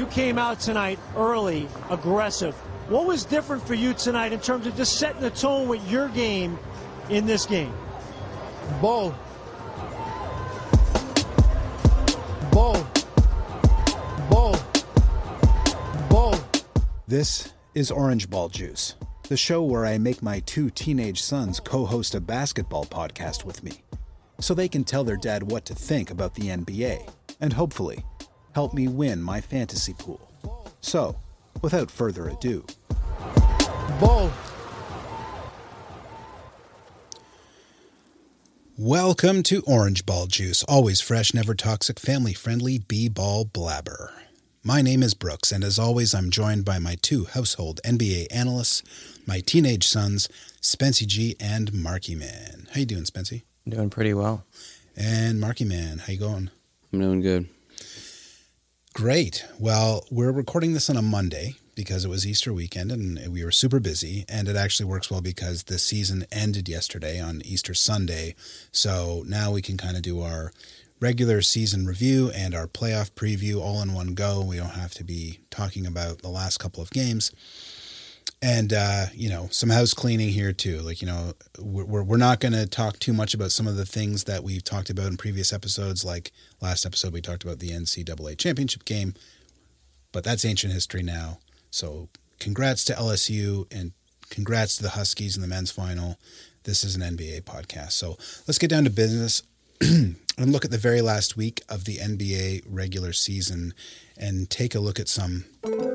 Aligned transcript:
You 0.00 0.06
came 0.06 0.38
out 0.38 0.60
tonight 0.60 0.98
early, 1.14 1.68
aggressive. 1.90 2.54
What 2.88 3.04
was 3.04 3.26
different 3.26 3.62
for 3.66 3.74
you 3.74 3.92
tonight 3.92 4.32
in 4.32 4.40
terms 4.40 4.66
of 4.66 4.74
just 4.74 4.98
setting 4.98 5.20
the 5.20 5.28
tone 5.28 5.68
with 5.68 5.86
your 5.90 6.08
game 6.08 6.58
in 7.10 7.26
this 7.26 7.44
game? 7.44 7.74
Ball. 8.80 9.14
Ball. 12.50 12.82
Ball. 14.30 14.56
Ball. 16.08 16.34
This 17.06 17.52
is 17.74 17.90
Orange 17.90 18.30
Ball 18.30 18.48
Juice, 18.48 18.94
the 19.28 19.36
show 19.36 19.62
where 19.62 19.84
I 19.84 19.98
make 19.98 20.22
my 20.22 20.40
two 20.40 20.70
teenage 20.70 21.20
sons 21.20 21.60
co 21.60 21.84
host 21.84 22.14
a 22.14 22.22
basketball 22.22 22.86
podcast 22.86 23.44
with 23.44 23.62
me 23.62 23.82
so 24.40 24.54
they 24.54 24.66
can 24.66 24.82
tell 24.82 25.04
their 25.04 25.18
dad 25.18 25.50
what 25.50 25.66
to 25.66 25.74
think 25.74 26.10
about 26.10 26.36
the 26.36 26.48
NBA 26.48 27.06
and 27.38 27.52
hopefully 27.52 28.02
help 28.54 28.74
me 28.74 28.88
win 28.88 29.22
my 29.22 29.40
fantasy 29.40 29.94
pool. 29.94 30.20
So, 30.80 31.16
without 31.62 31.90
further 31.90 32.28
ado, 32.28 32.64
Ball. 34.00 34.30
welcome 38.76 39.42
to 39.44 39.62
Orange 39.66 40.06
Ball 40.06 40.26
Juice, 40.26 40.62
always 40.64 41.00
fresh, 41.00 41.34
never 41.34 41.54
toxic, 41.54 42.00
family 42.00 42.32
friendly 42.32 42.78
B 42.78 43.08
ball 43.08 43.44
blabber. 43.44 44.12
My 44.62 44.82
name 44.82 45.02
is 45.02 45.14
Brooks, 45.14 45.52
and 45.52 45.64
as 45.64 45.78
always, 45.78 46.14
I'm 46.14 46.30
joined 46.30 46.66
by 46.66 46.78
my 46.78 46.96
two 47.00 47.24
household 47.24 47.80
NBA 47.82 48.26
analysts, 48.30 48.82
my 49.26 49.40
teenage 49.40 49.86
sons, 49.86 50.28
Spency 50.60 51.06
G 51.06 51.34
and 51.40 51.72
Marky 51.72 52.14
Man. 52.14 52.68
How 52.72 52.80
you 52.80 52.86
doing, 52.86 53.04
Spency? 53.04 53.42
Doing 53.66 53.88
pretty 53.88 54.12
well. 54.12 54.44
And 54.96 55.40
Marky 55.40 55.64
Man, 55.64 55.98
how 55.98 56.12
you 56.12 56.18
going? 56.18 56.50
I'm 56.92 57.00
doing 57.00 57.20
good. 57.20 57.48
Great. 58.92 59.44
Well, 59.58 60.04
we're 60.10 60.32
recording 60.32 60.72
this 60.74 60.90
on 60.90 60.96
a 60.96 61.02
Monday 61.02 61.54
because 61.76 62.04
it 62.04 62.08
was 62.08 62.26
Easter 62.26 62.52
weekend 62.52 62.90
and 62.90 63.32
we 63.32 63.44
were 63.44 63.52
super 63.52 63.78
busy. 63.78 64.24
And 64.28 64.48
it 64.48 64.56
actually 64.56 64.86
works 64.86 65.08
well 65.08 65.20
because 65.20 65.62
the 65.62 65.78
season 65.78 66.26
ended 66.32 66.68
yesterday 66.68 67.20
on 67.20 67.40
Easter 67.44 67.72
Sunday. 67.72 68.34
So 68.72 69.22
now 69.26 69.52
we 69.52 69.62
can 69.62 69.76
kind 69.76 69.96
of 69.96 70.02
do 70.02 70.20
our 70.20 70.52
regular 70.98 71.40
season 71.40 71.86
review 71.86 72.32
and 72.34 72.52
our 72.52 72.66
playoff 72.66 73.12
preview 73.12 73.60
all 73.60 73.80
in 73.80 73.94
one 73.94 74.14
go. 74.14 74.42
We 74.42 74.56
don't 74.56 74.70
have 74.70 74.92
to 74.94 75.04
be 75.04 75.38
talking 75.50 75.86
about 75.86 76.22
the 76.22 76.28
last 76.28 76.58
couple 76.58 76.82
of 76.82 76.90
games. 76.90 77.30
And, 78.42 78.72
uh, 78.72 79.06
you 79.12 79.28
know, 79.28 79.48
some 79.50 79.68
house 79.68 79.92
cleaning 79.92 80.30
here 80.30 80.52
too. 80.52 80.80
Like, 80.80 81.02
you 81.02 81.06
know, 81.06 81.34
we're, 81.58 82.02
we're 82.02 82.16
not 82.16 82.40
going 82.40 82.54
to 82.54 82.66
talk 82.66 82.98
too 82.98 83.12
much 83.12 83.34
about 83.34 83.52
some 83.52 83.66
of 83.66 83.76
the 83.76 83.84
things 83.84 84.24
that 84.24 84.42
we've 84.42 84.64
talked 84.64 84.88
about 84.88 85.08
in 85.08 85.18
previous 85.18 85.52
episodes. 85.52 86.06
Like 86.06 86.32
last 86.60 86.86
episode, 86.86 87.12
we 87.12 87.20
talked 87.20 87.44
about 87.44 87.58
the 87.58 87.70
NCAA 87.70 88.38
championship 88.38 88.86
game, 88.86 89.12
but 90.10 90.24
that's 90.24 90.46
ancient 90.46 90.72
history 90.72 91.02
now. 91.02 91.38
So 91.70 92.08
congrats 92.38 92.82
to 92.86 92.94
LSU 92.94 93.66
and 93.70 93.92
congrats 94.30 94.76
to 94.76 94.82
the 94.82 94.90
Huskies 94.90 95.36
in 95.36 95.42
the 95.42 95.48
men's 95.48 95.70
final. 95.70 96.18
This 96.64 96.82
is 96.82 96.96
an 96.96 97.02
NBA 97.02 97.42
podcast. 97.42 97.92
So 97.92 98.16
let's 98.48 98.58
get 98.58 98.70
down 98.70 98.84
to 98.84 98.90
business 98.90 99.42
and 99.80 100.16
look 100.38 100.64
at 100.64 100.70
the 100.70 100.78
very 100.78 101.00
last 101.00 101.36
week 101.36 101.62
of 101.68 101.84
the 101.84 101.96
NBA 101.96 102.64
regular 102.68 103.12
season 103.12 103.74
and 104.16 104.48
take 104.50 104.74
a 104.74 104.80
look 104.80 105.00
at 105.00 105.08
some 105.08 105.44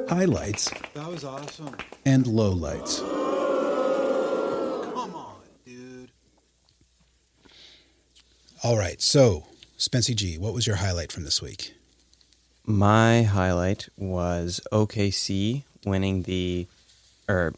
highlights 0.09 0.69
That 0.93 1.07
was 1.07 1.23
awesome. 1.23 1.75
and 2.05 2.25
lowlights. 2.25 2.99
Come 4.93 5.15
on, 5.15 5.35
dude. 5.65 6.09
All 8.63 8.77
right. 8.77 9.01
So, 9.01 9.45
Spency 9.77 10.15
G, 10.15 10.37
what 10.37 10.53
was 10.53 10.65
your 10.65 10.77
highlight 10.77 11.11
from 11.11 11.23
this 11.23 11.41
week? 11.41 11.73
My 12.65 13.23
highlight 13.23 13.89
was 13.97 14.59
OKC 14.71 15.63
winning 15.85 16.23
the, 16.23 16.67
or 17.29 17.53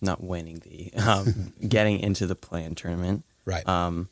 not 0.00 0.22
winning 0.24 0.60
the, 0.64 0.92
um, 1.00 1.52
getting 1.68 2.00
into 2.00 2.26
the 2.26 2.34
play-in 2.34 2.74
tournament. 2.74 3.22
Right. 3.44 3.66
Um, 3.68 4.08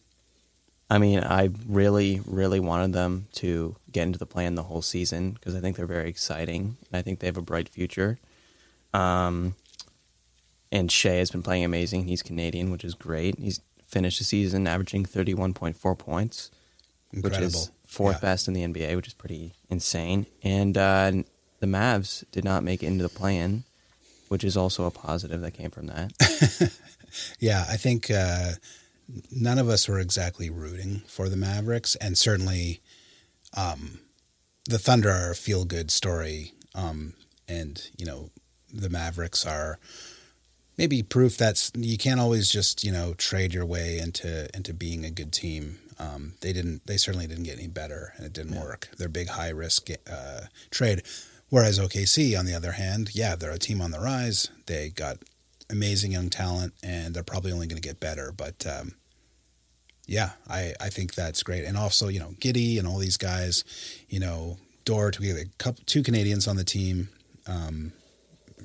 I 0.91 0.99
mean, 0.99 1.21
I 1.21 1.51
really, 1.67 2.21
really 2.27 2.61
wanted 2.61 2.93
them 2.93 3.27
to 3.35 3.77
get 3.91 4.03
into 4.03 4.19
the 4.19 4.27
play-in 4.27 4.55
the 4.55 4.65
whole 4.65 4.83
season 4.83 5.33
because 5.33 5.55
I 5.55 5.61
think 5.61 5.77
they're 5.77 5.87
very 5.87 6.09
exciting 6.09 6.77
and 6.91 6.99
I 6.99 7.03
think 7.03 7.21
they 7.21 7.27
have 7.27 7.37
a 7.39 7.43
bright 7.43 7.69
future. 7.69 8.19
Um, 8.93 9.55
and 10.71 10.91
Shai 10.93 11.13
has 11.15 11.31
been 11.31 11.43
playing 11.43 11.65
amazing. 11.65 12.07
He's 12.07 12.23
Canadian, 12.23 12.71
which 12.71 12.85
is 12.85 12.95
great. 12.95 13.39
He's 13.39 13.61
finished 13.87 14.19
the 14.19 14.25
season 14.25 14.67
averaging 14.67 15.05
31.4 15.05 15.99
points. 15.99 16.51
which 17.13 17.39
is 17.39 17.71
fourth 17.87 18.17
Yeah. 18.17 18.21
best 18.21 18.49
in 18.49 18.55
the 18.55 18.63
NBA, 18.65 18.97
which 18.97 19.07
is 19.07 19.15
pretty 19.15 19.55
insane. 19.71 20.27
And 20.43 20.77
uh, 20.77 21.13
the 21.61 21.67
Mavs 21.67 22.25
did 22.33 22.45
not 22.45 22.65
make 22.65 22.83
it 22.83 22.87
into 22.87 23.03
the 23.05 23.09
play-in, 23.09 23.63
which 24.29 24.43
is 24.43 24.57
also 24.57 24.85
a 24.85 24.91
positive 24.91 25.41
that 25.43 25.53
came 25.53 25.71
from 25.71 25.87
that. 25.87 26.13
Yeah, 27.39 27.65
I 27.69 27.77
think 27.77 28.11
uh, 28.11 28.55
none 29.31 29.59
of 29.59 29.69
us 29.69 29.89
were 29.89 29.99
exactly 29.99 30.51
rooting 30.51 31.03
for 31.07 31.29
the 31.29 31.37
Mavericks, 31.37 31.95
and 31.97 32.17
certainly 32.17 32.81
um, 33.57 34.01
the 34.69 34.79
Thunder 34.79 35.11
are 35.11 35.31
a 35.33 35.35
feel 35.35 35.65
good 35.65 35.91
story. 35.91 36.53
Um, 36.75 37.15
and, 37.47 37.89
you 37.97 38.07
know, 38.07 38.31
the 38.73 38.89
Mavericks 38.89 39.47
are 39.47 39.79
maybe 40.77 41.03
proof 41.03 41.37
that's 41.37 41.71
you 41.77 41.97
can't 41.97 42.21
always 42.21 42.51
just, 42.51 42.83
you 42.83 42.91
know, 42.91 43.15
trade 43.15 43.55
your 43.55 43.67
way 43.67 43.99
into 43.99 44.49
into 44.57 44.75
being 44.75 45.05
a 45.05 45.11
good 45.11 45.33
team. 45.33 45.79
Um, 45.99 46.35
they 46.41 46.53
didn't. 46.53 46.87
They 46.87 46.97
certainly 46.97 47.27
didn't 47.27 47.45
get 47.45 47.59
any 47.59 47.69
better, 47.69 48.15
and 48.17 48.27
it 48.27 48.33
didn't 48.33 48.61
work. 48.61 48.89
They're 48.99 49.07
a 49.07 49.11
big 49.11 49.29
high 49.29 49.51
risk 49.51 49.91
uh, 50.11 50.41
trade. 50.71 51.03
Whereas 51.51 51.79
OKC, 51.79 52.37
on 52.37 52.47
the 52.47 52.55
other 52.55 52.73
hand, 52.73 53.15
yeah, 53.15 53.37
they're 53.37 53.53
a 53.53 53.59
team 53.59 53.81
on 53.81 53.93
the 53.93 54.01
rise. 54.01 54.51
They 54.67 54.89
got 54.89 55.19
amazing 55.71 56.13
young 56.13 56.31
talent, 56.31 56.75
and 56.83 57.15
they're 57.15 57.23
probably 57.23 57.53
only 57.53 57.67
going 57.67 57.81
to 57.81 57.89
get 57.89 58.01
better. 58.01 58.33
But 58.37 58.67
um, 58.67 58.93
yeah, 60.07 60.31
I, 60.49 60.75
I 60.81 60.89
think 60.89 61.15
that's 61.15 61.43
great. 61.43 61.65
And 61.65 61.77
also, 61.77 62.09
you 62.09 62.21
know, 62.21 62.35
Giddey 62.41 62.79
and 62.79 62.87
all 62.87 62.99
these 62.99 63.17
guys, 63.17 63.65
you 64.09 64.21
know, 64.21 64.59
Dort, 64.85 65.19
we 65.19 65.29
have 65.29 65.39
a 65.39 65.47
couple, 65.57 65.83
two 65.87 66.03
Canadians 66.03 66.47
on 66.47 66.57
the 66.57 66.65
team, 66.65 67.09
um, 67.47 67.93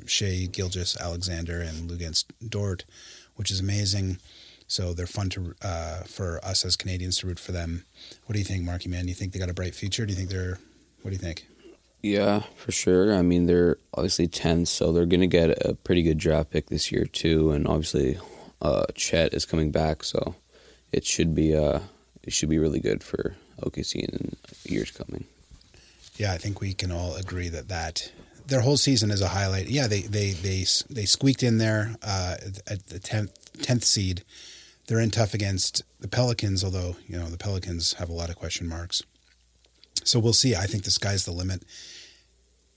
Shai 0.05 0.47
Gilgeous-Alexander 0.51 1.61
and 1.61 1.89
Luguentz 1.89 2.25
Dort, 2.47 2.83
which 3.35 3.51
is 3.51 3.59
amazing. 3.59 4.17
So 4.67 4.93
they're 4.93 5.07
fun 5.07 5.29
to 5.29 5.55
uh, 5.61 6.01
for 6.03 6.39
us 6.43 6.65
as 6.65 6.75
Canadians 6.75 7.17
to 7.19 7.27
root 7.27 7.39
for 7.39 7.53
them. 7.53 7.85
What 8.25 8.33
do 8.33 8.39
you 8.39 8.45
think, 8.45 8.63
Marky 8.63 8.89
Man? 8.89 9.03
Do 9.03 9.09
you 9.09 9.15
think 9.15 9.31
they 9.31 9.39
got 9.39 9.49
a 9.49 9.53
bright 9.53 9.73
future? 9.73 10.05
Do 10.05 10.11
you 10.11 10.17
think 10.17 10.29
they're? 10.29 10.59
What 11.01 11.11
do 11.11 11.15
you 11.15 11.17
think? 11.17 11.47
Yeah, 12.01 12.43
for 12.55 12.71
sure. 12.71 13.13
I 13.13 13.21
mean, 13.21 13.45
they're 13.45 13.77
obviously 13.93 14.27
10th, 14.27 14.67
so 14.67 14.91
they're 14.91 15.05
going 15.05 15.19
to 15.19 15.27
get 15.27 15.49
a 15.65 15.73
pretty 15.73 16.01
good 16.01 16.17
draft 16.17 16.49
pick 16.49 16.67
this 16.67 16.91
year, 16.91 17.05
too. 17.05 17.51
And 17.51 17.67
obviously, 17.67 18.17
uh, 18.61 18.85
Chet 18.95 19.33
is 19.33 19.45
coming 19.45 19.71
back, 19.71 20.03
so 20.03 20.35
it 20.91 21.05
should 21.05 21.35
be 21.35 21.55
uh, 21.55 21.79
it 22.23 22.33
should 22.33 22.49
be 22.49 22.59
really 22.59 22.79
good 22.79 23.03
for 23.03 23.35
OKC 23.61 23.95
in 23.95 24.35
years 24.63 24.91
coming. 24.91 25.25
Yeah, 26.15 26.33
I 26.33 26.37
think 26.37 26.59
we 26.59 26.73
can 26.73 26.91
all 26.91 27.15
agree 27.15 27.49
that 27.49 27.69
that 27.69 28.11
their 28.45 28.61
whole 28.61 28.77
season 28.77 29.11
is 29.11 29.21
a 29.21 29.29
highlight. 29.29 29.69
Yeah, 29.69 29.87
they 29.87 30.01
they 30.01 30.31
they 30.31 30.65
they 30.89 31.05
squeaked 31.05 31.43
in 31.43 31.57
there 31.57 31.95
uh, 32.03 32.35
at 32.67 32.87
the 32.87 32.99
tenth 32.99 33.31
tenth 33.61 33.83
seed. 33.83 34.23
They're 34.87 34.99
in 34.99 35.11
tough 35.11 35.33
against 35.33 35.83
the 35.99 36.07
Pelicans, 36.07 36.63
although 36.63 36.97
you 37.07 37.17
know 37.17 37.29
the 37.29 37.37
Pelicans 37.37 37.93
have 37.93 38.09
a 38.09 38.13
lot 38.13 38.29
of 38.29 38.35
question 38.35 38.67
marks. 38.67 39.03
So 40.03 40.19
we'll 40.19 40.33
see. 40.33 40.55
I 40.55 40.65
think 40.65 40.83
the 40.83 40.91
sky's 40.91 41.25
the 41.25 41.31
limit. 41.31 41.63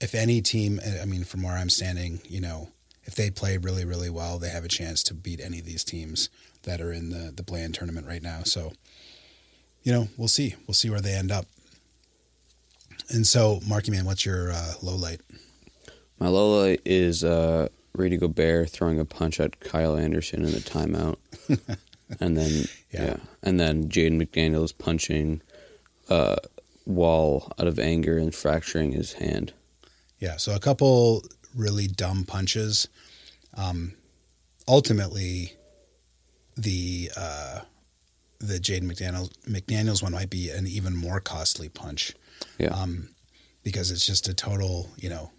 If 0.00 0.14
any 0.14 0.40
team, 0.40 0.80
I 1.00 1.04
mean, 1.04 1.24
from 1.24 1.42
where 1.42 1.54
I'm 1.56 1.70
standing, 1.70 2.20
you 2.28 2.40
know, 2.40 2.68
if 3.04 3.14
they 3.14 3.30
play 3.30 3.56
really 3.56 3.84
really 3.84 4.10
well, 4.10 4.38
they 4.38 4.48
have 4.50 4.64
a 4.64 4.68
chance 4.68 5.02
to 5.04 5.14
beat 5.14 5.40
any 5.40 5.58
of 5.60 5.64
these 5.64 5.84
teams 5.84 6.28
that 6.64 6.80
are 6.80 6.92
in 6.92 7.10
the 7.10 7.32
the 7.34 7.42
play-in 7.42 7.72
tournament 7.72 8.06
right 8.06 8.22
now. 8.22 8.42
So, 8.44 8.72
you 9.82 9.92
know, 9.92 10.08
we'll 10.16 10.28
see. 10.28 10.54
We'll 10.66 10.74
see 10.74 10.90
where 10.90 11.00
they 11.00 11.14
end 11.14 11.30
up. 11.32 11.46
And 13.10 13.26
so, 13.26 13.60
Marky 13.66 13.90
Man, 13.90 14.04
what's 14.04 14.24
your 14.24 14.52
uh, 14.52 14.74
low 14.82 14.96
light? 14.96 15.20
My 16.18 16.28
low 16.28 16.60
light 16.62 16.80
is 16.84 17.24
uh, 17.24 17.68
Rudy 17.94 18.16
Gobert 18.16 18.70
throwing 18.70 18.98
a 19.00 19.04
punch 19.04 19.40
at 19.40 19.58
Kyle 19.60 19.96
Anderson 19.96 20.44
in 20.44 20.52
the 20.52 20.58
timeout, 20.60 21.16
and 22.20 22.36
then 22.36 22.64
Yeah. 22.90 23.04
yeah. 23.04 23.16
and 23.42 23.58
then 23.58 23.88
Jaden 23.88 24.22
McDaniels 24.22 24.76
punching 24.76 25.42
uh, 26.08 26.36
Wall 26.86 27.52
out 27.58 27.66
of 27.66 27.78
anger 27.78 28.18
and 28.18 28.34
fracturing 28.34 28.92
his 28.92 29.14
hand. 29.14 29.52
Yeah, 30.18 30.36
so 30.36 30.54
a 30.54 30.60
couple 30.60 31.24
really 31.54 31.86
dumb 31.86 32.24
punches. 32.24 32.88
Um, 33.54 33.94
ultimately, 34.68 35.54
the 36.56 37.10
uh, 37.16 37.60
the 38.38 38.58
Jaden 38.58 38.84
McDaniels 38.84 39.30
McDaniels 39.48 40.02
one 40.02 40.12
might 40.12 40.30
be 40.30 40.50
an 40.50 40.66
even 40.66 40.96
more 40.96 41.20
costly 41.20 41.68
punch 41.68 42.14
Yeah, 42.58 42.68
um, 42.68 43.08
because 43.62 43.90
it's 43.90 44.06
just 44.06 44.28
a 44.28 44.34
total, 44.34 44.90
you 44.96 45.08
know, 45.08 45.30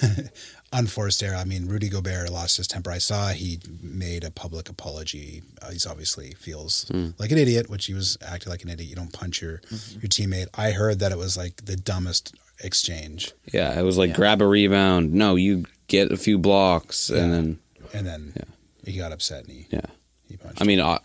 unforced 0.72 1.22
error. 1.22 1.36
I 1.36 1.44
mean, 1.44 1.66
Rudy 1.68 1.88
Gobert 1.88 2.30
lost 2.30 2.56
his 2.56 2.66
temper. 2.66 2.90
I 2.90 2.98
saw 2.98 3.28
he 3.30 3.60
made 3.82 4.24
a 4.24 4.30
public 4.30 4.68
apology. 4.68 5.42
Uh, 5.60 5.70
he's 5.70 5.86
obviously 5.86 6.32
feels 6.32 6.90
like 7.18 7.30
an 7.30 7.38
idiot, 7.38 7.68
which 7.68 7.86
he 7.86 7.94
was 7.94 8.16
acting 8.26 8.50
like 8.50 8.62
an 8.64 8.70
idiot. 8.70 8.88
You 8.88 8.96
don't 8.96 9.12
punch 9.12 9.42
your 9.42 9.60
your 9.92 10.08
teammate. 10.08 10.46
I 10.54 10.70
heard 10.72 10.98
that 11.00 11.12
it 11.12 11.18
was 11.18 11.36
like 11.36 11.64
the 11.64 11.76
dumbest 11.76 12.34
exchange, 12.64 13.32
Yeah, 13.52 13.76
it 13.78 13.82
was 13.82 13.98
like 13.98 14.10
Yeah. 14.10 14.16
grab 14.16 14.40
a 14.42 14.46
rebound. 14.46 15.12
No, 15.12 15.34
you 15.34 15.64
get 15.88 16.12
a 16.12 16.16
few 16.16 16.38
blocks, 16.38 17.10
and 17.10 17.32
then 17.32 17.58
and 17.92 18.06
then 18.06 18.32
Yeah. 18.36 18.44
he 18.92 18.96
got 18.98 19.10
upset 19.10 19.44
and 19.44 19.52
he 19.52 19.66
yeah. 19.70 19.80
he 20.28 20.36
punched. 20.36 20.60
I 20.62 20.64
mean, 20.64 20.80
I, 20.80 20.98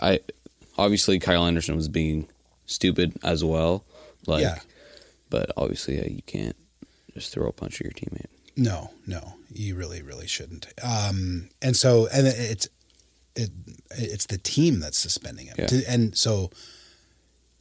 I 0.00 0.20
obviously 0.78 1.18
Kyle 1.18 1.44
Anderson 1.46 1.76
was 1.76 1.88
being 1.88 2.28
stupid 2.64 3.12
as 3.22 3.44
well. 3.44 3.84
Like, 4.26 4.40
Yeah. 4.42 4.60
but 5.28 5.50
obviously 5.56 5.96
yeah, 5.98 6.06
you 6.08 6.22
can't 6.22 6.56
just 7.14 7.32
throw 7.32 7.46
a 7.48 7.52
punch 7.52 7.80
at 7.80 7.84
your 7.84 7.92
teammate. 7.92 8.26
No, 8.56 8.90
no, 9.06 9.34
you 9.52 9.74
really, 9.76 10.02
really 10.02 10.26
shouldn't. 10.26 10.66
Um, 10.82 11.48
and 11.62 11.74
so, 11.76 12.06
and 12.12 12.26
it's 12.26 12.68
it, 13.34 13.50
it's 13.92 14.26
the 14.26 14.36
team 14.38 14.80
that's 14.80 14.98
suspending 14.98 15.46
him, 15.46 15.54
Yeah. 15.58 15.66
To- 15.68 15.84
and 15.90 16.16
so 16.16 16.50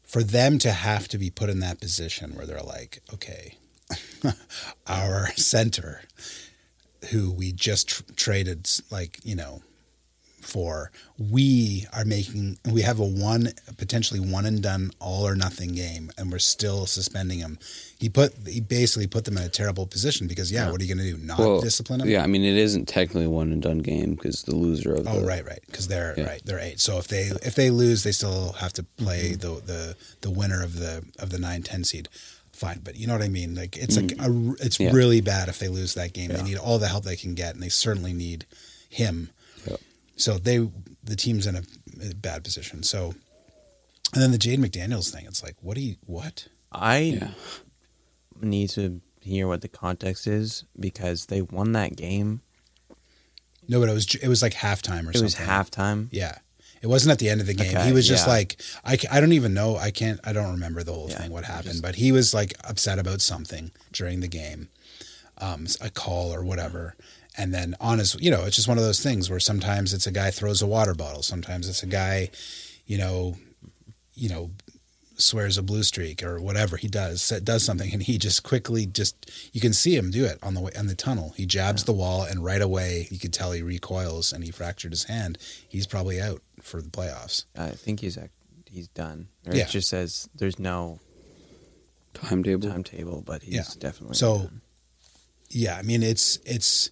for 0.04 0.22
them 0.24 0.60
to 0.60 0.72
have 0.74 1.08
to 1.10 1.18
be 1.18 1.30
put 1.30 1.50
in 1.50 1.60
that 1.62 1.80
position 1.80 2.36
where 2.36 2.46
they're 2.46 2.60
like, 2.62 3.02
okay, 3.14 3.56
our 4.88 5.28
center, 5.38 6.02
who 7.12 7.32
we 7.32 7.52
just 7.54 7.88
tr- 7.88 8.04
traded, 8.18 8.70
like 8.92 9.20
you 9.24 9.36
know, 9.36 9.62
for 10.42 10.92
we 11.18 11.86
are 11.94 12.04
making 12.04 12.58
we 12.70 12.82
have 12.82 13.00
a 13.00 13.06
one 13.06 13.50
potentially 13.78 14.20
one 14.20 14.46
and 14.46 14.62
done 14.62 14.92
all 15.00 15.26
or 15.26 15.36
nothing 15.36 15.74
game 15.74 16.12
and 16.18 16.32
we're 16.32 16.40
still 16.40 16.86
suspending 16.86 17.40
him 17.40 17.58
he 18.02 18.10
put 18.10 18.34
he 18.48 18.60
basically 18.60 19.06
put 19.08 19.26
them 19.26 19.38
in 19.38 19.44
a 19.44 19.50
terrible 19.50 19.86
position 19.86 20.28
because 20.28 20.52
yeah, 20.52 20.70
what 20.72 20.82
are 20.82 20.84
you 20.84 20.94
going 20.96 21.06
to 21.08 21.18
do 21.18 21.24
not 21.24 21.62
discipline 21.62 22.00
them? 22.00 22.10
Yeah, 22.10 22.24
I 22.24 22.28
mean, 22.28 22.44
it 22.44 22.58
isn't 22.58 22.88
technically 22.88 23.26
a 23.26 23.30
one 23.30 23.52
and 23.52 23.62
done 23.62 23.78
game 23.78 24.16
because 24.16 24.42
the 24.44 24.56
loser 24.56 24.94
of 24.96 25.08
oh 25.08 25.20
the 25.22 25.26
right 25.26 25.46
right 25.46 25.60
because 25.68 25.88
they're 25.88 26.16
Yeah. 26.18 26.26
right 26.26 26.42
they're 26.44 26.60
eight 26.60 26.80
so 26.80 26.98
if 26.98 27.08
they 27.08 27.30
if 27.44 27.54
they 27.56 27.70
lose 27.70 28.04
they 28.04 28.12
still 28.12 28.54
have 28.54 28.74
to 28.74 28.84
play 28.84 29.34
Mm-hmm. 29.38 29.40
the 29.46 29.62
the 29.72 29.96
the 30.22 30.32
winner 30.32 30.64
of 30.64 30.80
the 30.80 31.06
of 31.20 31.30
the 31.30 31.38
9-10 31.38 31.86
seed 31.86 32.10
fine 32.52 32.80
but 32.84 32.96
you 32.96 33.06
know 33.08 33.14
what 33.14 33.22
i 33.22 33.30
mean 33.30 33.54
like 33.56 33.78
it's 33.78 33.96
like 33.98 34.12
a, 34.14 34.26
it's 34.66 34.78
Mm-hmm. 34.78 34.84
Yeah. 34.84 34.92
really 35.00 35.22
bad 35.22 35.48
if 35.48 35.60
they 35.60 35.68
lose 35.70 35.94
that 35.94 36.12
game 36.14 36.30
they 36.32 36.42
need 36.44 36.58
all 36.58 36.80
the 36.80 36.88
help 36.88 37.04
they 37.04 37.16
can 37.16 37.34
get 37.36 37.54
and 37.54 37.62
they 37.64 37.70
certainly 37.70 38.14
need 38.14 38.46
him 38.90 39.30
Yep. 39.70 39.80
so 40.16 40.38
they 40.40 40.58
the 41.04 41.16
team's 41.16 41.46
in 41.48 41.56
a, 41.56 41.64
a 42.10 42.16
bad 42.16 42.44
position 42.44 42.82
so 42.84 43.14
and 44.14 44.22
then 44.24 44.32
the 44.32 44.38
Jade 44.38 44.60
McDaniels 44.60 45.10
thing, 45.14 45.26
it's 45.26 45.42
like, 45.42 45.56
what 45.62 45.76
do 45.78 45.82
you, 45.82 45.96
what? 46.06 46.48
I 46.70 46.98
Yeah. 46.98 47.30
Need 48.44 48.70
to 48.72 49.02
hear 49.20 49.48
what 49.48 49.62
the 49.62 49.68
context 49.68 50.28
is 50.28 50.66
because 50.80 51.28
they 51.28 51.42
won 51.42 51.74
that 51.74 51.96
game. 51.96 52.42
No, 53.68 53.80
but 53.80 53.90
it 53.90 53.94
was, 53.94 54.16
it 54.16 54.28
was 54.28 54.42
like 54.42 54.54
halftime 54.54 55.02
or 55.08 55.14
something. 55.14 55.22
It 55.22 55.24
was 55.24 55.36
halftime. 55.36 56.08
Yeah. 56.12 56.38
It 56.82 56.88
wasn't 56.88 57.12
at 57.12 57.20
the 57.20 57.30
end 57.30 57.42
of 57.42 57.48
the 57.48 57.54
game. 57.54 57.76
Okay, 57.78 57.86
he 57.86 57.94
was 57.94 58.08
just 58.08 58.26
yeah. 58.26 58.34
like, 58.34 58.60
I, 58.84 58.98
I 59.12 59.20
don't 59.22 59.34
even 59.34 59.54
know. 59.54 59.78
I 59.78 59.92
can't, 59.92 60.20
I 60.24 60.34
don't 60.34 60.52
remember 60.52 60.82
the 60.82 60.94
whole 60.94 61.10
Yeah, 61.10 61.20
thing, 61.20 61.32
what 61.32 61.46
happened, 61.46 61.74
just- 61.74 61.84
but 61.84 61.96
he 61.96 62.12
was 62.12 62.34
like 62.34 62.56
upset 62.68 62.98
about 62.98 63.22
something 63.22 63.72
during 63.92 64.22
the 64.22 64.28
game, 64.28 64.70
um, 65.38 65.68
a 65.80 65.92
call 65.92 66.34
or 66.34 66.44
whatever. 66.44 66.96
And 67.38 67.54
then 67.54 67.76
on 67.80 68.00
his, 68.00 68.18
you 68.20 68.32
know, 68.32 68.46
it's 68.46 68.56
just 68.56 68.68
one 68.68 68.80
of 68.80 68.84
those 68.84 69.02
things 69.02 69.30
where 69.30 69.40
sometimes 69.40 69.94
it's 69.94 70.08
a 70.08 70.12
guy 70.12 70.32
throws 70.32 70.62
a 70.62 70.68
water 70.68 70.96
bottle. 70.96 71.22
Sometimes 71.22 71.70
it's 71.70 71.84
a 71.84 71.88
guy, 71.88 72.32
you 72.88 72.98
know, 72.98 73.36
you 74.16 74.28
know, 74.28 74.50
swears 75.22 75.58
a 75.58 75.64
blue 75.64 75.84
streak 75.84 76.24
or 76.24 76.42
whatever 76.42 76.78
he 76.78 76.88
does, 76.88 77.30
does 77.44 77.64
something. 77.64 77.92
And 77.94 78.04
he 78.04 78.18
just 78.18 78.44
quickly 78.44 78.86
just, 78.86 79.32
you 79.54 79.62
can 79.62 79.74
see 79.74 79.96
him 79.96 80.12
do 80.12 80.26
it 80.26 80.38
on 80.42 80.54
the 80.54 80.62
way, 80.62 80.72
on 80.78 80.88
the 80.88 80.96
tunnel. 80.96 81.34
He 81.38 81.46
jabs 81.46 81.84
the 81.84 81.94
wall 81.94 82.24
and 82.24 82.44
right 82.44 82.62
away 82.62 83.08
you 83.12 83.20
could 83.20 83.34
tell 83.34 83.52
he 83.52 83.62
recoils 83.62 84.34
and 84.34 84.44
he 84.44 84.52
fractured 84.52 84.92
his 84.92 85.06
hand. 85.06 85.38
He's 85.68 85.88
probably 85.88 86.22
out 86.22 86.42
for 86.62 86.82
the 86.82 86.90
playoffs. 86.90 87.46
I 87.58 87.70
think 87.70 88.00
he's 88.02 88.18
he's 88.70 88.88
done. 88.90 89.28
Or 89.48 89.54
Yeah. 89.56 89.64
It 89.64 89.70
just 89.70 89.90
says 89.90 90.30
there's 90.36 90.60
no 90.60 91.00
timetable. 92.14 92.70
timetable, 92.70 93.22
but 93.26 93.44
he's 93.44 93.54
Yeah. 93.56 93.64
definitely 93.80 94.16
So- 94.18 94.38
done. 94.40 94.62
Yeah, 95.54 95.76
I 95.78 95.82
mean 95.82 96.02
it's 96.02 96.40
it's 96.46 96.92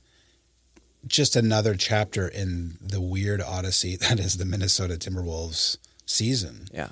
just 1.08 1.38
another 1.38 1.76
chapter 1.76 2.28
in 2.28 2.78
the 2.82 3.00
weird 3.00 3.42
odyssey 3.42 3.96
that 4.06 4.20
is 4.20 4.36
the 4.38 4.44
Minnesota 4.46 4.96
Timberwolves 4.96 5.78
season. 6.06 6.68
yeah. 6.74 6.90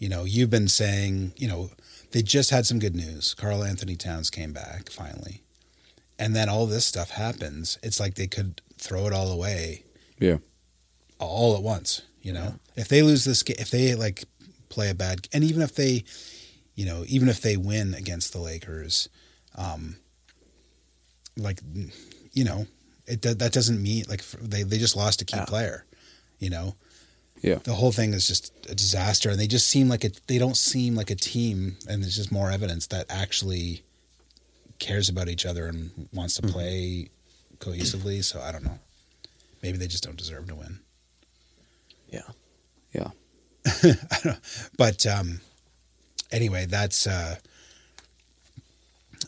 You 0.00 0.08
know, 0.08 0.24
you've 0.24 0.50
been 0.50 0.66
saying, 0.66 1.34
you 1.36 1.46
know, 1.46 1.70
they 2.12 2.22
just 2.22 2.50
had 2.50 2.64
some 2.66 2.78
good 2.78 2.96
news. 2.96 3.34
Karl 3.34 3.62
Anthony 3.62 3.96
Towns 3.96 4.30
came 4.30 4.52
back 4.52 4.90
finally. 4.90 5.42
And 6.18 6.34
then 6.34 6.48
all 6.48 6.66
this 6.66 6.86
stuff 6.86 7.10
happens. 7.10 7.78
It's 7.82 8.00
like 8.00 8.14
they 8.14 8.26
could 8.26 8.62
throw 8.78 9.06
it 9.06 9.12
all 9.12 9.30
away 9.30 9.84
Yeah. 10.18 10.38
all 11.18 11.54
at 11.54 11.62
once, 11.62 12.00
you 12.22 12.32
know. 12.32 12.54
If 12.76 12.88
they 12.88 13.02
lose 13.02 13.24
this 13.24 13.42
game, 13.42 13.56
if 13.60 13.70
they 13.70 13.94
like 13.94 14.24
play 14.70 14.88
a 14.88 14.94
bad 14.94 15.28
and 15.34 15.44
even 15.44 15.60
if 15.62 15.74
they, 15.74 16.04
you 16.74 16.86
know, 16.86 17.04
even 17.06 17.28
if 17.28 17.42
they 17.42 17.56
win 17.58 17.92
against 17.94 18.32
the 18.32 18.40
Lakers, 18.40 19.08
um 19.54 19.96
like 21.36 21.60
you 22.32 22.44
know, 22.44 22.66
it 23.06 23.20
that 23.22 23.38
that 23.38 23.52
doesn't 23.52 23.82
mean 23.82 24.04
like 24.08 24.24
they 24.40 24.62
they 24.62 24.78
just 24.78 24.96
lost 24.96 25.20
a 25.20 25.24
key 25.26 25.36
Yeah. 25.36 25.44
player, 25.44 25.84
you 26.38 26.48
know. 26.48 26.74
Yeah. 27.40 27.56
The 27.56 27.74
whole 27.74 27.92
thing 27.92 28.12
is 28.12 28.26
just 28.26 28.52
a 28.68 28.74
disaster 28.74 29.30
and 29.30 29.40
they 29.40 29.46
just 29.46 29.68
seem 29.68 29.88
like 29.88 30.04
a 30.04 30.10
they 30.26 30.38
don't 30.38 30.56
seem 30.56 30.94
like 30.94 31.10
a 31.10 31.14
team 31.14 31.76
and 31.88 32.02
there's 32.02 32.16
just 32.16 32.30
more 32.30 32.50
evidence 32.50 32.86
that 32.88 33.06
actually 33.08 33.82
cares 34.78 35.08
about 35.08 35.28
each 35.28 35.46
other 35.46 35.66
and 35.66 36.08
wants 36.12 36.34
to 36.34 36.42
play 36.42 37.08
cohesively, 37.58 38.24
so 38.24 38.40
I 38.40 38.50
don't 38.52 38.64
know. 38.64 38.78
Maybe 39.62 39.78
they 39.78 39.86
just 39.86 40.02
don't 40.02 40.16
deserve 40.16 40.48
to 40.48 40.54
win. 40.54 40.80
Yeah. 42.08 42.22
Yeah. 42.92 43.10
but 44.78 45.06
um, 45.06 45.40
anyway, 46.32 46.66
that's 46.66 47.06
uh, 47.06 47.36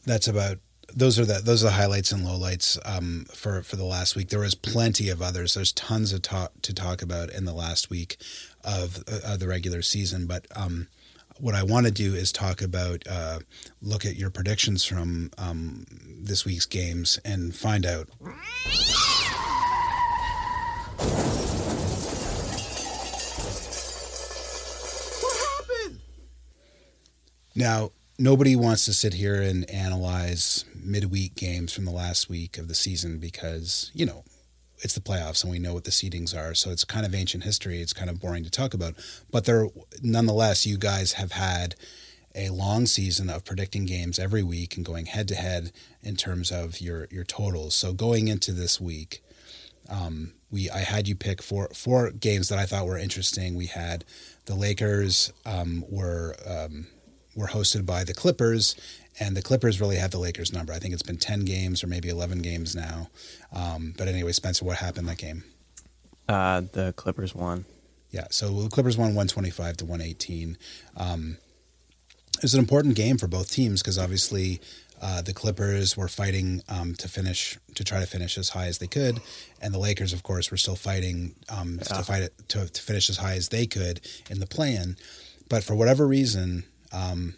that's 0.05 0.26
about 0.26 0.58
those 0.94 1.19
are 1.19 1.25
the 1.25 1.41
those 1.43 1.62
are 1.62 1.67
the 1.67 1.73
highlights 1.73 2.12
and 2.12 2.25
lowlights 2.25 2.79
um, 2.85 3.27
for 3.33 3.62
for 3.62 3.77
the 3.77 3.85
last 3.85 4.17
week. 4.17 4.29
There 4.29 4.41
was 4.41 4.55
plenty 4.55 5.09
of 5.09 5.21
others. 5.23 5.55
There's 5.55 5.73
tons 5.73 6.12
of 6.12 6.23
talk 6.23 6.53
to 6.62 6.75
talk 6.75 7.03
about 7.03 7.31
in 7.31 7.44
the 7.44 7.53
last 7.53 7.91
week 7.91 8.17
of, 8.65 9.03
uh, 9.11 9.35
of 9.35 9.41
the 9.41 9.49
regular 9.49 9.83
season, 9.83 10.27
but. 10.27 10.47
Um, 10.55 10.89
what 11.39 11.55
I 11.56 11.65
want 11.65 11.87
to 11.87 11.93
do 11.93 12.15
is 12.15 12.31
talk 12.31 12.62
about, 12.62 13.03
uh, 13.11 13.41
look 13.81 14.05
at 14.05 14.15
your 14.15 14.31
predictions 14.31 14.85
from 14.85 15.31
um, 15.39 15.87
this 15.91 16.44
week's 16.44 16.67
games 16.67 17.19
and 17.25 17.53
find 17.53 17.85
out 17.85 18.09
What 25.21 25.37
happened? 25.37 26.00
Now, 27.55 27.91
nobody 28.23 28.55
wants 28.55 28.85
to 28.85 28.95
sit 28.95 29.15
here 29.15 29.43
and 29.43 29.69
analyze 29.69 30.65
midweek 30.77 31.35
games 31.35 31.73
from 31.73 31.85
the 31.85 31.91
last 31.91 32.31
week 32.31 32.57
of 32.57 32.69
the 32.69 32.75
season 32.75 33.19
because, 33.19 33.91
you 33.94 34.06
know, 34.06 34.23
it's 34.79 34.94
the 34.94 35.01
playoffs 35.01 35.43
and 35.43 35.51
we 35.51 35.58
know 35.58 35.75
what 35.75 35.82
the 35.82 35.91
seedings 35.91 36.37
are. 36.37 36.55
So 36.55 36.70
it's 36.70 36.85
kind 36.85 37.05
of 37.05 37.17
ancient 37.17 37.43
history. 37.43 37.81
It's 37.81 37.93
kind 37.93 38.08
of 38.08 38.20
boring 38.20 38.44
to 38.44 38.51
talk 38.51 38.75
about. 38.75 38.94
But 39.32 39.44
there, 39.44 39.67
nonetheless, 40.03 40.65
you 40.65 40.79
guys 40.79 41.15
have 41.15 41.32
had 41.32 41.75
a 42.35 42.51
long 42.51 42.87
season 42.87 43.29
of 43.29 43.44
predicting 43.44 43.87
games 43.87 44.20
every 44.20 44.43
week 44.43 44.77
and 44.77 44.87
going 44.87 45.06
head 45.06 45.27
to 45.29 45.35
head 45.35 45.73
in 46.03 46.15
terms 46.15 46.53
of 46.53 46.81
your 46.81 47.08
your 47.11 47.25
totals. 47.25 47.75
So 47.75 47.93
going 47.93 48.29
into 48.29 48.53
this 48.53 48.81
week, 48.81 49.23
um, 49.91 50.32
we 50.51 50.70
I 50.70 50.79
had 50.79 51.08
you 51.08 51.15
pick 51.15 51.43
four 51.43 51.69
four 51.75 52.11
games 52.11 52.49
that 52.49 52.58
I 52.58 52.67
thought 52.67 52.87
were 52.87 52.96
interesting. 52.96 53.55
We 53.55 53.67
had 53.67 54.05
the 54.46 54.55
Lakers 54.55 55.32
um, 55.44 55.85
were 55.91 56.35
um, 56.46 56.87
were 57.34 57.48
hosted 57.48 57.86
by 57.86 58.05
the 58.05 58.15
Clippers, 58.15 58.77
and 59.20 59.36
the 59.36 59.43
Clippers 59.43 59.81
really 59.81 59.96
have 59.96 60.10
the 60.10 60.19
Lakers 60.19 60.53
number. 60.53 60.72
I 60.72 60.79
think 60.79 60.94
it's 60.94 61.03
been 61.03 61.19
ten 61.19 61.44
games 61.44 61.82
or 61.82 61.86
maybe 61.86 62.08
eleven 62.08 62.41
games 62.41 62.74
now. 62.77 63.08
Um, 63.53 63.94
but 63.96 64.08
anyway, 64.08 64.32
Spencer, 64.32 64.65
what 64.65 64.79
happened 64.79 65.08
that 65.08 65.19
game? 65.19 65.44
Uh, 66.29 66.62
the 66.72 66.93
Clippers 66.96 67.34
won. 67.34 67.65
Yeah, 68.10 68.27
so 68.31 68.62
the 68.62 68.69
Clippers 68.69 68.96
won 68.98 69.08
125 69.15 69.79
to 69.79 69.84
118. 69.86 70.58
Um, 70.98 71.39
it 72.36 72.43
was 72.43 72.53
an 72.55 72.60
important 72.60 72.94
game 72.94 73.17
for 73.17 73.27
both 73.27 73.51
teams 73.51 73.81
because 73.82 73.98
obviously 73.98 74.60
uh, 75.01 75.22
the 75.22 75.32
Clippers 75.32 75.96
were 75.96 76.08
fighting 76.08 76.62
um, 76.69 76.94
to 76.96 77.08
finish 77.08 77.58
to 77.74 77.84
try 77.84 78.01
to 78.01 78.06
finish 78.06 78.36
as 78.36 78.51
high 78.51 78.67
as 78.67 78.79
they 78.79 78.86
could, 78.86 79.20
and 79.62 79.72
the 79.72 79.79
Lakers, 79.79 80.12
of 80.12 80.22
course, 80.22 80.51
were 80.51 80.56
still 80.58 80.77
fighting 80.77 81.34
um, 81.48 81.79
Yeah. 81.79 81.96
to 81.98 82.03
fight 82.05 82.22
it 82.22 82.34
to, 82.48 82.69
to 82.69 82.82
finish 82.82 83.08
as 83.10 83.17
high 83.17 83.34
as 83.34 83.48
they 83.48 83.67
could 83.67 84.01
in 84.31 84.41
the 84.41 84.46
play-in. 84.46 84.96
But 85.48 85.65
for 85.65 85.74
whatever 85.74 86.06
reason, 86.06 86.65
um, 86.93 87.34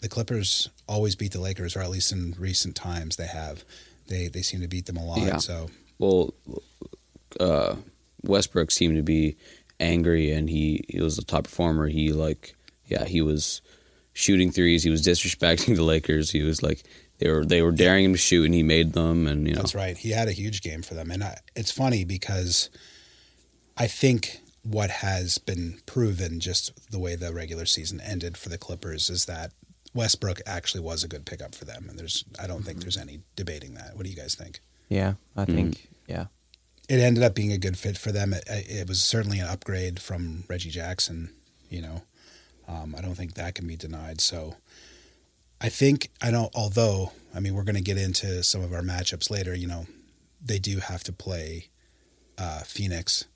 the 0.00 0.08
Clippers 0.08 0.68
always 0.86 1.16
beat 1.16 1.32
the 1.32 1.40
Lakers, 1.40 1.76
or 1.76 1.80
at 1.80 1.90
least 1.90 2.12
in 2.12 2.34
recent 2.38 2.76
times 2.76 3.16
they 3.16 3.26
have. 3.26 3.64
They 4.08 4.28
they 4.28 4.42
seem 4.42 4.60
to 4.60 4.68
beat 4.68 4.86
them 4.86 4.96
a 4.96 5.04
lot. 5.04 5.20
Yeah. 5.20 5.38
So 5.38 5.70
Well, 5.98 6.34
uh, 7.40 7.76
Westbrook 8.22 8.70
seemed 8.70 8.96
to 8.96 9.02
be 9.02 9.36
angry, 9.80 10.30
and 10.30 10.48
he, 10.48 10.84
he 10.88 11.00
was 11.00 11.16
the 11.16 11.24
top 11.24 11.44
performer. 11.44 11.88
He 11.88 12.12
like, 12.12 12.54
yeah, 12.86 13.04
he 13.04 13.22
was 13.22 13.62
shooting 14.12 14.50
threes. 14.50 14.82
He 14.82 14.90
was 14.90 15.06
disrespecting 15.06 15.76
the 15.76 15.82
Lakers. 15.82 16.30
He 16.30 16.42
was 16.42 16.62
like, 16.62 16.82
they 17.18 17.30
were 17.30 17.44
they 17.44 17.62
were 17.62 17.72
daring 17.72 18.04
him 18.04 18.12
to 18.12 18.18
shoot, 18.18 18.44
and 18.44 18.54
he 18.54 18.62
made 18.62 18.92
them. 18.92 19.26
And 19.26 19.46
you 19.46 19.54
know, 19.54 19.62
That's 19.62 19.74
right. 19.74 19.96
He 19.96 20.10
had 20.10 20.28
a 20.28 20.32
huge 20.32 20.62
game 20.62 20.82
for 20.82 20.94
them, 20.94 21.10
and 21.10 21.22
I, 21.22 21.38
it's 21.54 21.70
funny 21.70 22.04
because 22.04 22.70
I 23.76 23.86
think 23.86 24.40
what 24.64 24.90
has 24.90 25.38
been 25.38 25.80
proven, 25.86 26.40
just 26.40 26.90
the 26.90 26.98
way 26.98 27.14
the 27.14 27.32
regular 27.32 27.66
season 27.66 28.00
ended 28.00 28.36
for 28.36 28.48
the 28.48 28.58
Clippers, 28.58 29.10
is 29.10 29.26
that 29.26 29.52
Westbrook 29.94 30.40
actually 30.46 30.80
was 30.80 31.04
a 31.04 31.08
good 31.08 31.24
pickup 31.24 31.54
for 31.54 31.64
them, 31.64 31.86
and 31.88 31.98
there's 31.98 32.24
I 32.40 32.46
don't 32.46 32.64
think 32.64 32.80
there's 32.80 32.96
any 32.96 33.20
debating 33.36 33.74
that. 33.74 33.94
What 33.94 34.04
do 34.04 34.10
you 34.10 34.16
guys 34.16 34.34
think? 34.34 34.60
Yeah, 34.88 35.14
I 35.36 35.44
think 35.44 35.88
yeah. 36.06 36.26
It 36.88 37.00
ended 37.00 37.22
up 37.22 37.34
being 37.34 37.52
a 37.52 37.58
good 37.58 37.78
fit 37.78 37.96
for 37.96 38.12
them. 38.12 38.34
It, 38.34 38.44
it 38.46 38.88
was 38.88 39.02
certainly 39.02 39.38
an 39.38 39.46
upgrade 39.46 40.00
from 40.00 40.44
Reggie 40.48 40.70
Jackson. 40.70 41.30
You 41.70 41.82
know, 41.82 42.02
um, 42.68 42.94
I 42.96 43.00
don't 43.00 43.14
think 43.14 43.34
that 43.34 43.54
can 43.54 43.66
be 43.66 43.76
denied. 43.76 44.20
So, 44.20 44.56
I 45.60 45.68
think 45.68 46.10
I 46.20 46.30
know. 46.30 46.50
Although 46.54 47.12
I 47.34 47.40
mean, 47.40 47.54
we're 47.54 47.64
going 47.64 47.74
to 47.76 47.82
get 47.82 47.98
into 47.98 48.42
some 48.42 48.62
of 48.62 48.72
our 48.72 48.82
matchups 48.82 49.30
later. 49.30 49.54
You 49.54 49.66
know, 49.66 49.86
they 50.44 50.58
do 50.58 50.78
have 50.78 51.04
to 51.04 51.12
play 51.12 51.68
uh, 52.38 52.60
Phoenix, 52.60 53.26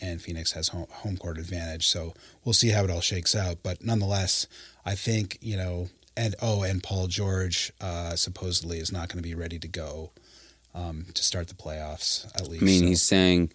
and 0.00 0.20
Phoenix 0.22 0.52
has 0.52 0.68
home, 0.68 0.86
home 0.90 1.16
court 1.16 1.38
advantage. 1.38 1.88
So 1.88 2.14
we'll 2.44 2.52
see 2.52 2.68
how 2.70 2.84
it 2.84 2.90
all 2.90 3.00
shakes 3.00 3.34
out. 3.34 3.58
But 3.62 3.84
nonetheless, 3.84 4.46
I 4.84 4.94
think 4.94 5.38
you 5.40 5.56
know, 5.56 5.88
and 6.16 6.34
oh, 6.42 6.62
and 6.62 6.82
Paul 6.82 7.06
George 7.06 7.72
uh, 7.80 8.16
supposedly 8.16 8.78
is 8.78 8.92
not 8.92 9.08
going 9.08 9.22
to 9.22 9.28
be 9.28 9.34
ready 9.34 9.58
to 9.58 9.68
go 9.68 10.10
um, 10.74 11.06
to 11.14 11.22
start 11.24 11.48
the 11.48 11.54
playoffs 11.54 12.26
at 12.34 12.48
least. 12.48 12.62
I 12.62 12.66
mean, 12.66 12.80
So- 12.80 12.86
he's 12.86 13.02
saying 13.02 13.52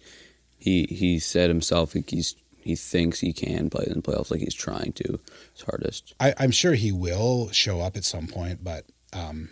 he 0.58 0.84
he 0.84 1.18
said 1.18 1.48
himself 1.50 1.94
like 1.94 2.10
he's 2.10 2.34
he 2.62 2.74
thinks 2.76 3.20
he 3.20 3.34
can 3.34 3.68
play 3.68 3.84
in 3.86 3.92
the 3.94 4.00
playoffs, 4.02 4.30
like 4.30 4.40
he's 4.40 4.54
trying 4.54 4.92
to 4.94 5.20
his 5.52 5.62
hardest. 5.66 6.14
I, 6.18 6.32
I'm 6.38 6.50
sure 6.50 6.72
he 6.72 6.92
will 6.92 7.50
show 7.50 7.80
up 7.82 7.94
at 7.96 8.04
some 8.04 8.26
point, 8.26 8.64
but 8.64 8.86
um, 9.12 9.50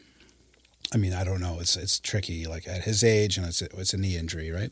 I 0.94 0.96
mean, 0.96 1.12
I 1.12 1.22
don't 1.22 1.40
know. 1.40 1.58
It's 1.60 1.76
it's 1.76 2.00
tricky. 2.00 2.46
Like 2.46 2.66
at 2.66 2.84
his 2.84 3.04
age, 3.04 3.36
and 3.36 3.46
it's 3.46 3.60
a, 3.60 3.66
it's 3.78 3.92
a 3.92 3.98
knee 3.98 4.16
injury, 4.16 4.50
right? 4.50 4.70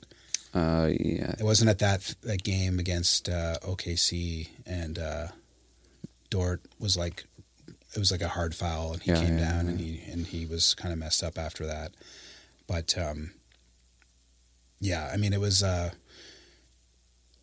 Uh, 0.52 0.90
yeah, 0.98 1.34
It 1.38 1.44
wasn't 1.44 1.70
at 1.70 1.78
that 1.78 2.14
that 2.22 2.42
game 2.42 2.78
against 2.78 3.28
uh, 3.28 3.56
OKC, 3.62 4.48
and 4.66 4.98
uh, 4.98 5.28
Dort 6.28 6.60
was 6.78 6.96
like, 6.96 7.24
it 7.94 7.98
was 7.98 8.10
like 8.10 8.20
a 8.22 8.28
hard 8.28 8.54
foul, 8.54 8.92
and 8.92 9.02
he 9.02 9.10
Yeah, 9.12 9.20
came 9.20 9.38
yeah, 9.38 9.52
down, 9.52 9.68
and 9.68 9.78
he 9.80 10.00
and 10.10 10.26
he 10.26 10.46
was 10.46 10.74
kind 10.74 10.92
of 10.92 10.98
messed 10.98 11.22
up 11.22 11.38
after 11.38 11.66
that. 11.66 11.92
But 12.66 12.96
um, 12.98 13.32
yeah, 14.80 15.10
I 15.12 15.16
mean, 15.16 15.32
it 15.32 15.40
was. 15.40 15.62
Uh, 15.62 15.90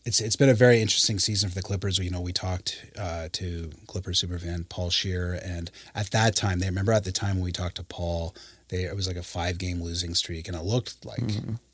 it's 0.05 0.21
it's 0.21 0.37
been 0.37 0.47
a 0.49 0.53
very 0.53 0.79
interesting 0.81 1.19
season 1.19 1.49
for 1.49 1.55
the 1.55 1.61
Clippers. 1.61 1.97
You 1.99 2.09
know, 2.09 2.21
we 2.21 2.31
talked 2.31 2.85
uh, 2.97 3.27
to 3.33 3.71
Clippers 3.87 4.21
superfan 4.23 4.67
Paul 4.69 4.89
Shear, 4.89 5.37
and 5.43 5.69
at 5.93 6.11
that 6.11 6.33
time, 6.35 6.59
they 6.59 6.65
remember 6.67 6.93
at 6.93 7.03
the 7.03 7.11
time 7.11 7.35
when 7.35 7.43
we 7.43 7.51
talked 7.51 7.75
to 7.75 7.83
Paul, 7.83 8.33
they 8.69 8.83
it 8.83 8.95
was 8.95 9.07
like 9.07 9.17
a 9.17 9.23
five 9.23 9.57
game 9.57 9.81
losing 9.81 10.13
streak, 10.15 10.47
and 10.47 10.55
it 10.55 10.63
looked 10.63 11.05
like 11.05 11.19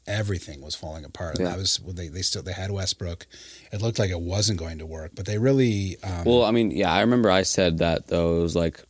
everything 0.06 0.62
was 0.62 0.76
falling 0.76 1.06
apart. 1.06 1.36
And 1.38 1.46
Yeah. 1.46 1.52
that 1.52 1.58
was 1.60 1.80
they 1.86 2.08
they 2.10 2.22
still 2.22 2.42
they 2.44 2.54
had 2.54 2.72
Westbrook. 2.72 3.26
It 3.72 3.82
looked 3.82 4.00
like 4.00 4.10
it 4.12 4.20
wasn't 4.20 4.60
going 4.60 4.80
to 4.80 4.86
work, 4.86 5.12
but 5.16 5.26
they 5.26 5.38
really 5.38 5.98
um, 6.04 6.26
Well, 6.26 6.44
I 6.44 6.52
mean, 6.52 6.72
yeah, 6.72 6.92
I 6.92 7.02
remember 7.02 7.30
I 7.32 7.44
said 7.44 7.78
that 7.80 8.08
though. 8.08 8.40
It 8.40 8.44
was 8.44 8.56
like 8.56 8.84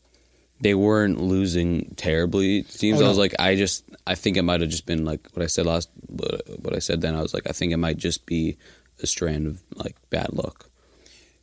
they 0.62 0.74
weren't 0.74 1.20
losing 1.22 1.94
terribly. 1.98 2.60
It 2.60 2.72
seems 2.72 3.02
Oh, 3.02 3.06
I 3.06 3.08
was 3.10 3.18
no. 3.18 3.22
like, 3.24 3.36
I 3.38 3.56
just, 3.58 3.84
I 4.08 4.16
think 4.16 4.38
it 4.38 4.44
might 4.44 4.62
have 4.62 4.70
just 4.70 4.86
been 4.86 5.04
like 5.04 5.28
what 5.34 5.44
I 5.44 5.48
said 5.48 5.66
last. 5.66 5.90
What, 6.08 6.42
what 6.62 6.74
I 6.76 6.80
said 6.80 7.02
then, 7.02 7.16
I 7.16 7.22
was 7.22 7.34
like, 7.34 7.48
I 7.50 7.52
think 7.52 7.74
it 7.74 7.78
might 7.78 7.98
just 7.98 8.26
be 8.26 8.58
a 9.02 9.08
strand 9.08 9.46
of 9.48 9.62
like 9.76 9.96
bad 10.10 10.32
luck. 10.34 10.70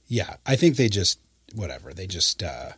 Yeah, 0.06 0.36
I 0.46 0.56
think 0.56 0.76
they 0.76 0.88
just 0.88 1.18
whatever. 1.54 1.92
They 1.92 2.06
just 2.06 2.42
uh 2.42 2.70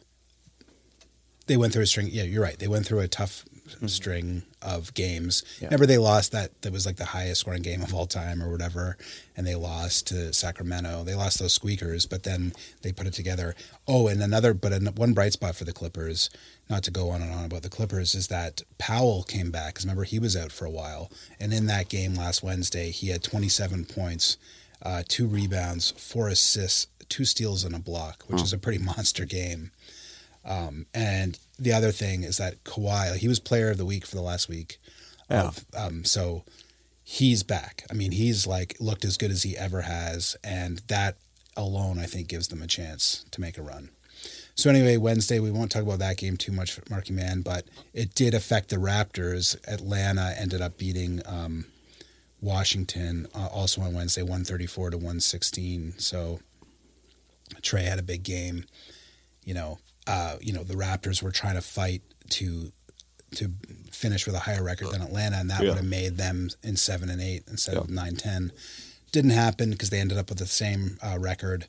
they 1.46 1.56
went 1.56 1.72
through 1.72 1.82
a 1.82 1.86
string. 1.86 2.08
Yeah, 2.10 2.24
you're 2.24 2.42
right. 2.42 2.58
They 2.58 2.68
went 2.68 2.86
through 2.86 3.00
a 3.00 3.08
tough 3.08 3.44
string 3.86 4.42
of 4.62 4.94
games. 4.94 5.42
Yeah. 5.60 5.66
Remember, 5.66 5.86
they 5.86 5.98
lost 5.98 6.32
that. 6.32 6.60
That 6.62 6.72
was 6.72 6.86
like 6.86 6.96
the 6.96 7.06
highest 7.06 7.40
scoring 7.40 7.62
game 7.62 7.82
of 7.82 7.94
all 7.94 8.06
time, 8.06 8.42
or 8.42 8.50
whatever. 8.50 8.96
And 9.36 9.46
they 9.46 9.54
lost 9.54 10.06
to 10.08 10.32
Sacramento. 10.32 11.04
They 11.04 11.14
lost 11.14 11.38
those 11.38 11.54
squeakers, 11.54 12.06
but 12.06 12.22
then 12.22 12.52
they 12.82 12.92
put 12.92 13.06
it 13.06 13.14
together. 13.14 13.54
Oh, 13.86 14.08
and 14.08 14.22
another, 14.22 14.54
but 14.54 14.72
an, 14.72 14.86
one 14.94 15.14
bright 15.14 15.32
spot 15.32 15.56
for 15.56 15.64
the 15.64 15.72
Clippers. 15.72 16.30
Not 16.70 16.82
to 16.84 16.90
go 16.90 17.10
on 17.10 17.22
and 17.22 17.32
on 17.32 17.44
about 17.44 17.62
the 17.62 17.68
Clippers 17.68 18.14
is 18.14 18.28
that 18.28 18.62
Powell 18.78 19.24
came 19.24 19.50
back. 19.50 19.74
Because 19.74 19.84
remember, 19.84 20.04
he 20.04 20.18
was 20.18 20.36
out 20.36 20.52
for 20.52 20.64
a 20.64 20.70
while, 20.70 21.10
and 21.40 21.52
in 21.52 21.66
that 21.66 21.88
game 21.88 22.14
last 22.14 22.42
Wednesday, 22.42 22.90
he 22.90 23.08
had 23.08 23.22
27 23.22 23.84
points 23.86 24.36
uh, 24.84 25.02
two 25.06 25.26
rebounds, 25.26 25.92
four 25.92 26.28
assists, 26.28 26.88
two 27.08 27.24
steals, 27.24 27.64
and 27.64 27.74
a 27.74 27.78
block, 27.78 28.24
which 28.26 28.42
is 28.42 28.52
a 28.52 28.58
pretty 28.58 28.78
monster 28.82 29.24
game. 29.24 29.70
Um, 30.44 30.86
and 30.92 31.38
the 31.58 31.72
other 31.72 31.92
thing 31.92 32.24
is 32.24 32.38
that 32.38 32.64
Kawhi, 32.64 33.16
he 33.16 33.28
was 33.28 33.38
player 33.38 33.70
of 33.70 33.78
the 33.78 33.86
week 33.86 34.06
for 34.06 34.16
the 34.16 34.22
last 34.22 34.48
week. 34.48 34.78
Of, 35.30 35.64
um, 35.74 36.04
so 36.04 36.44
he's 37.02 37.42
back. 37.42 37.84
I 37.90 37.94
mean, 37.94 38.12
he's 38.12 38.46
like 38.46 38.76
looked 38.80 39.04
as 39.04 39.16
good 39.16 39.30
as 39.30 39.44
he 39.44 39.56
ever 39.56 39.82
has, 39.82 40.36
and 40.44 40.82
that 40.88 41.16
alone, 41.56 41.98
I 41.98 42.06
think, 42.06 42.28
gives 42.28 42.48
them 42.48 42.62
a 42.62 42.66
chance 42.66 43.24
to 43.30 43.40
make 43.40 43.56
a 43.56 43.62
run. 43.62 43.90
So 44.54 44.68
anyway, 44.68 44.98
Wednesday 44.98 45.40
we 45.40 45.50
won't 45.50 45.70
talk 45.70 45.82
about 45.82 46.00
that 46.00 46.18
game 46.18 46.36
too 46.36 46.52
much, 46.52 46.78
Marky 46.90 47.14
Man, 47.14 47.40
but 47.40 47.64
it 47.94 48.14
did 48.14 48.34
affect 48.34 48.68
the 48.68 48.76
Raptors. 48.76 49.56
Atlanta 49.66 50.34
ended 50.38 50.60
up 50.60 50.76
beating 50.76 51.22
um, 51.24 51.64
Washington 52.42 53.26
uh, 53.34 53.46
also 53.46 53.80
on 53.80 53.94
Wednesday, 53.94 54.22
one 54.22 54.44
thirty 54.44 54.66
four 54.66 54.90
to 54.90 54.98
one 54.98 55.20
sixteen. 55.20 55.94
So 55.96 56.40
Trae 57.62 57.88
had 57.88 57.98
a 57.98 58.02
big 58.02 58.22
game. 58.22 58.66
You 59.44 59.54
know, 59.54 59.78
uh, 60.06 60.36
you 60.40 60.52
know 60.52 60.62
the 60.64 60.74
Raptors 60.74 61.22
were 61.22 61.30
trying 61.32 61.54
to 61.54 61.60
fight 61.62 62.02
to 62.30 62.72
to 63.36 63.50
finish 63.90 64.26
with 64.26 64.34
a 64.34 64.40
higher 64.40 64.62
record 64.62 64.88
than 64.90 65.00
Atlanta, 65.02 65.36
and 65.38 65.48
that 65.50 65.62
Yeah. 65.62 65.70
would 65.70 65.78
have 65.78 65.86
made 65.86 66.16
them 66.18 66.50
in 66.62 66.76
seven 66.76 67.08
and 67.08 67.20
eight 67.20 67.44
instead 67.48 67.76
of 67.76 67.88
nine 67.88 68.16
ten. 68.16 68.52
Didn't 69.10 69.30
happen 69.30 69.70
because 69.70 69.90
they 69.90 70.00
ended 70.00 70.18
up 70.18 70.28
with 70.28 70.38
the 70.38 70.46
same 70.46 70.98
uh, 71.02 71.18
record, 71.18 71.66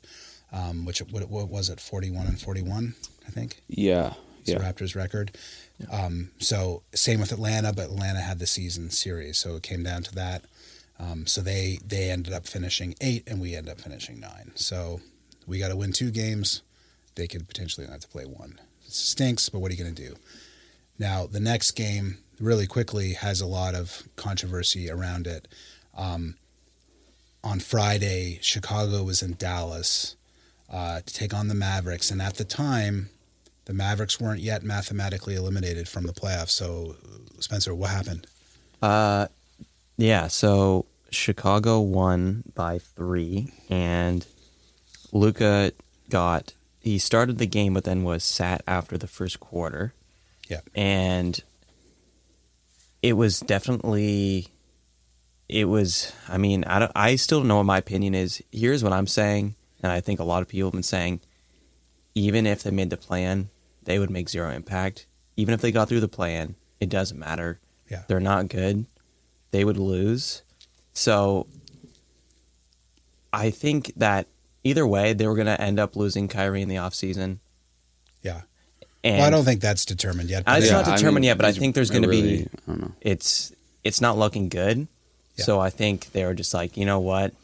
um, 0.52 0.84
which 0.84 1.00
what, 1.00 1.28
what 1.30 1.48
was 1.48 1.68
it, 1.70 1.80
forty 1.80 2.10
one 2.10 2.26
and 2.26 2.40
forty 2.40 2.62
one, 2.62 2.94
I 3.26 3.30
think. 3.30 3.62
Yeah, 3.68 4.14
It's 4.40 4.50
yeah. 4.50 4.58
the 4.58 4.64
Raptors 4.64 4.94
record. 4.94 5.36
Um, 5.90 6.30
so 6.38 6.82
same 6.94 7.20
with 7.20 7.32
Atlanta, 7.32 7.72
but 7.72 7.86
Atlanta 7.86 8.20
had 8.20 8.38
the 8.38 8.46
season 8.46 8.90
series, 8.90 9.38
so 9.38 9.56
it 9.56 9.62
came 9.62 9.82
down 9.82 10.02
to 10.04 10.14
that. 10.14 10.44
Um, 10.98 11.26
so 11.26 11.40
they 11.40 11.78
they 11.86 12.10
ended 12.10 12.32
up 12.32 12.46
finishing 12.46 12.94
eight, 13.00 13.24
and 13.26 13.40
we 13.40 13.54
ended 13.56 13.72
up 13.72 13.80
finishing 13.80 14.20
nine. 14.20 14.52
So 14.54 15.00
we 15.46 15.58
got 15.58 15.68
to 15.68 15.76
win 15.76 15.92
two 15.92 16.10
games. 16.10 16.62
They 17.14 17.26
could 17.26 17.46
potentially 17.48 17.86
not 17.86 17.94
have 17.94 18.02
to 18.02 18.08
play 18.08 18.24
one. 18.24 18.58
It 18.86 18.92
stinks, 18.92 19.48
but 19.48 19.60
what 19.60 19.70
are 19.70 19.74
you 19.74 19.82
going 19.82 19.94
to 19.94 20.08
do? 20.08 20.16
Now 20.98 21.26
the 21.26 21.40
next 21.40 21.72
game, 21.72 22.18
really 22.40 22.66
quickly, 22.66 23.12
has 23.14 23.40
a 23.40 23.46
lot 23.46 23.74
of 23.74 24.04
controversy 24.16 24.90
around 24.90 25.26
it. 25.26 25.48
Um, 25.96 26.36
on 27.42 27.60
Friday, 27.60 28.38
Chicago 28.42 29.02
was 29.02 29.22
in 29.22 29.34
Dallas 29.34 30.16
uh, 30.70 31.00
to 31.00 31.14
take 31.14 31.34
on 31.34 31.48
the 31.48 31.54
Mavericks, 31.54 32.10
and 32.10 32.22
at 32.22 32.36
the 32.36 32.44
time, 32.44 33.10
the 33.66 33.74
Mavericks 33.74 34.20
weren't 34.20 34.40
yet 34.40 34.62
mathematically 34.62 35.34
eliminated 35.34 35.88
from 35.88 36.06
the 36.06 36.12
playoffs. 36.12 36.50
So, 36.50 36.96
Spencer, 37.38 37.74
what 37.74 37.90
happened? 37.90 38.26
Uh, 38.82 39.28
yeah. 39.96 40.28
So 40.28 40.86
Chicago 41.10 41.80
won 41.80 42.44
by 42.54 42.78
three, 42.78 43.52
and 43.70 44.26
Luka 45.12 45.72
got 46.10 46.52
he 46.84 46.98
started 46.98 47.38
the 47.38 47.46
game, 47.46 47.74
but 47.74 47.84
then 47.84 48.04
was 48.04 48.22
sat 48.22 48.62
after 48.66 48.98
the 48.98 49.06
first 49.06 49.40
quarter. 49.40 49.94
Yeah. 50.48 50.60
and 50.74 51.40
it 53.00 53.14
was 53.14 53.40
definitely. 53.40 54.48
It 55.48 55.64
was. 55.64 56.12
I 56.28 56.38
mean, 56.38 56.64
I 56.64 56.78
don't, 56.78 56.92
I 56.94 57.16
still 57.16 57.40
don't 57.40 57.48
know 57.48 57.56
what 57.56 57.64
my 57.64 57.78
opinion 57.78 58.14
is. 58.14 58.42
Here's 58.52 58.84
what 58.84 58.92
I'm 58.92 59.06
saying, 59.06 59.54
and 59.82 59.90
I 59.90 60.00
think 60.00 60.20
a 60.20 60.24
lot 60.24 60.42
of 60.42 60.48
people 60.48 60.68
have 60.68 60.74
been 60.74 60.82
saying. 60.82 61.20
Even 62.14 62.46
if 62.46 62.62
they 62.62 62.70
made 62.70 62.90
the 62.90 62.96
play-in, 62.96 63.48
they 63.82 63.98
would 63.98 64.10
make 64.10 64.28
zero 64.28 64.50
impact. 64.50 65.06
Even 65.36 65.52
if 65.52 65.60
they 65.60 65.72
got 65.72 65.88
through 65.88 66.00
the 66.00 66.06
play-in, 66.06 66.54
it 66.78 66.88
doesn't 66.88 67.18
matter. 67.18 67.58
Yeah. 67.90 68.02
They're 68.06 68.20
not 68.20 68.48
good. 68.48 68.86
They 69.50 69.64
would 69.64 69.78
lose. 69.78 70.42
So 70.92 71.48
I 73.32 73.50
think 73.50 73.92
that 73.96 74.28
either 74.64 74.86
way, 74.86 75.12
they 75.12 75.26
were 75.26 75.34
going 75.36 75.46
to 75.46 75.60
end 75.60 75.78
up 75.78 75.94
losing 75.94 76.26
Kyrie 76.28 76.62
in 76.62 76.68
the 76.68 76.76
offseason. 76.76 77.38
Yeah. 78.22 78.42
And 79.04 79.18
well, 79.18 79.26
I 79.26 79.30
don't 79.30 79.44
think 79.44 79.60
that's 79.60 79.84
determined 79.84 80.30
yet. 80.30 80.44
It's 80.46 80.66
Yeah, 80.66 80.72
not 80.72 80.88
I 80.88 80.96
determined 80.96 81.16
mean, 81.16 81.24
yet, 81.24 81.36
but 81.36 81.44
I 81.46 81.52
think 81.52 81.74
there's 81.74 81.90
gonna 81.90 82.08
be- 82.08 82.22
really- 82.22 82.48
I 82.66 82.70
don't 82.70 82.80
know. 82.80 82.92
it's 83.02 83.52
it's 83.84 84.00
not 84.00 84.16
looking 84.16 84.48
good. 84.48 84.88
Yeah. 85.36 85.44
So 85.44 85.60
I 85.60 85.68
think 85.68 86.12
they 86.12 86.24
were 86.24 86.32
just 86.32 86.54
like, 86.54 86.78
you 86.78 86.86
know 86.86 87.00
what? 87.00 87.34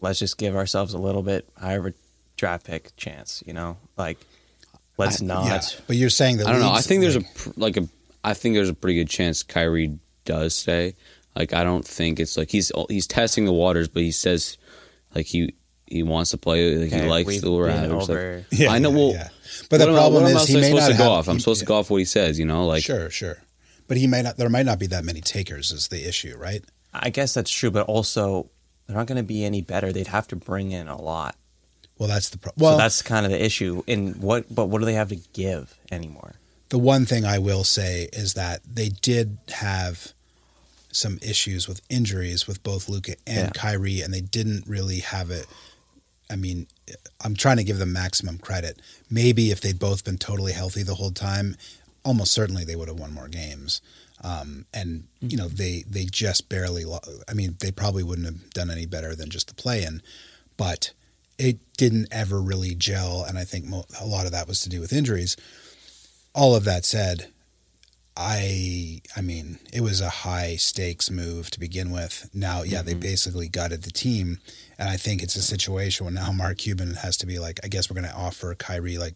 Let's 0.00 0.18
just 0.18 0.36
give 0.38 0.56
ourselves 0.56 0.94
a 0.94 0.98
little 0.98 1.22
bit 1.22 1.48
higher 1.56 1.94
draft 2.36 2.66
pick 2.66 2.96
chance, 2.96 3.42
you 3.46 3.52
know? 3.52 3.76
Like 3.96 4.18
let's 4.98 5.22
I- 5.22 5.26
not 5.26 5.46
yeah. 5.46 5.60
But 5.86 5.96
you're 5.96 6.10
saying 6.10 6.38
that 6.38 6.48
I 6.48 6.52
don't 6.52 6.60
know. 6.60 6.68
I 6.70 6.74
leagues- 6.76 6.86
think 6.86 7.00
there's 7.02 7.16
like, 7.16 7.26
a 7.46 7.60
like 7.60 7.76
a. 7.76 7.88
I 8.24 8.34
think 8.34 8.54
there's 8.54 8.68
a 8.68 8.74
pretty 8.74 8.98
good 8.98 9.08
chance 9.08 9.42
Kyrie 9.42 9.98
does 10.24 10.54
stay. 10.56 10.94
Like 11.36 11.52
I 11.52 11.62
don't 11.64 11.86
think 11.86 12.18
it's 12.18 12.36
like 12.36 12.50
he's 12.50 12.72
he's 12.88 13.06
testing 13.06 13.44
the 13.44 13.52
waters, 13.52 13.86
but 13.88 14.02
he 14.02 14.10
says 14.10 14.56
like 15.14 15.26
he 15.26 15.54
he 15.86 16.02
wants 16.02 16.30
to 16.30 16.38
play. 16.38 16.74
Like 16.76 16.92
Okay, 16.92 17.02
he 17.02 17.08
likes 17.08 17.40
the 17.40 17.52
where 17.52 17.66
been 17.66 17.76
at. 17.76 17.84
It's 17.90 18.08
like- 18.08 18.10
over- 18.10 18.44
Yeah, 18.50 18.72
I 18.72 18.78
know. 18.78 18.90
yeah, 18.90 18.96
Well, 18.96 19.10
yeah. 19.12 19.28
But 19.68 19.78
the 19.78 19.84
I- 19.90 19.92
problem 19.92 20.22
what 20.22 20.30
am 20.30 20.36
I 20.38 20.40
is 20.40 20.48
he 20.48 20.54
may 20.56 20.62
supposed 20.68 20.82
not 20.88 20.92
to 20.92 20.98
go 20.98 21.10
off. 21.10 21.28
I'm 21.28 21.34
he- 21.36 21.40
supposed 21.40 21.60
to 21.60 21.66
go 21.66 21.76
off 21.76 21.90
what 21.90 21.98
he 21.98 22.04
says. 22.04 22.38
You 22.38 22.44
know, 22.46 22.66
like 22.66 22.82
sure, 22.82 23.10
sure. 23.10 23.42
But 23.88 23.96
he 23.98 24.06
might 24.06 24.22
not. 24.22 24.36
There 24.38 24.48
might 24.48 24.64
not 24.66 24.78
be 24.78 24.86
that 24.88 25.04
many 25.04 25.20
takers. 25.20 25.70
Is 25.72 25.88
the 25.88 26.06
issue, 26.08 26.36
right? 26.38 26.64
I 26.94 27.10
guess 27.10 27.34
that's 27.34 27.50
true, 27.50 27.70
but 27.70 27.86
also 27.86 28.50
they're 28.86 28.96
not 28.96 29.06
going 29.06 29.16
to 29.16 29.22
be 29.22 29.44
any 29.44 29.60
better. 29.60 29.92
They'd 29.92 30.06
have 30.08 30.28
to 30.28 30.36
bring 30.36 30.72
in 30.72 30.88
a 30.88 31.00
lot. 31.00 31.36
Well, 31.98 32.08
that's 32.08 32.30
the 32.30 32.38
problem. 32.38 32.62
Well, 32.64 32.72
so 32.74 32.78
that's 32.78 33.02
kind 33.02 33.26
of 33.26 33.32
the 33.32 33.44
issue. 33.44 33.82
In 33.86 34.14
what, 34.14 34.52
but 34.54 34.66
what 34.66 34.78
do 34.80 34.84
they 34.86 34.94
have 34.94 35.08
to 35.10 35.16
give 35.34 35.74
anymore? 35.90 36.34
the 36.70 36.78
one 36.78 37.04
thing 37.04 37.22
I 37.26 37.38
will 37.38 37.64
say 37.64 38.08
is 38.14 38.32
that 38.32 38.62
they 38.66 38.88
did 38.88 39.36
have 39.50 40.14
some 40.92 41.18
issues 41.22 41.66
with 41.66 41.80
injuries 41.88 42.46
with 42.46 42.62
both 42.62 42.88
Luka 42.88 43.16
and 43.26 43.46
Yeah. 43.48 43.50
Kyrie, 43.50 44.00
and 44.00 44.12
they 44.12 44.20
didn't 44.20 44.66
really 44.66 45.00
have 45.00 45.30
it. 45.30 45.46
I 46.30 46.36
mean, 46.36 46.66
I'm 47.20 47.34
trying 47.34 47.56
to 47.58 47.64
give 47.64 47.78
them 47.78 47.92
maximum 47.92 48.38
credit. 48.38 48.80
Maybe 49.10 49.50
if 49.50 49.60
they'd 49.60 49.78
both 49.78 50.04
been 50.04 50.18
totally 50.18 50.52
healthy 50.52 50.82
the 50.82 50.94
whole 50.94 51.10
time, 51.12 51.56
almost 52.04 52.32
certainly 52.32 52.64
they 52.64 52.76
would 52.76 52.88
have 52.88 52.98
won 52.98 53.12
more 53.12 53.28
games. 53.28 53.80
Um, 54.24 54.66
and 54.72 55.08
you 55.20 55.36
know, 55.36 55.48
they 55.48 55.84
they 55.88 56.04
just 56.04 56.48
barely. 56.48 56.84
Lo- 56.84 57.00
I 57.28 57.34
mean, 57.34 57.56
they 57.60 57.72
probably 57.72 58.02
wouldn't 58.04 58.26
have 58.26 58.50
done 58.50 58.70
any 58.70 58.86
better 58.86 59.14
than 59.16 59.30
just 59.30 59.48
the 59.48 59.54
play-in, 59.54 60.00
but 60.56 60.92
it 61.38 61.58
didn't 61.76 62.06
ever 62.12 62.40
really 62.40 62.74
gel. 62.74 63.24
And 63.24 63.36
I 63.36 63.44
think 63.44 63.64
mo- 63.64 63.86
a 64.00 64.06
lot 64.06 64.26
of 64.26 64.32
that 64.32 64.46
was 64.46 64.60
to 64.60 64.68
do 64.68 64.80
with 64.80 64.92
injuries 64.92 65.36
all 66.34 66.56
of 66.56 66.64
that 66.64 66.84
said, 66.86 67.28
I 68.16 69.00
I 69.16 69.20
mean, 69.20 69.58
it 69.72 69.80
was 69.80 70.00
a 70.00 70.10
high 70.10 70.56
stakes 70.56 71.10
move 71.10 71.50
to 71.50 71.60
begin 71.60 71.90
with. 71.90 72.28
Now, 72.34 72.62
yeah, 72.62 72.82
they 72.82 72.92
mm-hmm. 72.92 73.00
basically 73.00 73.48
gutted 73.48 73.82
the 73.82 73.90
team, 73.90 74.38
and 74.78 74.88
I 74.88 74.96
think 74.96 75.22
it's 75.22 75.36
a 75.36 75.42
situation 75.42 76.04
where 76.04 76.14
now 76.14 76.32
Mark 76.32 76.58
Cuban 76.58 76.94
has 76.94 77.16
to 77.18 77.26
be 77.26 77.38
like, 77.38 77.60
I 77.64 77.68
guess 77.68 77.90
we're 77.90 78.00
going 78.00 78.12
to 78.12 78.16
offer 78.16 78.54
Kyrie 78.54 78.98
like 78.98 79.14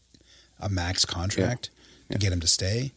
a 0.59 0.69
max 0.69 1.05
contract 1.05 1.71
to 2.11 2.19
get 2.19 2.33
him 2.33 2.41
to 2.41 2.49
stay. 2.49 2.93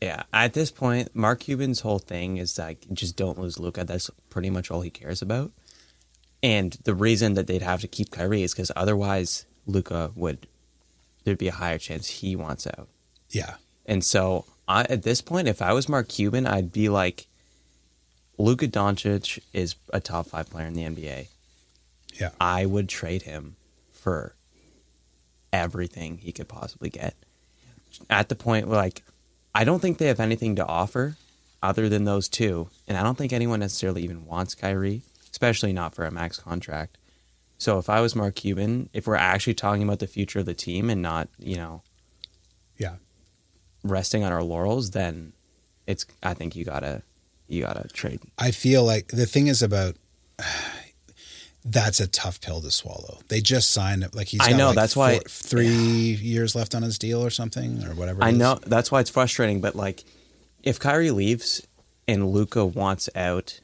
Yeah, 0.00 0.22
at 0.32 0.54
this 0.54 0.70
point, 0.70 1.14
Mark 1.14 1.40
Cuban's 1.40 1.80
whole 1.80 1.98
thing 1.98 2.36
is 2.36 2.58
like 2.58 2.86
just 2.92 3.16
don't 3.16 3.38
lose 3.38 3.58
Luka. 3.58 3.84
That's 3.84 4.10
pretty 4.28 4.50
much 4.50 4.70
all 4.70 4.80
he 4.80 4.90
cares 4.90 5.22
about. 5.22 5.52
And 6.42 6.76
the 6.84 6.94
reason 6.94 7.34
that 7.34 7.46
they'd 7.46 7.62
have 7.62 7.82
to 7.82 7.88
keep 7.88 8.10
Kyrie 8.10 8.42
is 8.42 8.52
because 8.52 8.72
otherwise 8.74 9.44
Luka 9.66 10.10
would 10.14 10.46
there'd 11.24 11.38
be 11.38 11.48
a 11.48 11.52
higher 11.52 11.78
chance 11.78 12.08
he 12.08 12.34
wants 12.34 12.66
out. 12.66 12.88
Yeah, 13.30 13.56
And 13.86 14.04
so 14.04 14.46
I, 14.70 14.86
at 14.88 15.02
this 15.02 15.20
point, 15.20 15.48
if 15.48 15.60
I 15.60 15.72
was 15.72 15.88
Mark 15.88 16.08
Cuban, 16.08 16.46
I'd 16.46 16.70
be 16.70 16.88
like, 16.88 17.26
Luka 18.38 18.68
Doncic 18.68 19.40
is 19.52 19.74
a 19.92 19.98
top 19.98 20.26
five 20.26 20.48
player 20.48 20.66
in 20.66 20.74
the 20.74 20.84
NBA. 20.84 21.26
yeah, 22.14 22.30
I 22.40 22.66
would 22.66 22.88
trade 22.88 23.22
him 23.22 23.56
for 23.92 24.36
everything 25.52 26.18
he 26.18 26.30
could 26.30 26.48
possibly 26.48 26.88
get. 26.88 27.16
At 28.08 28.28
the 28.28 28.36
point 28.36 28.68
where, 28.68 28.78
like, 28.78 29.02
I 29.56 29.64
don't 29.64 29.80
think 29.80 29.98
they 29.98 30.06
have 30.06 30.20
anything 30.20 30.54
to 30.54 30.66
offer 30.66 31.16
other 31.60 31.88
than 31.88 32.04
those 32.04 32.28
two. 32.28 32.68
And 32.86 32.96
I 32.96 33.02
don't 33.02 33.18
think 33.18 33.32
anyone 33.32 33.58
necessarily 33.58 34.04
even 34.04 34.24
wants 34.24 34.54
Kyrie, 34.54 35.02
especially 35.32 35.72
not 35.72 35.96
for 35.96 36.04
a 36.04 36.12
max 36.12 36.38
contract. 36.38 36.96
So 37.58 37.78
if 37.78 37.90
I 37.90 38.00
was 38.00 38.14
Mark 38.14 38.36
Cuban, 38.36 38.88
if 38.92 39.08
we're 39.08 39.16
actually 39.16 39.54
talking 39.54 39.82
about 39.82 39.98
the 39.98 40.06
future 40.06 40.38
of 40.38 40.46
the 40.46 40.54
team 40.54 40.88
and 40.88 41.02
not, 41.02 41.28
you 41.38 41.56
know. 41.56 41.82
Resting 43.82 44.24
on 44.24 44.32
our 44.32 44.42
laurels, 44.42 44.90
then 44.90 45.32
it's, 45.86 46.04
I 46.22 46.34
think 46.34 46.54
you 46.56 46.64
gotta, 46.64 47.02
you 47.48 47.62
gotta 47.62 47.88
trade. 47.88 48.20
I 48.38 48.50
feel 48.50 48.84
like 48.84 49.08
the 49.08 49.26
thing 49.26 49.46
is 49.46 49.62
about 49.62 49.96
that's 51.64 52.00
a 52.00 52.06
tough 52.06 52.40
pill 52.40 52.60
to 52.62 52.70
swallow. 52.70 53.20
They 53.28 53.40
just 53.40 53.70
signed 53.72 54.06
like 54.14 54.28
he's. 54.28 54.40
I 54.42 54.52
know, 54.52 54.68
like 54.68 54.76
that's 54.76 54.96
why- 54.96 55.14
four- 55.18 55.28
three 55.28 55.68
years 55.68 56.54
left 56.54 56.74
on 56.74 56.82
his 56.82 56.98
deal 56.98 57.24
or 57.24 57.30
something 57.30 57.84
or 57.84 57.94
whatever. 57.94 58.22
I 58.22 58.30
know 58.30 58.58
that's 58.66 58.90
why 58.90 59.00
it's 59.00 59.10
frustrating, 59.10 59.60
but 59.60 59.74
like, 59.76 60.04
if 60.62 60.78
Kyrie 60.78 61.10
leaves 61.10 61.66
and 62.08 62.28
Luka 62.30 62.64
wants 62.64 63.08
out, 63.14 63.60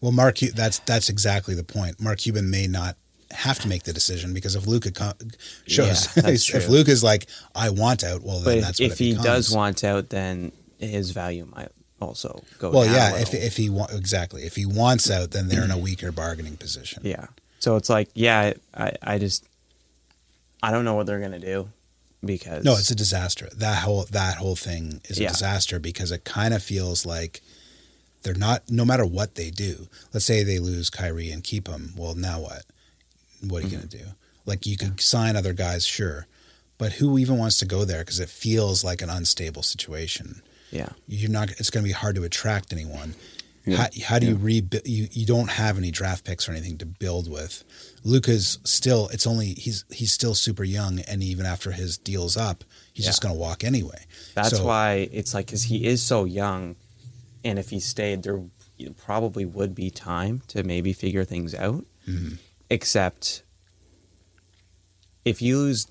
Well, 0.00 0.12
Mark, 0.12 0.38
that's 0.38 0.78
that's 0.80 1.08
exactly 1.08 1.54
the 1.54 1.64
point. 1.64 2.00
Mark 2.00 2.18
Cuban 2.18 2.50
may 2.50 2.66
not 2.66 2.96
have 3.32 3.58
to 3.60 3.68
make 3.68 3.82
the 3.84 3.92
decision 3.92 4.32
because 4.34 4.54
if 4.56 4.66
Luka 4.66 4.90
co- 4.92 5.12
shows, 5.66 6.14
Yeah, 6.16 6.22
if 6.28 6.44
true. 6.46 6.60
Luka's 6.68 7.02
like, 7.02 7.26
I 7.54 7.70
want 7.70 8.04
out, 8.04 8.22
well, 8.22 8.36
then 8.40 8.44
but 8.44 8.56
if, 8.58 8.64
that's 8.64 8.80
what 8.80 8.90
if 8.92 8.98
he 8.98 9.14
does 9.14 9.50
want 9.54 9.82
out, 9.84 10.10
then 10.10 10.52
his 10.78 11.10
value 11.10 11.46
might 11.54 11.68
also 12.00 12.42
go. 12.58 12.70
well, 12.70 12.84
yeah, 12.86 13.16
if 13.16 13.32
if 13.34 13.56
he 13.56 13.70
wa- 13.70 13.86
exactly 13.92 14.42
if 14.42 14.56
he 14.56 14.66
wants 14.66 15.10
out, 15.10 15.30
then 15.30 15.48
they're 15.48 15.64
in 15.64 15.70
a 15.70 15.78
weaker 15.78 16.10
bargaining 16.12 16.56
position. 16.56 17.02
yeah, 17.04 17.26
so 17.60 17.76
it's 17.76 17.88
like, 17.88 18.08
yeah, 18.14 18.52
I, 18.74 18.92
I 19.02 19.18
just, 19.18 19.46
I 20.62 20.70
don't 20.72 20.84
know 20.84 20.94
what 20.94 21.06
they're 21.06 21.20
gonna 21.20 21.38
do 21.38 21.68
because 22.24 22.64
No, 22.64 22.72
it's 22.72 22.90
a 22.90 22.94
disaster. 22.96 23.48
That 23.56 23.78
whole 23.82 24.04
that 24.10 24.36
whole 24.36 24.56
thing 24.56 25.00
is 25.08 25.18
a 25.18 25.22
Yeah. 25.22 25.28
disaster 25.30 25.78
because 25.78 26.10
it 26.12 26.24
kind 26.24 26.54
of 26.54 26.62
feels 26.62 27.06
like 27.06 27.40
they're 28.24 28.34
not. 28.34 28.70
No 28.70 28.84
matter 28.84 29.04
what 29.06 29.34
they 29.36 29.50
do, 29.50 29.88
let's 30.12 30.26
say 30.26 30.42
they 30.44 30.58
lose 30.60 30.90
Kyrie 30.90 31.30
and 31.30 31.42
keep 31.42 31.66
him. 31.68 31.94
Well, 31.96 32.14
now 32.14 32.40
what? 32.40 32.62
What 33.46 33.62
are 33.62 33.66
you 33.66 33.76
going 33.76 33.88
to 33.88 33.98
do? 33.98 34.04
Like 34.46 34.66
you 34.66 34.76
could 34.76 35.00
sign 35.00 35.36
other 35.36 35.52
guys, 35.52 35.84
sure, 35.86 36.26
but 36.78 36.92
who 36.94 37.18
even 37.18 37.38
wants 37.38 37.58
to 37.58 37.64
go 37.66 37.84
there? 37.84 38.00
Because 38.00 38.18
it 38.20 38.28
feels 38.28 38.82
like 38.84 39.02
an 39.02 39.10
unstable 39.10 39.62
situation. 39.62 40.42
yeah, 40.70 40.90
You're 41.06 41.30
not. 41.30 41.50
It's 41.52 41.70
going 41.70 41.84
to 41.84 41.88
be 41.88 41.92
hard 41.92 42.16
to 42.16 42.24
attract 42.24 42.72
anyone. 42.72 43.14
Yeah. 43.64 43.76
How, 43.76 43.86
how 44.06 44.18
do 44.18 44.26
you 44.26 44.36
rebuild? 44.36 44.86
You 44.88 45.06
you 45.12 45.24
don't 45.24 45.48
have 45.50 45.78
any 45.78 45.92
draft 45.92 46.24
picks 46.24 46.48
or 46.48 46.52
anything 46.52 46.78
to 46.78 46.86
build 46.86 47.30
with. 47.30 47.62
Luka's 48.02 48.58
still. 48.64 49.08
It's 49.12 49.24
only 49.26 49.54
he's 49.54 49.84
he's 49.92 50.10
still 50.10 50.34
super 50.34 50.64
young, 50.64 50.98
and 51.00 51.22
even 51.22 51.46
after 51.46 51.70
his 51.70 51.96
deal's 51.96 52.36
up, 52.36 52.64
he's 52.92 53.04
Yeah. 53.04 53.10
just 53.10 53.22
going 53.22 53.32
to 53.34 53.38
walk 53.40 53.62
anyway. 53.62 54.04
that's 54.34 54.56
So- 54.56 54.64
why 54.66 55.08
it's 55.12 55.32
like 55.34 55.46
because 55.46 55.62
he 55.64 55.84
is 55.86 56.02
so 56.02 56.24
young, 56.24 56.74
and 57.44 57.56
if 57.60 57.70
he 57.70 57.78
stayed, 57.78 58.24
there 58.24 58.42
probably 58.96 59.44
would 59.44 59.76
be 59.76 59.90
time 59.90 60.42
to 60.48 60.64
maybe 60.64 60.92
figure 60.92 61.24
things 61.24 61.54
out. 61.54 61.84
Mm-hmm. 62.08 62.34
Except 62.72 63.42
if 65.24 65.42
you 65.42 65.58
lose 65.58 65.86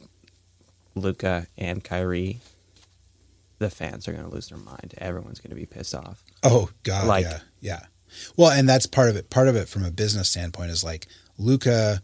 Luka 0.95 1.47
and 1.57 1.83
Kyrie, 1.83 2.39
the 3.59 3.69
fans 3.69 4.07
are 4.07 4.11
going 4.13 4.23
to 4.25 4.29
lose 4.33 4.49
their 4.49 4.57
mind. 4.57 4.93
Everyone's 4.97 5.39
going 5.39 5.51
to 5.51 5.55
be 5.55 5.65
pissed 5.65 5.95
off. 5.95 6.23
Oh 6.43 6.69
God, 6.83 7.07
Like- 7.07 7.25
yeah, 7.25 7.39
yeah. 7.61 7.79
Well, 8.35 8.51
and 8.51 8.67
that's 8.67 8.87
part 8.87 9.09
of 9.09 9.15
it. 9.15 9.29
Part 9.29 9.47
of 9.47 9.55
it 9.55 9.69
from 9.69 9.85
a 9.85 9.91
business 9.91 10.29
standpoint 10.29 10.69
is 10.71 10.83
like 10.83 11.07
Luka. 11.37 12.01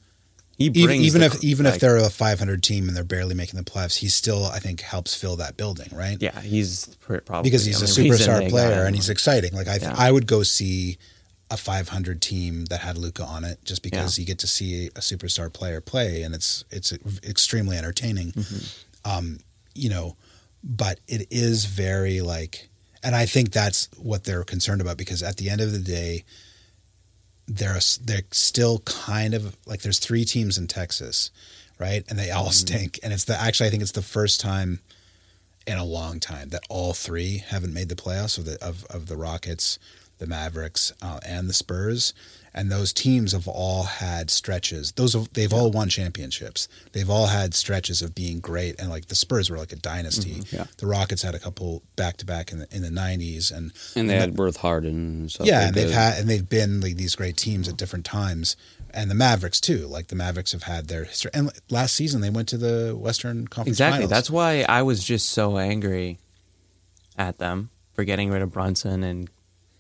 He 0.58 0.66
Even, 0.68 0.86
brings 0.86 1.04
even 1.04 1.20
the 1.22 1.28
if 1.28 1.44
even 1.44 1.66
if 1.66 1.80
they're 1.80 1.98
a 1.98 2.10
500 2.10 2.64
team 2.64 2.88
and 2.88 2.96
they're 2.96 3.04
barely 3.04 3.36
making 3.36 3.58
the 3.60 3.70
playoffs, 3.70 3.98
he 3.98 4.08
still 4.08 4.46
I 4.46 4.60
think 4.60 4.80
helps 4.82 5.14
fill 5.16 5.36
that 5.36 5.58
building, 5.58 5.90
right? 5.94 6.18
yeah, 6.22 6.40
he's 6.40 6.96
probably 7.02 7.44
because 7.44 7.66
he's 7.66 7.82
a 7.82 7.86
superstar 7.86 8.48
player 8.50 8.86
and 8.86 8.96
he's 8.96 9.10
exciting. 9.10 9.54
Like 9.54 9.68
I, 9.68 9.78
Yeah. 9.82 9.94
I 9.98 10.12
would 10.12 10.28
go 10.28 10.44
see 10.44 10.98
a 11.50 11.58
500 11.58 12.22
team 12.22 12.66
that 12.66 12.82
had 12.82 12.98
Luka 12.98 13.24
on 13.24 13.44
it 13.44 13.64
just 13.64 13.82
because 13.82 14.20
you 14.20 14.26
get 14.26 14.40
to 14.40 14.48
see 14.48 14.88
a 14.88 15.00
superstar 15.00 15.52
player 15.52 15.80
play 15.80 16.22
and 16.24 16.36
it's 16.36 16.66
it's 16.70 16.92
extremely 17.24 17.78
entertaining. 17.78 18.32
Mm-hmm. 18.32 19.10
Um, 19.10 19.40
you 19.74 19.90
know, 19.90 20.18
but 20.64 21.00
it 21.08 21.28
is 21.30 21.66
very 21.66 22.20
like, 22.22 22.70
and 23.04 23.16
I 23.16 23.26
think 23.26 23.52
that's 23.52 23.88
what 23.98 24.26
they're 24.26 24.44
concerned 24.44 24.82
about 24.82 24.98
because 24.98 25.24
at 25.24 25.38
the 25.38 25.50
end 25.50 25.62
of 25.62 25.72
the 25.72 25.80
day, 25.80 26.26
they're 27.48 27.80
they're 28.02 28.24
still 28.32 28.80
kind 28.80 29.34
of 29.34 29.56
like 29.66 29.82
there's 29.82 30.00
three 30.00 30.26
teams 30.26 30.58
in 30.58 30.68
Texas, 30.68 31.32
right? 31.80 32.04
And 32.10 32.20
they 32.20 32.32
all 32.32 32.52
stink. 32.52 33.00
And 33.04 33.14
it's 33.14 33.24
the 33.24 33.40
actually 33.40 33.68
I 33.68 33.70
think 33.70 33.84
it's 33.84 33.94
the 33.94 34.02
first 34.02 34.42
time 34.42 34.82
in 35.66 35.78
a 35.78 35.86
long 35.86 36.20
time 36.20 36.50
that 36.50 36.64
all 36.70 36.94
three 36.94 37.38
haven't 37.38 37.74
made 37.74 37.90
the 37.90 37.96
playoffs 37.96 38.38
of 38.38 38.46
the 38.46 38.58
of, 38.64 38.86
of 38.90 39.08
the 39.08 39.16
Rockets, 39.16 39.80
the 40.20 40.28
Mavericks, 40.28 40.92
uh, 41.02 41.20
and 41.26 41.50
the 41.50 41.54
Spurs. 41.54 42.14
And 42.54 42.72
those 42.72 42.92
teams 42.92 43.34
have 43.34 43.48
all 43.48 43.84
had 43.84 44.32
stretches. 44.32 44.94
Those 44.94 45.14
have, 45.14 45.32
they've 45.34 45.54
all 45.54 45.70
won 45.70 45.90
championships. 45.90 46.68
They've 46.92 47.10
all 47.10 47.28
had 47.28 47.54
stretches 47.54 48.02
of 48.02 48.16
being 48.16 48.40
great. 48.40 48.80
And 48.80 48.90
like 48.90 49.10
the 49.10 49.16
Spurs 49.16 49.52
were 49.52 49.58
like 49.60 49.72
a 49.72 49.76
dynasty. 49.76 50.42
yeah. 50.50 50.66
The 50.78 50.88
Rockets 50.88 51.22
had 51.22 51.36
a 51.36 51.40
couple 51.40 51.84
back 51.96 52.18
to 52.18 52.26
back 52.26 52.52
in 52.52 52.58
the 52.60 52.68
in 52.76 52.82
the 52.82 52.90
nineties, 52.90 53.52
and 53.52 53.72
And 53.96 54.10
they 54.10 54.16
had 54.16 54.38
Worth 54.40 54.58
Harden 54.58 54.96
and 54.96 55.32
stuff. 55.32 55.46
yeah, 55.46 55.60
like 55.60 55.68
and 55.68 55.76
they've 55.76 55.88
that. 55.90 56.14
had 56.14 56.20
and 56.22 56.28
they've 56.30 56.50
been 56.50 56.82
like 56.82 56.96
these 56.96 57.16
great 57.16 57.38
teams 57.38 57.70
at 57.70 57.78
different 57.78 58.06
times, 58.06 58.56
and 58.90 59.12
the 59.12 59.16
Mavericks 59.16 59.62
too. 59.62 59.86
Like 59.86 60.08
the 60.08 60.16
Mavericks 60.16 60.52
have 60.54 60.64
had 60.64 60.88
their 60.88 61.04
history. 61.04 61.30
And 61.36 61.52
last 61.70 61.94
season 61.94 62.22
they 62.22 62.32
went 62.32 62.48
to 62.50 62.58
the 62.58 62.96
Western 63.00 63.48
Conference. 63.48 63.76
exactly. 63.76 63.98
Finals. 63.98 64.10
That's 64.10 64.32
why 64.32 64.66
I 64.68 64.82
was 64.82 65.04
just 65.04 65.30
so 65.30 65.60
angry 65.60 66.18
at 67.20 67.38
them 67.38 67.70
for 67.94 68.04
getting 68.04 68.32
rid 68.32 68.42
of 68.42 68.52
Brunson 68.52 69.04
and 69.04 69.30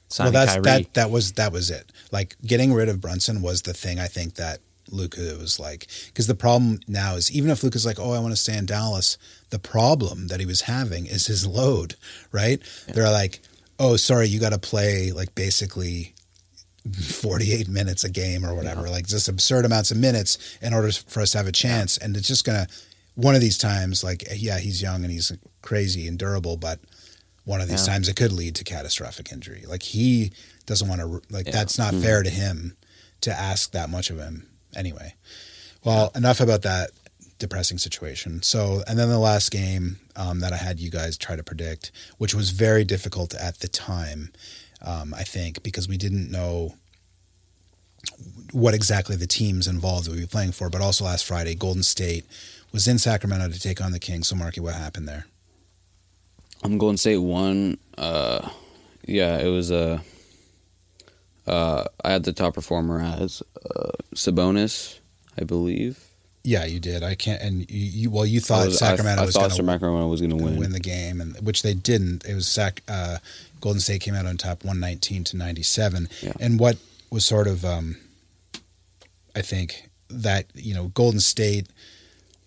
well, 0.10 0.32
signing 0.32 0.34
that's 0.34 0.52
Kyrie. 0.54 0.63
that. 0.63 0.93
That 0.93 1.12
was 1.12 1.34
that 1.34 1.52
was 1.52 1.70
it. 1.70 1.91
Like 2.12 2.36
getting 2.46 2.74
rid 2.74 2.89
of 2.89 3.02
Brunson 3.02 3.41
was 3.41 3.63
the 3.63 3.74
thing. 3.74 4.00
I 4.00 4.08
think 4.08 4.36
that 4.36 4.60
Luka 4.89 5.36
was 5.39 5.60
like 5.60 5.88
because 6.08 6.28
the 6.28 6.36
problem 6.36 6.80
now 6.88 7.15
is 7.15 7.32
even 7.32 7.50
if 7.52 7.63
Luka's 7.63 7.86
like, 7.86 8.00
oh, 8.00 8.13
I 8.13 8.20
want 8.20 8.32
to 8.32 8.38
stay 8.41 8.58
in 8.58 8.65
Dallas, 8.65 9.17
the 9.50 9.60
problem 9.60 10.28
that 10.28 10.39
he 10.39 10.46
was 10.46 10.62
having 10.62 11.06
is 11.06 11.28
his 11.28 11.46
load. 11.46 11.96
Right? 12.32 12.62
They're 12.93 13.12
like, 13.12 13.41
oh, 13.80 13.98
sorry, 13.98 14.28
you 14.28 14.39
got 14.39 14.54
to 14.54 14.60
play 14.60 15.12
like 15.12 15.36
basically 15.36 16.13
48 16.93 17.67
minutes 17.67 18.04
a 18.04 18.10
game 18.10 18.46
or 18.46 18.56
whatever, 18.56 18.89
like 18.89 19.08
just 19.08 19.28
absurd 19.28 19.65
amounts 19.65 19.91
of 19.91 19.98
minutes 19.98 20.58
in 20.62 20.74
order 20.74 20.91
for 20.91 21.22
us 21.22 21.32
to 21.32 21.38
have 21.38 21.48
a 21.48 21.52
chance. 21.52 21.98
And 21.98 22.15
it's 22.15 22.28
just 22.28 22.46
going 22.46 22.65
to, 22.65 22.74
one 23.15 23.36
of 23.36 23.41
these 23.41 23.58
times, 23.58 24.04
like, 24.04 24.24
yeah, 24.36 24.60
he's 24.60 24.82
young 24.82 25.04
and 25.04 25.12
he's 25.12 25.32
crazy 25.62 26.08
and 26.08 26.17
durable, 26.17 26.56
but 26.56 26.80
one 27.47 27.62
of 27.62 27.69
these 27.69 27.88
Yeah. 27.88 27.93
times 27.93 28.10
it 28.10 28.15
could 28.17 28.33
lead 28.33 28.53
to 28.55 28.63
catastrophic 28.65 29.31
injury. 29.31 29.63
Like, 29.65 29.81
he 29.81 30.33
doesn't 30.65 30.88
want 30.89 30.99
to, 30.99 31.21
like, 31.33 31.45
Yeah. 31.47 31.53
that's 31.53 31.77
not 31.77 31.93
fair 31.95 32.21
to 32.21 32.29
him 32.29 32.75
to 33.21 33.31
ask 33.31 33.71
that 33.71 33.89
much 33.89 34.10
of 34.10 34.17
him 34.19 34.47
anyway. 34.75 35.15
Well, 35.81 36.12
enough 36.13 36.41
about 36.41 36.63
that 36.63 36.91
depressing 37.39 37.77
situation. 37.77 38.43
So, 38.43 38.83
and 38.86 38.99
then 38.99 39.07
the 39.07 39.17
last 39.17 39.49
game 39.49 39.99
um, 40.17 40.41
that 40.41 40.51
I 40.51 40.57
had 40.57 40.79
you 40.81 40.89
guys 40.89 41.15
try 41.15 41.38
to 41.38 41.43
predict, 41.43 41.91
which 42.17 42.33
was 42.36 42.49
very 42.49 42.83
difficult 42.83 43.33
at 43.36 43.60
the 43.60 43.67
time, 43.69 44.33
um, 44.81 45.13
I 45.13 45.23
think, 45.23 45.63
because 45.63 45.88
we 45.88 45.95
didn't 45.95 46.29
know 46.29 46.75
what 48.51 48.73
exactly 48.73 49.15
the 49.15 49.27
teams 49.27 49.67
involved 49.67 50.07
would 50.10 50.17
be 50.19 50.25
playing 50.25 50.51
for. 50.51 50.69
But 50.69 50.81
also 50.81 51.05
last 51.05 51.23
Friday, 51.23 51.55
Golden 51.55 51.83
State 51.83 52.25
was 52.73 52.88
in 52.88 52.99
Sacramento 52.99 53.49
to 53.49 53.60
take 53.60 53.79
on 53.79 53.91
the 53.93 53.99
Kings. 53.99 54.27
So, 54.27 54.36
Marky, 54.36 54.60
what 54.60 54.73
happened 54.75 55.07
there? 55.07 55.27
I'm 56.63 56.78
going 56.78 56.96
to 56.96 57.02
say 57.02 57.17
one. 57.17 57.78
Uh, 57.98 58.50
yeah, 59.06 59.38
it 59.39 59.48
was 59.50 59.72
a. 59.72 60.02
Uh, 61.46 61.86
I 62.04 62.12
had 62.12 62.24
the 62.24 62.34
top 62.34 62.56
performer 62.56 63.00
as 63.02 63.41
uh, 63.74 63.91
Sabonis, 64.13 65.00
I 65.39 65.43
believe. 65.46 66.04
Yeah, 66.43 66.65
you 66.65 66.80
did. 66.80 67.04
I 67.04 67.15
can't. 67.15 67.41
And 67.41 67.70
you, 67.72 68.02
you 68.04 68.10
well, 68.12 68.26
you 68.26 68.39
thought 68.39 68.67
was- 68.67 68.80
Sacramento 68.80 69.20
I, 69.20 69.24
I 69.24 69.26
was 69.26 69.36
thought 69.36 69.39
going 69.41 69.50
to 69.52 69.56
Sacramento 69.56 70.08
was 70.08 70.22
going 70.22 70.38
to 70.38 70.43
win. 70.43 70.58
win. 70.58 70.72
the 70.72 70.80
game, 70.80 71.22
and 71.22 71.39
which 71.46 71.62
they 71.62 71.74
didn't. 71.74 72.26
It 72.26 72.36
was 72.36 72.48
Sac. 72.48 72.84
Uh, 72.88 73.17
Golden 73.62 73.80
State 73.80 74.02
came 74.02 74.13
out 74.13 74.26
on 74.26 74.38
top, 74.38 74.63
one 74.63 74.80
nineteen 74.80 75.24
to 75.26 75.38
ninety 75.38 75.63
seven. 75.63 76.10
Yeah. 76.22 76.34
And 76.39 76.60
what 76.60 76.78
was 77.10 77.26
sort 77.26 77.48
of, 77.48 77.63
um, 77.65 77.98
I 79.36 79.41
think 79.41 79.89
that 80.10 80.46
you 80.54 80.74
know, 80.74 80.88
Golden 80.89 81.20
State 81.20 81.67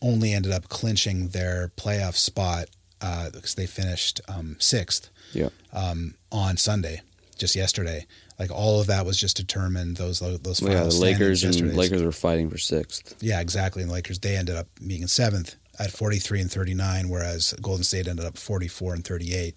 only 0.02 0.32
ended 0.32 0.52
up 0.52 0.68
clinching 0.68 1.28
their 1.28 1.72
playoff 1.76 2.14
spot 2.14 2.68
uh, 3.00 3.30
because 3.30 3.54
they 3.54 3.66
finished 3.66 4.20
um, 4.28 4.56
sixth 4.58 5.10
Yeah, 5.32 5.48
um, 5.72 6.14
on 6.30 6.56
Sunday, 6.56 7.02
just 7.38 7.56
yesterday. 7.56 8.06
Like 8.38 8.50
all 8.50 8.80
of 8.80 8.86
that 8.86 9.04
was 9.04 9.18
just 9.18 9.36
determined. 9.36 9.96
Those 9.98 10.20
those 10.20 10.62
Well, 10.62 10.72
yeah. 10.72 10.84
The 10.84 10.94
Lakers 10.94 11.44
and 11.44 11.76
Lakers 11.76 12.02
were 12.02 12.12
fighting 12.12 12.48
for 12.50 12.58
sixth. 12.58 13.16
yeah, 13.20 13.40
exactly. 13.40 13.82
And 13.82 13.90
the 13.90 13.94
Lakers 13.94 14.18
they 14.18 14.36
ended 14.36 14.56
up 14.56 14.68
being 14.86 15.02
in 15.02 15.08
seventh 15.08 15.56
at 15.78 15.90
43 15.90 16.42
and 16.42 16.50
39, 16.50 17.08
whereas 17.08 17.54
Golden 17.62 17.84
State 17.84 18.06
ended 18.06 18.26
up 18.26 18.36
44 18.36 18.94
and 18.94 19.04
38. 19.04 19.56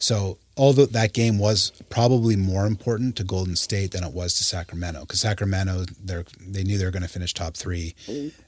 So 0.00 0.38
although 0.56 0.86
that 0.86 1.12
game 1.12 1.38
was 1.38 1.72
probably 1.90 2.36
more 2.36 2.66
important 2.66 3.16
to 3.16 3.24
Golden 3.24 3.56
State 3.56 3.90
than 3.90 4.04
it 4.04 4.12
was 4.12 4.34
to 4.34 4.44
Sacramento, 4.44 5.00
because 5.00 5.20
Sacramento 5.20 5.84
they 6.02 6.22
they 6.40 6.62
knew 6.64 6.78
they 6.78 6.84
were 6.84 6.92
going 6.92 7.02
to 7.02 7.08
finish 7.08 7.34
top 7.34 7.56
three. 7.56 7.94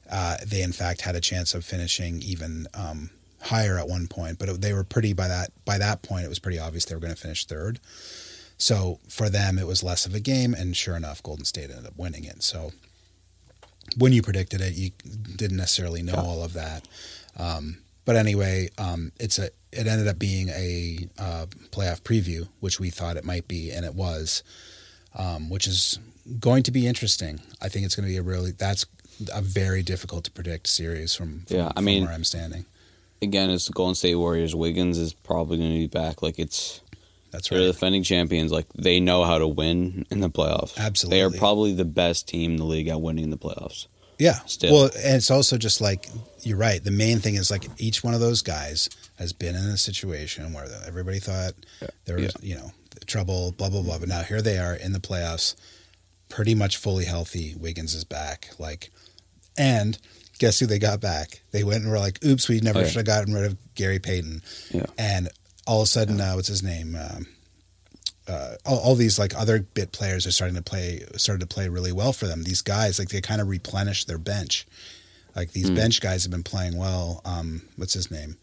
Uh, 0.09 0.37
they 0.45 0.61
in 0.61 0.71
fact 0.71 1.01
had 1.01 1.15
a 1.15 1.21
chance 1.21 1.53
of 1.53 1.65
finishing 1.65 2.21
even 2.21 2.67
um, 2.73 3.09
higher 3.41 3.77
at 3.77 3.87
one 3.87 4.07
point, 4.07 4.37
but 4.39 4.49
it, 4.49 4.61
they 4.61 4.73
were 4.73 4.83
pretty 4.83 5.13
by 5.13 5.27
that 5.27 5.51
by 5.65 5.77
that 5.77 6.01
point 6.01 6.25
it 6.25 6.29
was 6.29 6.39
pretty 6.39 6.59
obvious 6.59 6.85
they 6.85 6.95
were 6.95 7.01
going 7.01 7.13
to 7.13 7.19
finish 7.19 7.45
third. 7.45 7.79
So 8.57 8.99
for 9.09 9.29
them 9.29 9.57
it 9.57 9.65
was 9.67 9.83
less 9.83 10.05
of 10.05 10.13
a 10.13 10.19
game, 10.19 10.53
and 10.53 10.75
sure 10.77 10.95
enough, 10.95 11.23
Golden 11.23 11.45
State 11.45 11.69
ended 11.71 11.85
up 11.87 11.97
winning 11.97 12.23
it. 12.25 12.43
So 12.43 12.71
when 13.97 14.13
you 14.13 14.21
predicted 14.21 14.61
it, 14.61 14.73
you 14.75 14.91
didn't 15.35 15.57
necessarily 15.57 16.01
know 16.03 16.13
all 16.15 16.43
of 16.43 16.53
that. 16.53 16.87
Um, 17.37 17.79
but 18.05 18.15
anyway, 18.15 18.69
um, 18.77 19.11
it's 19.19 19.39
a 19.39 19.49
it 19.71 19.87
ended 19.87 20.07
up 20.07 20.19
being 20.19 20.49
a 20.49 21.07
uh, 21.17 21.45
playoff 21.71 22.01
preview, 22.01 22.47
which 22.59 22.79
we 22.79 22.89
thought 22.89 23.17
it 23.17 23.23
might 23.25 23.47
be, 23.47 23.71
and 23.71 23.85
it 23.85 23.95
was, 23.95 24.43
um, 25.17 25.49
which 25.49 25.65
is 25.65 25.97
going 26.39 26.61
to 26.63 26.71
be 26.71 26.85
interesting. 26.87 27.39
I 27.61 27.69
think 27.69 27.85
it's 27.85 27.95
going 27.95 28.05
to 28.07 28.11
be 28.11 28.17
a 28.17 28.21
really 28.21 28.51
that's 28.51 28.85
a 29.33 29.41
very 29.41 29.81
difficult 29.83 30.23
to 30.25 30.31
predict 30.31 30.67
series 30.67 31.13
from, 31.15 31.41
from 31.47 31.57
Yeah, 31.57 31.67
I 31.69 31.73
from 31.75 31.85
mean- 31.85 32.03
where 32.03 32.13
I'm 32.13 32.23
standing. 32.23 32.65
Again, 33.21 33.49
it's 33.49 33.67
the 33.67 33.73
Golden 33.73 33.95
State 33.95 34.15
Warriors. 34.15 34.55
Wiggins 34.55 34.97
is 34.97 35.13
probably 35.13 35.57
going 35.57 35.71
to 35.71 35.77
be 35.77 35.87
back. 35.87 36.21
Like 36.21 36.39
it's 36.39 36.81
That's 37.31 37.51
right. 37.51 37.57
they're 37.57 37.67
the 37.67 37.73
defending 37.73 38.03
champions. 38.03 38.51
Like 38.51 38.67
they 38.73 38.99
know 38.99 39.23
how 39.23 39.37
to 39.37 39.47
win 39.47 40.05
in 40.09 40.21
the 40.21 40.29
playoffs. 40.29 40.77
Absolutely, 40.77 41.17
they 41.17 41.23
are 41.23 41.29
probably 41.29 41.73
the 41.73 41.85
best 41.85 42.27
team 42.27 42.51
in 42.51 42.57
the 42.57 42.65
league 42.65 42.87
at 42.87 42.99
winning 43.01 43.29
the 43.29 43.37
playoffs. 43.37 43.87
Yeah. 44.17 44.39
Still. 44.45 44.73
Well, 44.73 44.83
and 45.03 45.15
it's 45.15 45.31
also 45.31 45.57
just 45.57 45.81
like 45.81 46.07
you're 46.41 46.57
right. 46.57 46.83
The 46.83 46.91
main 46.91 47.19
thing 47.19 47.35
is 47.35 47.49
like 47.49 47.65
each 47.77 48.03
one 48.03 48.13
of 48.13 48.19
those 48.19 48.41
guys 48.43 48.87
has 49.17 49.33
been 49.33 49.55
in 49.55 49.65
a 49.65 49.77
situation 49.77 50.53
where 50.53 50.67
everybody 50.85 51.19
thought 51.19 51.53
there 52.05 52.17
was, 52.17 52.35
you 52.41 52.55
know, 52.55 52.71
trouble, 53.07 53.51
blah 53.51 53.69
blah 53.69 53.81
blah. 53.81 53.97
But 53.97 54.09
now 54.09 54.21
here 54.21 54.41
they 54.41 54.57
are 54.59 54.75
in 54.75 54.93
the 54.93 54.99
playoffs, 54.99 55.55
pretty 56.29 56.53
much 56.53 56.77
fully 56.77 57.05
healthy. 57.05 57.55
Wiggins 57.55 57.95
is 57.95 58.03
back. 58.03 58.49
Like, 58.59 58.91
and 59.57 59.97
guess 60.41 60.59
who 60.59 60.65
they 60.65 60.79
got 60.79 60.99
back? 60.99 61.41
They 61.51 61.63
went 61.63 61.83
and 61.83 61.91
were 61.91 61.99
like, 61.99 62.17
"Oops, 62.25 62.49
we 62.49 62.59
never 62.59 62.79
Oh, 62.79 62.81
yeah. 62.81 62.87
should 62.87 62.97
have 62.97 63.05
gotten 63.05 63.33
rid 63.33 63.45
of 63.45 63.57
Gary 63.75 63.99
Payton." 63.99 64.41
Yeah. 64.71 64.85
And 64.97 65.29
all 65.67 65.81
of 65.81 65.85
a 65.85 65.87
sudden, 65.87 66.19
uh, 66.19 66.33
what's 66.33 66.47
his 66.47 66.63
name? 66.63 66.95
Um, 66.95 67.27
uh, 68.27 68.55
all, 68.65 68.79
all 68.79 68.95
these 68.95 69.17
like 69.19 69.33
other 69.37 69.59
bit 69.61 69.91
players 69.91 70.25
are 70.27 70.31
starting 70.31 70.55
to 70.55 70.61
play 70.61 71.05
started 71.17 71.41
to 71.41 71.53
play 71.53 71.69
really 71.69 71.91
well 71.91 72.13
for 72.13 72.27
them. 72.27 72.43
These 72.43 72.61
guys 72.61 72.99
like 72.99 73.09
they 73.09 73.21
kind 73.21 73.39
of 73.41 73.47
replenished 73.47 74.07
their 74.07 74.17
bench. 74.17 74.65
Like 75.35 75.51
these 75.53 75.69
bench 75.69 76.01
guys 76.01 76.23
have 76.23 76.31
been 76.31 76.43
playing 76.43 76.75
well. 76.77 77.21
Um, 77.23 77.61
what's 77.77 77.93
his 77.93 78.11
name? 78.11 78.35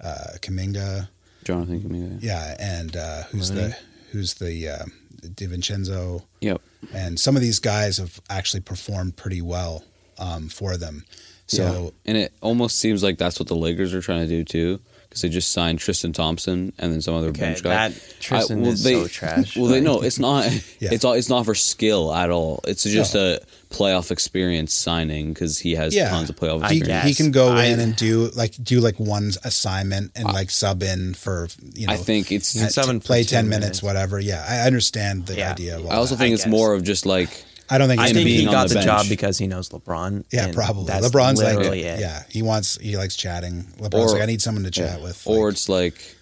Uh, 0.00 0.34
Kaminga, 0.40 1.08
Jonathan 1.44 1.80
Kuminga. 1.80 2.22
yeah, 2.22 2.54
and 2.60 2.96
uh, 2.96 3.22
who's 3.32 3.50
the 3.50 3.76
who's 4.12 4.34
the 4.34 4.68
uh, 4.68 4.84
DiVincenzo, 5.22 6.24
Yep. 6.40 6.60
and 6.94 7.18
some 7.18 7.34
of 7.36 7.42
these 7.42 7.58
guys 7.58 7.96
have 7.98 8.20
actually 8.30 8.60
performed 8.60 9.16
pretty 9.16 9.42
well 9.42 9.84
um, 10.18 10.48
for 10.48 10.76
them. 10.76 11.04
So 11.48 11.62
yeah. 11.84 11.90
and 12.10 12.16
it 12.18 12.32
almost 12.42 12.78
seems 12.78 13.02
like 13.02 13.18
that's 13.18 13.38
what 13.40 13.48
the 13.48 13.56
Lakers 13.56 13.94
are 13.94 14.02
trying 14.02 14.20
to 14.20 14.26
do 14.28 14.44
too, 14.44 14.80
because 15.08 15.22
they 15.22 15.30
just 15.30 15.50
signed 15.52 15.78
Tristan 15.78 16.12
Thompson 16.12 16.72
and 16.78 16.92
then 16.92 17.00
some 17.00 17.14
other 17.14 17.28
Okay, 17.28 17.40
bench 17.40 17.62
guy. 17.62 17.88
that 17.88 18.00
Tristan 18.20 18.60
well, 18.60 18.72
is 18.72 18.82
they- 18.84 18.92
so 18.94 19.08
trash. 19.08 19.56
Well, 19.56 19.66
they 19.66 19.76
Like- 19.76 19.82
know 19.84 20.02
it's 20.02 20.18
not. 20.18 20.44
Yeah. 20.80 20.90
It's 20.92 21.04
all. 21.04 21.14
It's 21.14 21.28
not 21.28 21.44
for 21.44 21.54
skill 21.56 22.14
at 22.14 22.30
all. 22.30 22.60
It's 22.68 22.84
just 22.84 23.14
No. 23.14 23.34
a 23.36 23.74
playoff 23.74 24.10
experience 24.12 24.72
signing 24.72 25.32
because 25.32 25.58
he 25.58 25.74
has 25.74 25.92
yeah, 25.94 26.08
tons 26.10 26.30
of 26.30 26.36
playoff 26.36 26.62
I 26.62 26.70
he, 26.72 26.78
experience. 26.78 27.08
he 27.08 27.14
can 27.14 27.32
go 27.32 27.48
I- 27.52 27.64
in 27.64 27.80
and 27.80 27.96
do 27.96 28.30
like 28.36 28.54
do 28.62 28.80
like 28.80 29.00
one 29.00 29.32
assignment 29.42 30.12
and 30.14 30.26
like 30.26 30.50
sub 30.50 30.82
in 30.82 31.14
for 31.14 31.48
you 31.74 31.86
know 31.86 31.94
I 31.94 31.96
think 31.96 32.30
it's. 32.30 32.54
You 32.54 32.60
can 32.62 32.70
sub 32.70 32.84
to 32.84 32.90
in 32.90 33.00
for 33.00 33.06
play 33.06 33.24
10 33.24 33.48
minutes, 33.48 33.60
minutes. 33.60 33.82
whatever. 33.82 34.20
Yeah, 34.20 34.44
I 34.46 34.66
understand 34.66 35.26
the 35.26 35.36
Yeah. 35.38 35.52
idea 35.52 35.78
of 35.78 35.86
all 35.86 35.92
I 35.92 35.96
also 35.96 36.14
that. 36.14 36.18
think 36.18 36.32
I 36.32 36.34
it's 36.34 36.44
guess. 36.44 36.50
more 36.50 36.74
of 36.74 36.84
just 36.84 37.06
like 37.06 37.44
I 37.70 37.78
don't 37.78 37.88
think 37.88 38.00
I 38.00 38.06
think 38.06 38.18
he 38.18 38.24
being 38.24 38.40
be 38.42 38.46
on 38.48 38.52
got 38.52 38.68
the 38.68 38.74
the, 38.76 38.82
job 38.82 39.06
because 39.08 39.36
he 39.38 39.46
knows 39.46 39.68
LeBron. 39.68 40.24
Yeah, 40.32 40.46
and 40.46 40.54
probably. 40.54 40.86
that's 40.86 41.08
LeBron's 41.08 41.42
like, 41.42 41.56
literally 41.56 41.82
it. 41.82 42.00
yeah, 42.00 42.22
he 42.30 42.42
wants, 42.42 42.76
he 42.78 42.96
likes 42.96 43.14
chatting. 43.16 43.64
LeBron's 43.78 44.12
Or- 44.12 44.14
like, 44.14 44.22
I 44.22 44.26
need 44.26 44.40
someone 44.42 44.64
to 44.64 44.70
chat 44.70 44.98
Yeah. 44.98 45.04
with. 45.04 45.26
or 45.26 45.46
Like, 45.46 45.52
it's 45.52 45.68
like, 45.68 46.16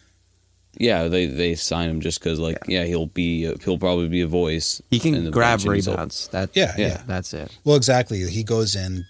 yeah, 0.79 1.09
they 1.09 1.27
they 1.27 1.55
sign 1.55 1.89
him 1.89 2.01
just 2.01 2.19
because 2.21 2.39
like 2.39 2.59
yeah. 2.69 2.85
he'll 2.85 3.07
be 3.07 3.51
he'll 3.65 3.79
probably 3.79 4.09
be 4.09 4.21
a 4.23 4.27
voice. 4.27 4.83
He 4.91 4.97
in 4.97 5.03
can 5.15 5.25
the 5.25 5.31
grab 5.31 5.59
bench 5.61 5.65
and 5.67 5.75
he's- 5.75 5.87
rebounds. 5.89 6.29
That 6.29 6.51
Yeah, 6.55 6.75
yeah. 6.77 7.03
that's 7.07 7.33
it. 7.33 7.51
well, 7.65 7.77
exactly. 7.77 8.29
He 8.29 8.43
goes 8.43 8.75
in 8.77 9.07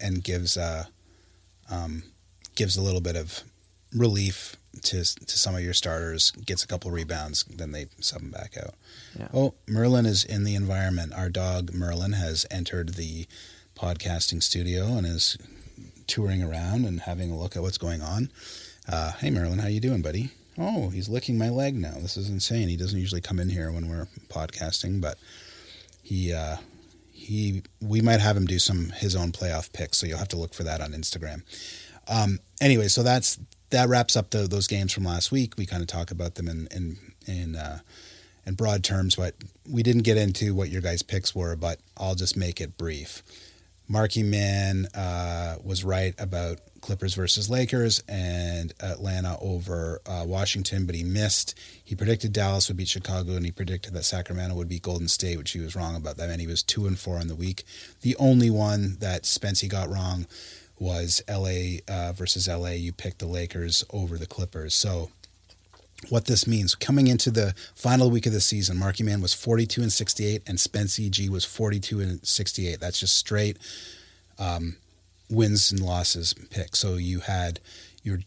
and 0.00 0.22
gives, 0.22 0.56
uh, 0.56 0.84
um, 1.70 2.02
gives 2.54 2.76
a 2.76 2.82
little 2.82 3.00
bit 3.00 3.16
of 3.16 3.42
relief 3.94 4.56
to 4.82 5.02
to 5.04 5.38
some 5.38 5.54
of 5.54 5.62
your 5.62 5.74
starters. 5.74 6.30
Gets 6.46 6.62
a 6.62 6.66
couple 6.66 6.90
rebounds, 6.90 7.44
then 7.44 7.72
they 7.72 7.86
sub 8.00 8.20
him 8.22 8.30
back 8.30 8.56
out. 8.56 8.74
Yeah. 9.18 9.28
Oh, 9.34 9.54
Merlin 9.66 10.06
is 10.06 10.24
in 10.24 10.44
the 10.44 10.54
environment. 10.54 11.12
Our 11.14 11.28
dog 11.28 11.72
Merlin 11.74 12.12
has 12.12 12.46
entered 12.50 12.90
the 12.90 13.26
podcasting 13.76 14.42
studio 14.42 14.86
and 14.96 15.06
is 15.06 15.36
touring 16.06 16.42
around 16.42 16.84
and 16.84 17.00
having 17.00 17.30
a 17.30 17.38
look 17.38 17.56
at 17.56 17.62
what's 17.62 17.78
going 17.78 18.02
on. 18.02 18.30
Uh, 18.88 19.12
hey 19.12 19.30
Merlin, 19.30 19.58
how 19.60 19.68
you 19.68 19.80
doing, 19.80 20.02
buddy? 20.02 20.30
Oh, 20.58 20.90
he's 20.90 21.08
licking 21.08 21.38
my 21.38 21.48
leg 21.48 21.74
now. 21.74 21.94
This 22.00 22.16
is 22.16 22.28
insane. 22.28 22.68
He 22.68 22.76
doesn't 22.76 22.98
usually 22.98 23.20
come 23.20 23.38
in 23.38 23.48
here 23.48 23.70
when 23.72 23.88
we're 23.88 24.08
podcasting, 24.28 25.00
but 25.00 25.18
he 26.02 26.32
uh, 26.32 26.56
he 27.12 27.62
we 27.80 28.00
might 28.00 28.20
have 28.20 28.36
him 28.36 28.46
do 28.46 28.58
some 28.58 28.90
his 28.90 29.16
own 29.16 29.32
playoff 29.32 29.72
picks. 29.72 29.98
So 29.98 30.06
you'll 30.06 30.18
have 30.18 30.28
to 30.28 30.36
look 30.36 30.52
for 30.52 30.64
that 30.64 30.80
on 30.80 30.92
Instagram. 30.92 31.42
Um, 32.08 32.40
anyway, 32.60 32.88
so 32.88 33.02
that's 33.02 33.38
that 33.70 33.88
wraps 33.88 34.16
up 34.16 34.30
the, 34.30 34.46
those 34.48 34.66
games 34.66 34.92
from 34.92 35.04
last 35.04 35.30
week. 35.30 35.54
We 35.56 35.64
kind 35.64 35.82
of 35.82 35.88
talk 35.88 36.10
about 36.10 36.34
them 36.34 36.48
in 36.48 36.68
in 36.70 36.98
in, 37.26 37.56
uh, 37.56 37.80
in 38.46 38.54
broad 38.54 38.82
terms, 38.82 39.16
but 39.16 39.34
we 39.68 39.82
didn't 39.82 40.02
get 40.02 40.16
into 40.16 40.54
what 40.54 40.70
your 40.70 40.82
guys' 40.82 41.02
picks 41.02 41.34
were. 41.34 41.56
But 41.56 41.78
I'll 41.96 42.14
just 42.14 42.36
make 42.36 42.60
it 42.60 42.76
brief. 42.76 43.22
Marky 43.90 44.22
Man 44.22 44.86
uh, 44.94 45.56
was 45.64 45.82
right 45.82 46.14
about 46.16 46.60
Clippers 46.80 47.14
versus 47.14 47.50
Lakers 47.50 48.02
and 48.08 48.72
Atlanta 48.80 49.36
over 49.40 50.00
uh, 50.06 50.24
Washington, 50.24 50.86
but 50.86 50.94
he 50.94 51.02
missed. 51.02 51.58
He 51.82 51.96
predicted 51.96 52.32
Dallas 52.32 52.68
would 52.68 52.76
beat 52.76 52.86
Chicago, 52.86 53.32
and 53.32 53.44
he 53.44 53.50
predicted 53.50 53.92
that 53.94 54.04
Sacramento 54.04 54.54
would 54.54 54.68
beat 54.68 54.82
Golden 54.82 55.08
State, 55.08 55.38
which 55.38 55.50
he 55.50 55.58
was 55.58 55.74
wrong 55.74 55.96
about. 55.96 56.18
That 56.18 56.28
meant 56.28 56.40
he 56.40 56.46
was 56.46 56.62
two 56.62 56.86
and 56.86 56.96
four 56.96 57.18
in 57.20 57.26
the 57.26 57.34
week. 57.34 57.64
The 58.02 58.14
only 58.16 58.48
one 58.48 58.96
that 59.00 59.24
Spency 59.24 59.68
got 59.68 59.90
wrong 59.90 60.26
was 60.78 61.20
L.A. 61.26 61.80
Uh, 61.88 62.12
versus 62.12 62.48
L.A. 62.48 62.76
You 62.76 62.92
picked 62.92 63.18
the 63.18 63.26
Lakers 63.26 63.84
over 63.90 64.16
the 64.16 64.26
Clippers, 64.26 64.72
so 64.74 65.10
what 66.08 66.26
this 66.26 66.46
means. 66.46 66.74
Coming 66.74 67.06
into 67.06 67.30
the 67.30 67.54
final 67.74 68.10
week 68.10 68.26
of 68.26 68.32
the 68.32 68.40
season, 68.40 68.78
Marky 68.78 69.04
Man 69.04 69.20
was 69.20 69.34
42 69.34 69.82
and 69.82 69.92
68, 69.92 70.42
and 70.46 70.58
Spency 70.58 71.10
G 71.10 71.28
was 71.28 71.44
42 71.44 72.00
and 72.00 72.26
68. 72.26 72.80
That's 72.80 73.00
just 73.00 73.16
straight 73.16 73.58
um, 74.38 74.76
wins 75.28 75.70
and 75.70 75.80
losses 75.80 76.34
pick. 76.50 76.74
So 76.74 76.94
you 76.94 77.20
had 77.20 77.60
you're 78.02 78.20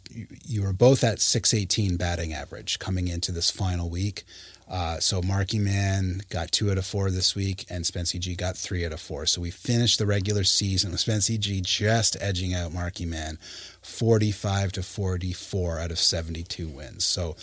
you 0.46 0.62
were 0.62 0.74
both 0.74 1.04
at 1.04 1.20
618 1.20 1.98
batting 1.98 2.34
average 2.34 2.80
coming 2.80 3.08
into 3.08 3.32
this 3.32 3.50
final 3.50 3.90
week. 3.90 4.24
Uh, 4.70 5.00
so 5.00 5.22
Marky 5.22 5.60
Man 5.60 6.22
got 6.30 6.52
two 6.52 6.72
out 6.72 6.78
of 6.78 6.86
four 6.86 7.12
this 7.12 7.36
week, 7.36 7.66
and 7.70 7.84
Spency 7.84 8.20
G 8.20 8.34
got 8.34 8.56
three 8.56 8.86
out 8.86 8.94
of 8.94 9.02
four. 9.02 9.26
So 9.26 9.42
we 9.42 9.52
finished 9.52 10.00
the 10.00 10.06
regular 10.06 10.44
season 10.44 10.92
with 10.92 11.02
Spency 11.02 11.40
G 11.40 11.62
just 11.62 12.16
edging 12.22 12.54
out 12.54 12.74
Marky 12.74 13.06
Man, 13.06 13.38
45 13.82 14.72
to 14.74 14.84
44 14.84 15.80
out 15.80 15.92
of 15.92 16.00
72 16.00 16.68
wins. 16.70 17.04
So 17.04 17.36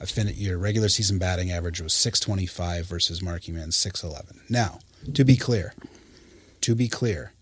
I 0.00 0.04
fin- 0.04 0.32
your 0.34 0.58
regular 0.58 0.88
season 0.88 1.18
batting 1.18 1.50
average 1.50 1.80
was 1.80 1.94
625 1.94 2.86
versus 2.86 3.22
Marky 3.22 3.52
Man 3.52 3.72
611. 3.72 4.42
Now, 4.48 4.80
to 5.14 5.24
be 5.24 5.36
clear, 5.36 5.74
to 6.60 6.74
be 6.74 6.88
clear, 6.88 7.32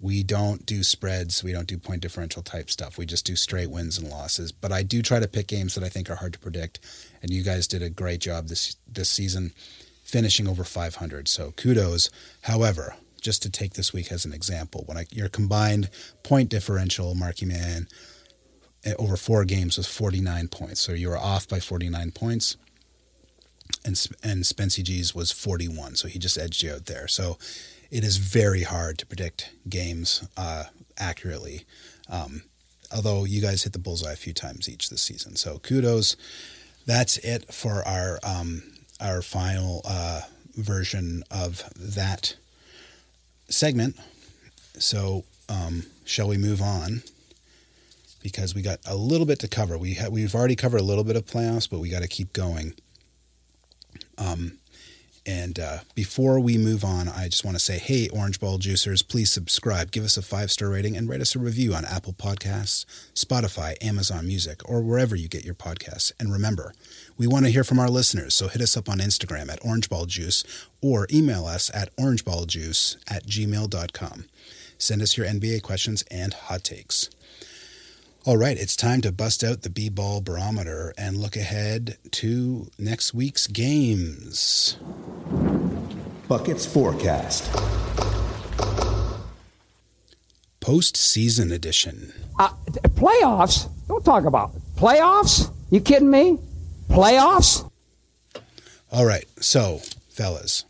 we 0.00 0.22
don't 0.22 0.66
do 0.66 0.82
spreads. 0.82 1.42
We 1.42 1.52
don't 1.52 1.66
do 1.66 1.78
point 1.78 2.02
differential 2.02 2.42
type 2.42 2.70
stuff. 2.70 2.98
We 2.98 3.06
just 3.06 3.24
do 3.24 3.36
straight 3.36 3.70
wins 3.70 3.98
and 3.98 4.08
losses. 4.08 4.52
But 4.52 4.72
I 4.72 4.82
do 4.82 5.00
try 5.00 5.20
to 5.20 5.28
pick 5.28 5.46
games 5.46 5.74
that 5.74 5.84
I 5.84 5.88
think 5.88 6.10
are 6.10 6.16
hard 6.16 6.34
to 6.34 6.38
predict. 6.38 6.80
And 7.22 7.30
you 7.30 7.42
guys 7.42 7.66
did 7.66 7.82
a 7.82 7.90
great 7.90 8.20
job 8.20 8.48
this 8.48 8.76
this 8.86 9.08
season, 9.08 9.52
finishing 10.04 10.46
over 10.46 10.64
500. 10.64 11.28
So 11.28 11.52
kudos. 11.52 12.10
However, 12.42 12.94
just 13.20 13.42
to 13.42 13.50
take 13.50 13.74
this 13.74 13.92
week 13.92 14.12
as 14.12 14.24
an 14.24 14.32
example, 14.32 14.84
when 14.86 14.98
I, 14.98 15.06
your 15.10 15.28
combined 15.28 15.88
point 16.22 16.50
differential, 16.50 17.14
Marky 17.14 17.46
Man, 17.46 17.88
over 18.98 19.16
four 19.16 19.44
games 19.44 19.76
was 19.76 19.86
49 19.86 20.48
points. 20.48 20.80
So 20.80 20.92
you 20.92 21.08
were 21.08 21.18
off 21.18 21.48
by 21.48 21.60
49 21.60 22.12
points. 22.12 22.56
And, 23.84 24.00
and 24.22 24.44
Spency 24.44 24.82
G's 24.82 25.14
was 25.14 25.32
41. 25.32 25.96
So 25.96 26.08
he 26.08 26.18
just 26.18 26.38
edged 26.38 26.62
you 26.62 26.72
out 26.72 26.86
there. 26.86 27.08
So 27.08 27.38
it 27.90 28.04
is 28.04 28.16
very 28.16 28.62
hard 28.62 28.98
to 28.98 29.06
predict 29.06 29.50
games 29.68 30.26
uh, 30.36 30.64
accurately. 30.98 31.64
Um, 32.08 32.42
although 32.94 33.24
you 33.24 33.40
guys 33.40 33.64
hit 33.64 33.72
the 33.72 33.78
bullseye 33.78 34.12
a 34.12 34.16
few 34.16 34.32
times 34.32 34.68
each 34.68 34.90
this 34.90 35.02
season, 35.02 35.36
so 35.36 35.58
kudos. 35.58 36.16
That's 36.84 37.18
it 37.18 37.52
for 37.52 37.86
our 37.86 38.20
um, 38.22 38.62
our 39.00 39.20
final 39.20 39.82
uh, 39.84 40.22
version 40.54 41.24
of 41.30 41.64
that 41.76 42.36
segment. 43.48 43.96
So 44.78 45.24
um, 45.48 45.84
shall 46.04 46.28
we 46.28 46.38
move 46.38 46.62
on? 46.62 47.02
Because 48.32 48.54
we 48.54 48.62
got 48.62 48.80
a 48.86 48.96
little 48.96 49.26
bit 49.26 49.38
to 49.40 49.48
cover. 49.48 49.78
We 49.78 49.94
ha- 49.94 50.08
we've 50.10 50.34
already 50.34 50.56
covered 50.56 50.80
a 50.80 50.84
little 50.84 51.04
bit 51.04 51.16
of 51.16 51.24
playoffs, 51.24 51.68
but 51.68 51.78
we 51.78 51.88
got 51.88 52.02
to 52.02 52.08
keep 52.08 52.32
going. 52.32 52.74
Um, 54.18 54.58
and 55.26 55.58
uh, 55.58 55.78
before 55.96 56.38
we 56.38 56.56
move 56.56 56.84
on, 56.84 57.08
I 57.08 57.26
just 57.28 57.44
want 57.44 57.56
to 57.56 57.62
say, 57.62 57.78
hey, 57.78 58.08
Orange 58.10 58.38
Ball 58.38 58.58
Juicers, 58.58 59.06
please 59.06 59.32
subscribe, 59.32 59.90
give 59.90 60.04
us 60.04 60.16
a 60.16 60.22
five 60.22 60.52
star 60.52 60.70
rating, 60.70 60.96
and 60.96 61.08
write 61.08 61.20
us 61.20 61.34
a 61.34 61.40
review 61.40 61.74
on 61.74 61.84
Apple 61.84 62.12
Podcasts, 62.12 62.84
Spotify, 63.12 63.74
Amazon 63.84 64.28
Music, 64.28 64.60
or 64.68 64.82
wherever 64.82 65.16
you 65.16 65.26
get 65.26 65.44
your 65.44 65.54
podcasts. 65.54 66.12
And 66.20 66.32
remember, 66.32 66.74
we 67.18 67.26
want 67.26 67.44
to 67.44 67.50
hear 67.50 67.64
from 67.64 67.80
our 67.80 67.90
listeners, 67.90 68.34
so 68.34 68.46
hit 68.46 68.62
us 68.62 68.76
up 68.76 68.88
on 68.88 68.98
Instagram 68.98 69.50
at 69.50 69.64
Orange 69.64 69.90
Ball 69.90 70.06
Juice 70.06 70.44
or 70.80 71.08
email 71.12 71.44
us 71.46 71.72
at 71.74 71.94
orangeballjuice 71.96 72.96
at 73.10 73.26
gmail.com. 73.26 74.26
Send 74.78 75.02
us 75.02 75.16
your 75.16 75.26
NBA 75.26 75.62
questions 75.62 76.04
and 76.08 76.34
hot 76.34 76.62
takes. 76.62 77.10
All 78.26 78.36
right, 78.36 78.58
it's 78.58 78.74
time 78.74 79.02
to 79.02 79.12
bust 79.12 79.44
out 79.44 79.62
the 79.62 79.70
B 79.70 79.88
ball 79.88 80.20
barometer 80.20 80.92
and 80.98 81.16
look 81.16 81.36
ahead 81.36 81.96
to 82.10 82.72
next 82.76 83.14
week's 83.14 83.46
games. 83.46 84.78
Buckets 86.26 86.66
forecast. 86.66 87.44
Postseason 90.60 91.52
edition. 91.52 92.12
Uh, 92.36 92.48
playoffs? 92.96 93.70
Don't 93.86 94.04
talk 94.04 94.24
about 94.24 94.56
it. 94.56 94.62
playoffs. 94.74 95.52
You 95.70 95.78
kidding 95.80 96.10
me? 96.10 96.40
Playoffs? 96.90 97.70
All 98.90 99.06
right, 99.06 99.26
so, 99.40 99.80
fellas, 100.08 100.64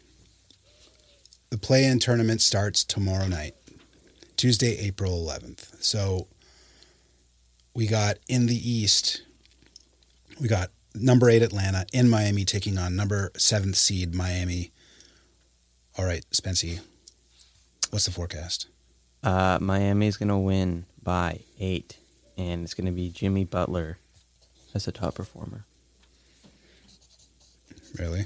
the 1.48 1.56
play 1.56 1.86
in 1.86 2.00
tournament 2.00 2.42
starts 2.42 2.84
tomorrow 2.84 3.28
night, 3.28 3.54
Tuesday, 4.36 4.76
April 4.76 5.12
11th. 5.12 5.82
So, 5.82 6.26
we 7.76 7.86
got 7.86 8.16
in 8.26 8.46
the 8.46 8.56
East, 8.56 9.22
we 10.40 10.48
got 10.48 10.70
number 10.94 11.28
eight 11.28 11.42
Atlanta 11.42 11.84
in 11.92 12.08
Miami 12.08 12.46
taking 12.46 12.78
on 12.78 12.96
number 12.96 13.30
seventh 13.36 13.76
seed 13.76 14.14
Miami. 14.14 14.72
All 15.98 16.06
right, 16.06 16.24
Spency, 16.30 16.80
what's 17.90 18.06
the 18.06 18.10
forecast? 18.10 18.68
Uh, 19.22 19.58
Miami's 19.60 20.16
going 20.16 20.30
to 20.30 20.38
win 20.38 20.86
by 21.02 21.40
eight, 21.60 21.98
and 22.38 22.64
it's 22.64 22.72
going 22.72 22.86
to 22.86 22.92
be 22.92 23.10
Jimmy 23.10 23.44
Butler 23.44 23.98
as 24.74 24.86
the 24.86 24.92
top 24.92 25.14
performer. 25.14 25.66
Really? 27.98 28.24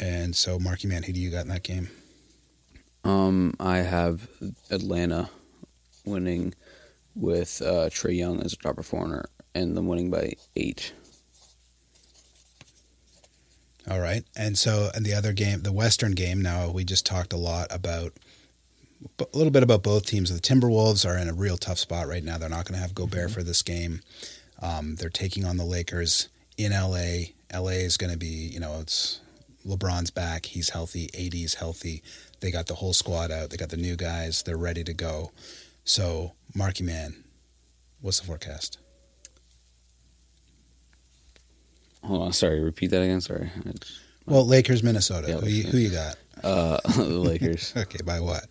And 0.00 0.34
so, 0.34 0.58
Marky 0.58 0.88
Man, 0.88 1.02
who 1.02 1.12
do 1.12 1.20
you 1.20 1.30
got 1.30 1.42
in 1.42 1.48
that 1.48 1.62
game? 1.64 1.90
Um, 3.04 3.54
I 3.60 3.78
have 3.78 4.26
Atlanta 4.70 5.28
winning 6.04 6.54
with 7.14 7.60
uh, 7.62 7.88
Trae 7.90 8.16
Young 8.16 8.40
as 8.42 8.52
a 8.52 8.56
top 8.56 8.76
performer 8.76 9.28
and 9.54 9.76
them 9.76 9.86
winning 9.86 10.10
by 10.10 10.34
eight. 10.56 10.92
All 13.90 14.00
right. 14.00 14.24
And 14.36 14.56
so, 14.56 14.90
and 14.94 15.04
the 15.04 15.14
other 15.14 15.32
game, 15.32 15.62
the 15.62 15.72
Western 15.72 16.12
game, 16.12 16.40
now 16.40 16.70
we 16.70 16.84
just 16.84 17.04
talked 17.04 17.32
a 17.32 17.36
lot 17.36 17.66
about, 17.70 18.12
a 19.18 19.36
little 19.36 19.50
bit 19.50 19.64
about 19.64 19.82
both 19.82 20.06
teams. 20.06 20.32
The 20.32 20.40
Timberwolves 20.40 21.08
are 21.08 21.18
in 21.18 21.28
a 21.28 21.34
real 21.34 21.56
tough 21.56 21.78
spot 21.78 22.06
right 22.06 22.22
now. 22.22 22.38
They're 22.38 22.48
not 22.48 22.64
going 22.64 22.74
to 22.74 22.80
have 22.80 22.94
Gobert 22.94 23.32
for 23.32 23.42
this 23.42 23.62
game. 23.62 24.00
Um, 24.62 24.94
they're 24.94 25.10
taking 25.10 25.44
on 25.44 25.56
the 25.56 25.64
Lakers 25.64 26.28
in 26.56 26.70
LA. 26.70 27.32
LA 27.52 27.70
is 27.70 27.96
going 27.96 28.12
to 28.12 28.18
be, 28.18 28.26
you 28.26 28.60
know, 28.60 28.78
it's 28.80 29.20
LeBron's 29.66 30.10
back. 30.10 30.46
He's 30.46 30.70
healthy. 30.70 31.10
AD's 31.18 31.54
healthy. 31.54 32.04
They 32.40 32.52
got 32.52 32.66
the 32.66 32.76
whole 32.76 32.92
squad 32.92 33.32
out. 33.32 33.50
They 33.50 33.56
got 33.56 33.70
the 33.70 33.76
new 33.76 33.96
guys. 33.96 34.42
They're 34.42 34.56
ready 34.56 34.84
to 34.84 34.94
go. 34.94 35.32
So, 35.84 36.32
Marky 36.54 36.84
Man, 36.84 37.24
what's 38.00 38.20
the 38.20 38.26
forecast? 38.26 38.78
Hold 42.04 42.22
on, 42.22 42.32
sorry, 42.32 42.60
repeat 42.60 42.88
that 42.90 43.02
again. 43.02 43.20
Sorry. 43.20 43.50
Well, 44.26 44.46
Lakers, 44.46 44.82
Minnesota. 44.82 45.28
Yeah, 45.28 45.36
who, 45.38 45.48
you, 45.48 45.62
who 45.64 45.78
you 45.78 45.90
got? 45.90 46.16
Uh, 46.42 46.78
the 46.96 47.04
Lakers 47.04 47.72
Okay, 47.76 47.98
by 48.04 48.20
what? 48.20 48.46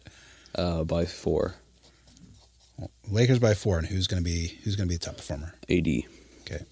uh, 0.55 0.83
by 0.83 1.05
four. 1.05 1.55
Lakers 3.09 3.39
by 3.39 3.53
four, 3.53 3.77
and 3.77 3.87
who's 3.87 4.07
going 4.07 4.23
to 4.23 4.29
be 4.29 4.57
who's 4.63 4.75
going 4.75 4.87
to 4.87 4.91
be 4.91 4.97
the 4.97 5.05
top 5.05 5.17
performer? 5.17 5.53
AD. 5.69 5.87
Okay, 6.41 6.63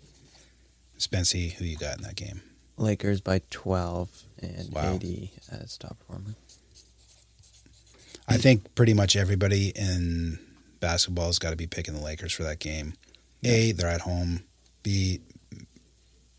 Spency, 0.98 1.54
who 1.54 1.66
you 1.66 1.78
got 1.78 1.98
in 1.98 2.04
that 2.04 2.16
game? 2.16 2.42
Lakers 2.78 3.20
by 3.20 3.42
12, 3.52 4.24
and 4.42 4.72
Wow. 4.74 4.96
AD 4.96 5.30
as 5.52 5.78
top 5.78 6.00
performer. 6.00 6.36
I 8.28 8.38
think 8.38 8.74
pretty 8.74 8.94
much 8.94 9.18
everybody 9.18 9.74
in 9.76 10.40
basketball 10.80 11.28
has 11.28 11.40
got 11.40 11.52
to 11.52 11.56
be 11.56 11.68
picking 11.68 11.94
the 11.94 12.02
Lakers 12.02 12.32
for 12.34 12.44
that 12.44 12.60
game. 12.60 12.94
A, 13.44 13.72
they're 13.72 13.88
at 13.90 14.02
home. 14.02 14.44
B, 14.84 15.22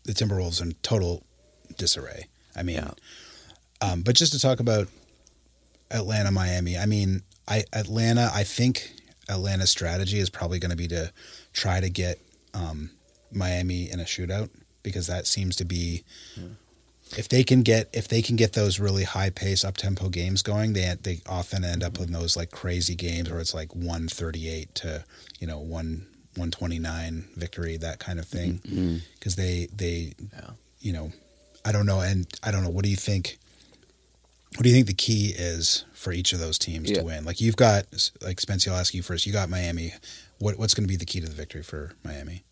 the 0.03 0.13
Timberwolves 0.13 0.61
are 0.61 0.65
in 0.65 0.73
total 0.83 1.23
disarray. 1.77 2.27
I 2.55 2.63
mean, 2.63 2.75
Yeah. 2.77 2.91
um, 3.81 4.01
but 4.01 4.15
just 4.15 4.33
to 4.33 4.39
talk 4.39 4.59
about 4.59 4.87
Atlanta, 5.89 6.31
Miami. 6.31 6.77
I 6.77 6.85
mean, 6.85 7.23
I 7.47 7.63
Atlanta. 7.73 8.29
I 8.33 8.43
think 8.43 8.93
Atlanta's 9.29 9.71
strategy 9.71 10.19
is 10.19 10.29
probably 10.29 10.59
going 10.59 10.69
to 10.71 10.77
be 10.77 10.87
to 10.89 11.11
try 11.53 11.79
to 11.79 11.89
get 11.89 12.19
um, 12.53 12.91
Miami 13.31 13.89
in 13.89 13.99
a 13.99 14.03
shootout 14.03 14.49
because 14.83 15.07
that 15.07 15.27
seems 15.27 15.55
to 15.57 15.65
be 15.65 16.03
if 17.17 17.27
they 17.29 17.43
can 17.43 17.61
get 17.61 17.89
if 17.93 18.07
they 18.07 18.21
can 18.21 18.35
get 18.35 18.53
those 18.53 18.79
really 18.79 19.03
high 19.03 19.29
pace 19.29 19.63
up 19.65 19.77
tempo 19.77 20.09
games 20.09 20.41
going, 20.41 20.73
they 20.73 20.95
they 21.01 21.21
often 21.27 21.63
end 21.63 21.83
up 21.83 21.99
in 21.99 22.11
those 22.11 22.35
like 22.37 22.51
crazy 22.51 22.95
games 22.95 23.29
where 23.29 23.39
it's 23.39 23.53
like 23.53 23.75
one 23.75 24.07
thirty 24.07 24.49
eight 24.49 24.73
to 24.75 25.03
you 25.39 25.47
know 25.47 25.59
one 25.59 26.07
one 26.35 26.51
twenty 26.51 26.79
nine 26.79 27.27
victory 27.35 27.77
that 27.77 27.99
kind 27.99 28.19
of 28.19 28.25
thing. 28.25 29.01
Because 29.19 29.35
they 29.35 29.67
they 29.75 30.13
Yeah. 30.33 30.51
you 30.79 30.93
know 30.93 31.11
I 31.65 31.71
don't 31.71 31.85
know. 31.85 31.99
And 31.99 32.25
I 32.41 32.51
don't 32.51 32.63
know. 32.63 32.69
What 32.69 32.83
do 32.83 32.89
you 32.89 32.95
think 32.97 33.37
what 34.55 34.63
do 34.63 34.69
you 34.69 34.75
think 34.75 34.87
the 34.87 34.93
key 34.93 35.33
is 35.37 35.85
for 35.93 36.11
each 36.11 36.33
of 36.33 36.39
those 36.39 36.57
teams 36.57 36.89
Yeah. 36.89 36.99
to 36.99 37.03
win? 37.03 37.25
Like 37.25 37.39
you've 37.41 37.55
got 37.55 37.85
like 38.21 38.39
Spencer 38.41 38.71
I'll 38.71 38.77
ask 38.77 38.93
you 38.93 39.01
first. 39.03 39.25
You 39.25 39.33
got 39.33 39.49
Miami. 39.49 39.93
What 40.39 40.57
what's 40.57 40.73
going 40.73 40.85
to 40.85 40.87
be 40.91 40.95
the 40.97 41.05
key 41.05 41.19
to 41.21 41.27
the 41.27 41.35
victory 41.35 41.63
for 41.63 41.93
Miami? 42.03 42.43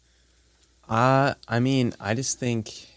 Uh, 0.87 1.35
I 1.47 1.59
mean, 1.59 1.93
I 1.99 2.13
just 2.15 2.39
think, 2.39 2.87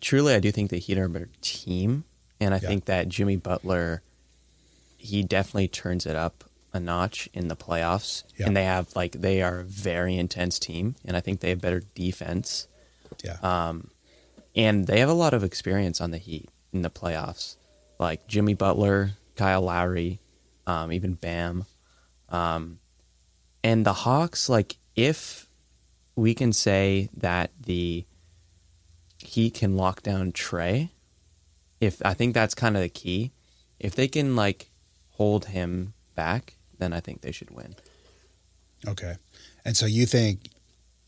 truly, 0.00 0.34
I 0.34 0.40
do 0.40 0.50
think 0.52 0.70
the 0.70 0.78
Heat 0.78 0.98
are 0.98 1.04
a 1.04 1.08
better 1.08 1.28
team, 1.40 2.04
and 2.40 2.54
I 2.54 2.58
Yeah. 2.58 2.68
think 2.68 2.84
that 2.86 3.08
Jimmy 3.08 3.36
Butler, 3.36 4.02
he 4.96 5.22
definitely 5.22 5.68
turns 5.68 6.06
it 6.06 6.16
up 6.16 6.44
a 6.72 6.80
notch 6.80 7.28
in 7.32 7.48
the 7.48 7.56
playoffs, 7.56 8.24
Yeah. 8.36 8.46
and 8.46 8.56
they 8.56 8.64
have 8.64 8.94
like 8.94 9.12
they 9.12 9.40
are 9.42 9.60
a 9.60 9.64
very 9.64 10.16
intense 10.16 10.58
team, 10.58 10.96
and 11.04 11.16
I 11.16 11.20
think 11.20 11.40
they 11.40 11.50
have 11.50 11.60
better 11.60 11.82
defense, 11.94 12.66
yeah 13.24 13.38
Um, 13.42 13.90
and 14.54 14.86
they 14.86 15.00
have 15.00 15.08
a 15.08 15.14
lot 15.14 15.32
of 15.34 15.42
experience 15.44 16.00
on 16.00 16.10
the 16.10 16.18
Heat 16.18 16.50
in 16.72 16.82
the 16.82 16.90
playoffs, 16.90 17.56
like 17.98 18.26
Jimmy 18.26 18.54
Butler, 18.54 19.12
Kyle 19.36 19.62
Lowry, 19.62 20.20
um, 20.66 20.92
even 20.92 21.14
Bam. 21.14 21.64
Um, 22.28 22.80
And 23.64 23.84
the 23.86 23.92
Hawks, 24.04 24.48
like, 24.48 24.76
if 24.94 25.48
we 26.14 26.34
can 26.34 26.52
say 26.52 27.08
that 27.16 27.50
the 27.60 28.04
Heat 29.18 29.54
can 29.54 29.76
lock 29.76 30.02
down 30.02 30.32
Trae, 30.32 30.90
if 31.80 32.00
I 32.04 32.14
think 32.14 32.34
that's 32.34 32.54
kind 32.54 32.76
of 32.76 32.82
the 32.82 32.88
key. 32.88 33.32
If 33.78 33.94
they 33.94 34.08
can 34.08 34.36
like 34.36 34.70
hold 35.10 35.46
him 35.46 35.94
back, 36.14 36.54
then 36.78 36.92
I 36.92 37.00
think 37.00 37.20
they 37.20 37.32
should 37.32 37.50
win. 37.50 37.74
Okay. 38.86 39.16
And 39.64 39.76
so 39.76 39.86
you 39.86 40.06
think, 40.06 40.48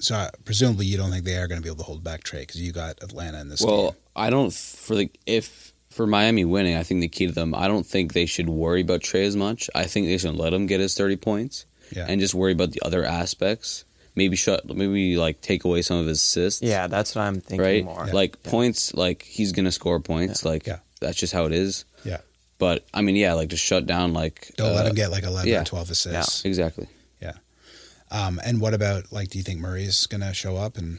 so 0.01 0.15
uh, 0.15 0.31
presumably 0.45 0.87
you 0.87 0.97
don't 0.97 1.11
think 1.11 1.25
they 1.25 1.37
are 1.37 1.47
going 1.49 1.59
to 1.61 1.63
be 1.63 1.69
able 1.69 1.79
to 1.79 1.85
hold 1.85 2.03
back 2.05 2.23
Trae 2.25 2.41
because 2.41 2.61
you 2.61 2.73
got 2.73 3.03
Atlanta 3.03 3.41
in 3.41 3.49
this 3.49 3.61
game. 3.61 3.71
Well, 3.71 3.91
game. 3.93 4.01
I 4.17 4.31
don't 4.31 4.53
for 4.53 4.95
the 4.97 5.11
if 5.27 5.73
for 5.91 6.07
Miami 6.07 6.45
winning, 6.45 6.77
I 6.77 6.83
think 6.83 7.01
the 7.01 7.09
key 7.09 7.27
to 7.27 7.33
them. 7.33 7.55
I 7.55 7.67
don't 7.69 7.87
think 7.87 8.13
they 8.13 8.27
should 8.27 8.49
worry 8.49 8.83
about 8.83 9.01
Trae 9.01 9.25
as 9.27 9.37
much. 9.37 9.69
I 9.75 9.85
think 9.85 10.07
they 10.07 10.19
should 10.19 10.35
let 10.37 10.53
him 10.53 10.67
get 10.67 10.81
his 10.81 10.95
thirty 10.95 11.17
points 11.17 11.67
Yeah. 11.95 12.07
and 12.09 12.21
just 12.21 12.35
worry 12.35 12.53
about 12.53 12.73
the 12.73 12.83
other 12.85 13.05
aspects. 13.05 13.85
Maybe 14.19 14.37
shut, 14.37 14.69
maybe 14.69 15.17
like 15.17 15.41
take 15.41 15.65
away 15.65 15.81
some 15.83 15.97
of 15.99 16.07
his 16.07 16.19
assists. 16.19 16.61
Yeah, 16.61 16.89
that's 16.89 17.15
what 17.15 17.23
I'm 17.23 17.41
thinking 17.41 17.61
right. 17.65 17.85
more. 17.85 18.07
Like 18.07 18.43
points, 18.43 18.93
like 18.95 19.23
he's 19.23 19.53
gonna 19.53 19.73
score 19.73 20.01
points. 20.01 20.45
Like 20.45 20.67
Yeah. 20.67 20.81
that's 21.01 21.17
just 21.17 21.33
how 21.33 21.47
it 21.47 21.53
is. 21.53 21.85
Yeah. 22.05 22.19
But 22.59 22.85
I 22.93 23.03
mean, 23.03 23.15
yeah, 23.17 23.35
like 23.35 23.49
just 23.49 23.65
shut 23.65 23.87
down. 23.87 24.13
Like 24.13 24.51
Don't 24.57 24.75
let 24.75 24.85
uh, 24.87 24.89
him 24.89 24.95
get 24.97 25.11
like 25.13 25.23
11 25.25 25.49
yeah. 25.49 25.61
or 25.61 25.65
12 25.65 25.91
assists. 25.93 26.45
Yeah. 26.45 26.49
Exactly. 26.49 26.89
Yeah. 27.23 27.35
Um, 28.11 28.41
and 28.45 28.61
what 28.61 28.75
about, 28.75 29.13
like, 29.13 29.29
do 29.29 29.39
you 29.39 29.45
think 29.45 29.61
Murray's 29.61 30.07
going 30.07 30.23
to 30.23 30.33
show 30.35 30.57
up 30.57 30.77
and 30.79 30.99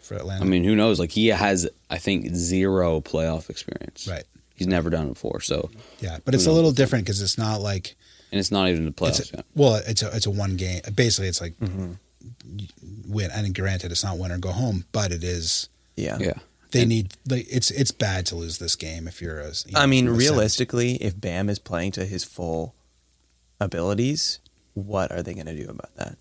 for 0.00 0.14
Atlanta? 0.14 0.42
I 0.42 0.48
mean, 0.48 0.64
who 0.64 0.74
knows? 0.74 0.98
Like 1.00 1.10
he 1.10 1.26
has, 1.28 1.68
I 1.90 1.98
think, 1.98 2.34
zero 2.34 3.00
playoff 3.00 3.50
experience. 3.50 4.08
right. 4.08 4.24
He's 4.54 4.68
never 4.68 4.88
done 4.88 5.06
it 5.06 5.14
before. 5.14 5.40
So, 5.40 5.68
Yeah. 6.00 6.18
But 6.24 6.34
it's 6.34 6.44
Who 6.46 6.52
a 6.52 6.54
little 6.54 6.72
different 6.72 7.04
because 7.04 7.20
it's 7.20 7.36
not 7.36 7.60
like, 7.60 7.96
and 8.30 8.38
it's 8.38 8.50
not 8.52 8.68
even 8.68 8.84
the 8.86 8.92
playoffs 8.92 9.20
it's 9.20 9.32
a, 9.32 9.36
yet. 9.38 9.46
well, 9.54 9.74
it's 9.86 10.02
a, 10.02 10.14
it's 10.16 10.26
a 10.26 10.30
one 10.30 10.56
game. 10.56 10.80
Basically, 10.94 11.28
it's 11.28 11.40
like 11.40 11.58
Mm-hmm. 11.58 11.92
Win. 13.06 13.30
I 13.34 13.42
mean, 13.42 13.52
granted, 13.52 13.92
it's 13.92 14.04
not 14.04 14.18
win 14.18 14.32
or 14.32 14.38
go 14.38 14.52
home, 14.52 14.84
but 14.92 15.12
it 15.12 15.22
is. 15.24 15.68
yeah. 15.96 16.18
Yeah. 16.20 16.34
They 16.72 16.80
And- 16.82 16.88
need 16.88 17.14
like 17.28 17.46
it's 17.48 17.70
it's 17.70 17.92
bad 17.92 18.26
to 18.26 18.34
lose 18.36 18.58
this 18.58 18.74
game 18.74 19.06
if 19.06 19.22
you're 19.22 19.38
a. 19.40 19.48
you 19.66 19.76
I 19.76 19.86
mean, 19.86 20.06
a 20.06 20.08
seven- 20.08 20.18
realistically, 20.18 20.96
if 20.96 21.18
Bam 21.20 21.48
is 21.48 21.60
playing 21.60 21.92
to 21.92 22.04
his 22.04 22.24
full 22.24 22.74
abilities, 23.60 24.40
what 24.74 25.12
are 25.12 25.22
they 25.22 25.34
going 25.34 25.46
to 25.46 25.54
do 25.56 25.68
about 25.70 25.94
that? 25.96 26.16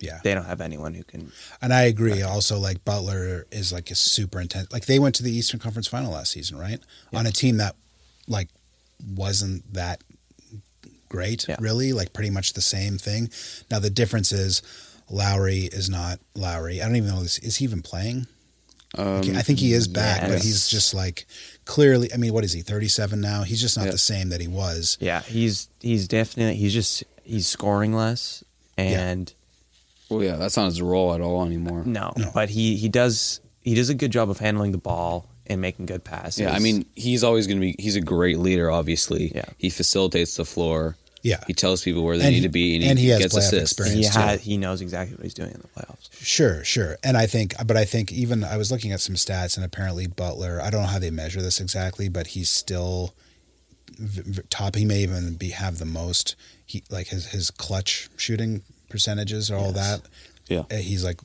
Yeah, 0.00 0.20
They 0.22 0.34
don't 0.34 0.44
have 0.44 0.60
anyone 0.60 0.92
who 0.92 1.02
can. 1.04 1.32
and 1.62 1.72
I 1.72 1.82
agree. 1.82 2.20
Also, 2.20 2.58
like 2.58 2.84
Butler 2.84 3.46
is 3.50 3.72
like 3.72 3.90
a 3.90 3.94
super 3.94 4.38
intense. 4.38 4.70
Like 4.70 4.84
they 4.84 4.98
went 4.98 5.14
to 5.14 5.22
the 5.22 5.32
Eastern 5.34 5.60
Conference 5.60 5.86
Final 5.86 6.12
last 6.12 6.32
season, 6.32 6.58
right? 6.58 6.80
On 7.14 7.26
a 7.26 7.32
team 7.32 7.56
that 7.56 7.74
like 8.28 8.50
wasn't 9.14 9.72
that 9.72 10.02
great, 11.08 11.46
Yeah. 11.48 11.56
really. 11.58 11.94
Like 11.94 12.12
pretty 12.12 12.28
much 12.28 12.52
the 12.52 12.60
same 12.60 12.98
thing. 12.98 13.30
Now 13.70 13.78
the 13.78 13.88
difference 13.88 14.30
is 14.30 14.60
Lowry 15.10 15.60
is 15.72 15.88
not 15.90 16.18
Lowry. 16.34 16.80
I 16.82 16.86
don't 16.86 16.96
even 16.96 17.10
know 17.10 17.20
is, 17.22 17.38
is 17.40 17.56
he 17.56 17.64
even 17.64 17.82
playing. 17.82 18.26
Um, 18.96 19.22
I 19.36 19.42
think 19.42 19.58
he 19.58 19.72
is 19.72 19.88
back, 19.88 20.20
but 20.22 20.40
he's 20.42 20.68
just 20.68 20.94
like 20.94 21.26
clearly. 21.64 22.12
I 22.14 22.16
mean, 22.16 22.32
what 22.32 22.44
is 22.44 22.52
he? 22.52 22.60
Thirty-seven 22.62 23.20
now. 23.20 23.42
He's 23.42 23.60
just 23.60 23.76
not 23.76 23.86
Yeah. 23.86 23.92
the 23.92 23.98
same 23.98 24.28
that 24.28 24.40
he 24.40 24.46
was. 24.46 24.96
Yeah, 25.00 25.20
he's 25.22 25.68
he's 25.80 26.06
definitely 26.06 26.54
he's 26.56 26.72
just 26.72 27.02
he's 27.24 27.48
scoring 27.48 27.92
less, 27.92 28.44
and 28.78 29.32
Well, 30.08 30.22
yeah, 30.22 30.36
that's 30.36 30.56
not 30.56 30.66
his 30.66 30.80
role 30.80 31.12
at 31.12 31.20
all 31.20 31.44
anymore. 31.44 31.82
no, 31.84 32.12
No. 32.16 32.30
but 32.32 32.50
he 32.50 32.76
he 32.76 32.88
does 32.88 33.40
he 33.62 33.74
does 33.74 33.88
a 33.88 33.94
good 33.94 34.12
job 34.12 34.30
of 34.30 34.38
handling 34.38 34.70
the 34.70 34.78
ball 34.78 35.28
and 35.46 35.60
making 35.60 35.86
good 35.86 36.04
passes. 36.04 36.40
Yeah, 36.42 36.52
I 36.52 36.60
mean, 36.60 36.86
he's 36.94 37.24
always 37.24 37.48
going 37.48 37.58
to 37.58 37.66
be. 37.66 37.74
He's 37.80 37.96
a 37.96 38.00
great 38.00 38.38
leader. 38.38 38.70
Obviously, 38.70 39.32
Yeah. 39.34 39.44
He 39.58 39.70
facilitates 39.70 40.36
the 40.36 40.44
floor. 40.44 40.96
Yeah, 41.24 41.42
He 41.46 41.54
tells 41.54 41.82
people 41.82 42.04
where 42.04 42.16
they 42.18 42.24
And 42.26 42.32
need 42.34 42.40
he- 42.42 42.46
to 42.46 42.48
be, 42.50 42.74
and 42.74 42.84
he, 42.84 42.90
and 42.90 42.98
he 42.98 43.08
has 43.08 43.18
gets 43.18 43.34
playoff 43.34 43.38
assists. 43.38 43.72
experience. 43.72 44.06
he 44.08 44.12
too. 44.12 44.18
has 44.20 44.40
he 44.42 44.56
knows 44.58 44.80
exactly 44.82 45.16
what 45.16 45.24
he's 45.24 45.32
doing 45.34 45.50
in 45.52 45.60
the 45.62 45.68
playoffs. 45.68 46.08
Sure, 46.20 46.62
sure. 46.62 46.98
And 47.02 47.16
I 47.16 47.26
think, 47.26 47.54
but 47.66 47.76
I 47.78 47.84
think 47.86 48.12
even 48.12 48.44
I 48.44 48.56
was 48.58 48.70
looking 48.70 48.92
at 48.92 49.00
some 49.00 49.14
stats, 49.16 49.56
and 49.56 49.64
apparently 49.64 50.06
Butler, 50.06 50.60
I 50.62 50.68
don't 50.70 50.82
know 50.82 50.88
how 50.88 50.98
they 50.98 51.10
measure 51.10 51.40
this 51.40 51.60
exactly, 51.60 52.08
but 52.10 52.28
he's 52.28 52.50
still 52.50 53.14
v- 53.98 54.22
v- 54.26 54.42
top. 54.50 54.76
He 54.76 54.84
may 54.84 55.02
even 55.02 55.34
be 55.36 55.48
have 55.50 55.78
the 55.78 55.84
most. 55.86 56.36
He 56.66 56.82
like 56.90 57.08
his 57.08 57.26
his 57.26 57.50
clutch 57.50 58.08
shooting 58.18 58.62
percentages, 58.90 59.50
or 59.50 59.56
all 59.56 59.72
Yes. 59.74 60.00
that. 60.00 60.00
Yeah. 60.48 60.64
Uh, 60.70 60.80
he's 60.82 61.04
like 61.04 61.20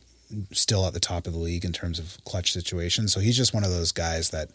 still 0.53 0.85
at 0.85 0.93
the 0.93 0.99
top 1.01 1.27
of 1.27 1.33
the 1.33 1.39
league 1.39 1.65
in 1.65 1.73
terms 1.73 1.99
of 1.99 2.17
clutch 2.23 2.53
situations. 2.53 3.11
So 3.11 3.19
he's 3.19 3.35
just 3.35 3.53
one 3.53 3.63
of 3.65 3.69
those 3.71 3.91
guys 3.91 4.29
that 4.29 4.49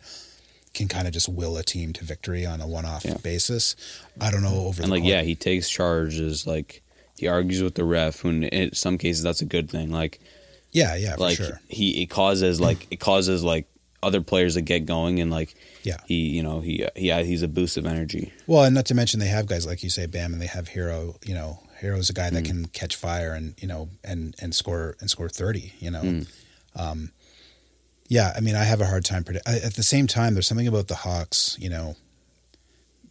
can 0.75 0.89
kind 0.89 1.07
of 1.07 1.15
just 1.15 1.29
will 1.29 1.57
a 1.57 1.63
team 1.63 1.93
to 1.95 2.05
victory 2.05 2.45
on 2.45 2.61
a 2.61 2.67
one-off 2.67 3.05
Yeah. 3.05 3.17
basis. 3.23 3.77
I 4.21 4.31
don't 4.31 4.43
know 4.43 4.67
over 4.67 4.83
and 4.83 4.91
like, 4.91 5.05
yeah, 5.05 5.23
he 5.23 5.35
takes 5.35 5.69
charges. 5.71 6.47
Like, 6.47 6.83
he 7.17 7.29
argues 7.29 7.63
with 7.63 7.75
the 7.77 7.85
ref. 7.85 8.25
When 8.25 8.43
in 8.45 8.75
some 8.75 8.99
cases, 8.99 9.23
that's 9.23 9.41
a 9.41 9.45
good 9.47 9.71
thing. 9.71 9.91
Like, 9.91 10.21
yeah, 10.73 10.97
yeah, 10.97 11.15
for 11.15 11.21
like 11.21 11.37
sure. 11.37 11.61
he 11.69 12.03
it 12.03 12.07
causes 12.07 12.61
like 12.61 12.87
it 12.91 12.99
causes 13.01 13.45
like 13.45 13.67
other 14.03 14.21
players 14.21 14.55
to 14.55 14.61
get 14.61 14.81
going, 14.87 15.21
and 15.21 15.31
like 15.31 15.55
Yeah. 15.85 15.99
he 16.07 16.15
you 16.31 16.43
know 16.43 16.59
he 16.61 16.85
yeah 16.97 17.23
he's 17.23 17.43
a 17.43 17.49
boost 17.49 17.77
of 17.77 17.87
energy. 17.87 18.33
Well, 18.49 18.65
and 18.65 18.75
not 18.75 18.87
to 18.87 18.95
mention 18.95 19.21
they 19.21 19.29
have 19.29 19.47
guys 19.47 19.65
like 19.67 19.83
you 19.85 19.89
say, 19.91 20.07
Bam, 20.07 20.33
and 20.33 20.43
they 20.43 20.47
have 20.49 20.71
Herro. 20.71 21.17
You 21.25 21.35
know, 21.35 21.61
Herro's 21.81 22.11
a 22.11 22.13
guy 22.13 22.29
Hmm. 22.29 22.35
that 22.35 22.45
can 22.45 22.67
catch 22.67 22.97
fire 22.97 23.33
and 23.33 23.55
you 23.61 23.69
know 23.69 23.89
and 24.03 24.35
and 24.41 24.53
score 24.53 24.97
and 25.01 25.09
score 25.09 25.29
thirty. 25.29 25.73
You 25.79 25.93
know, 25.93 26.01
Hmm. 26.01 26.21
um, 26.75 27.13
yeah. 28.09 28.33
I 28.37 28.41
mean, 28.41 28.55
I 28.55 28.65
have 28.65 28.81
a 28.81 28.87
hard 28.87 29.05
time 29.05 29.25
predict. 29.25 29.47
At 29.49 29.75
the 29.75 29.83
same 29.83 30.07
time, 30.07 30.35
there's 30.35 30.47
something 30.47 30.69
about 30.69 30.89
the 30.89 30.97
Hawks. 30.97 31.57
You 31.61 31.71
know, 31.71 31.97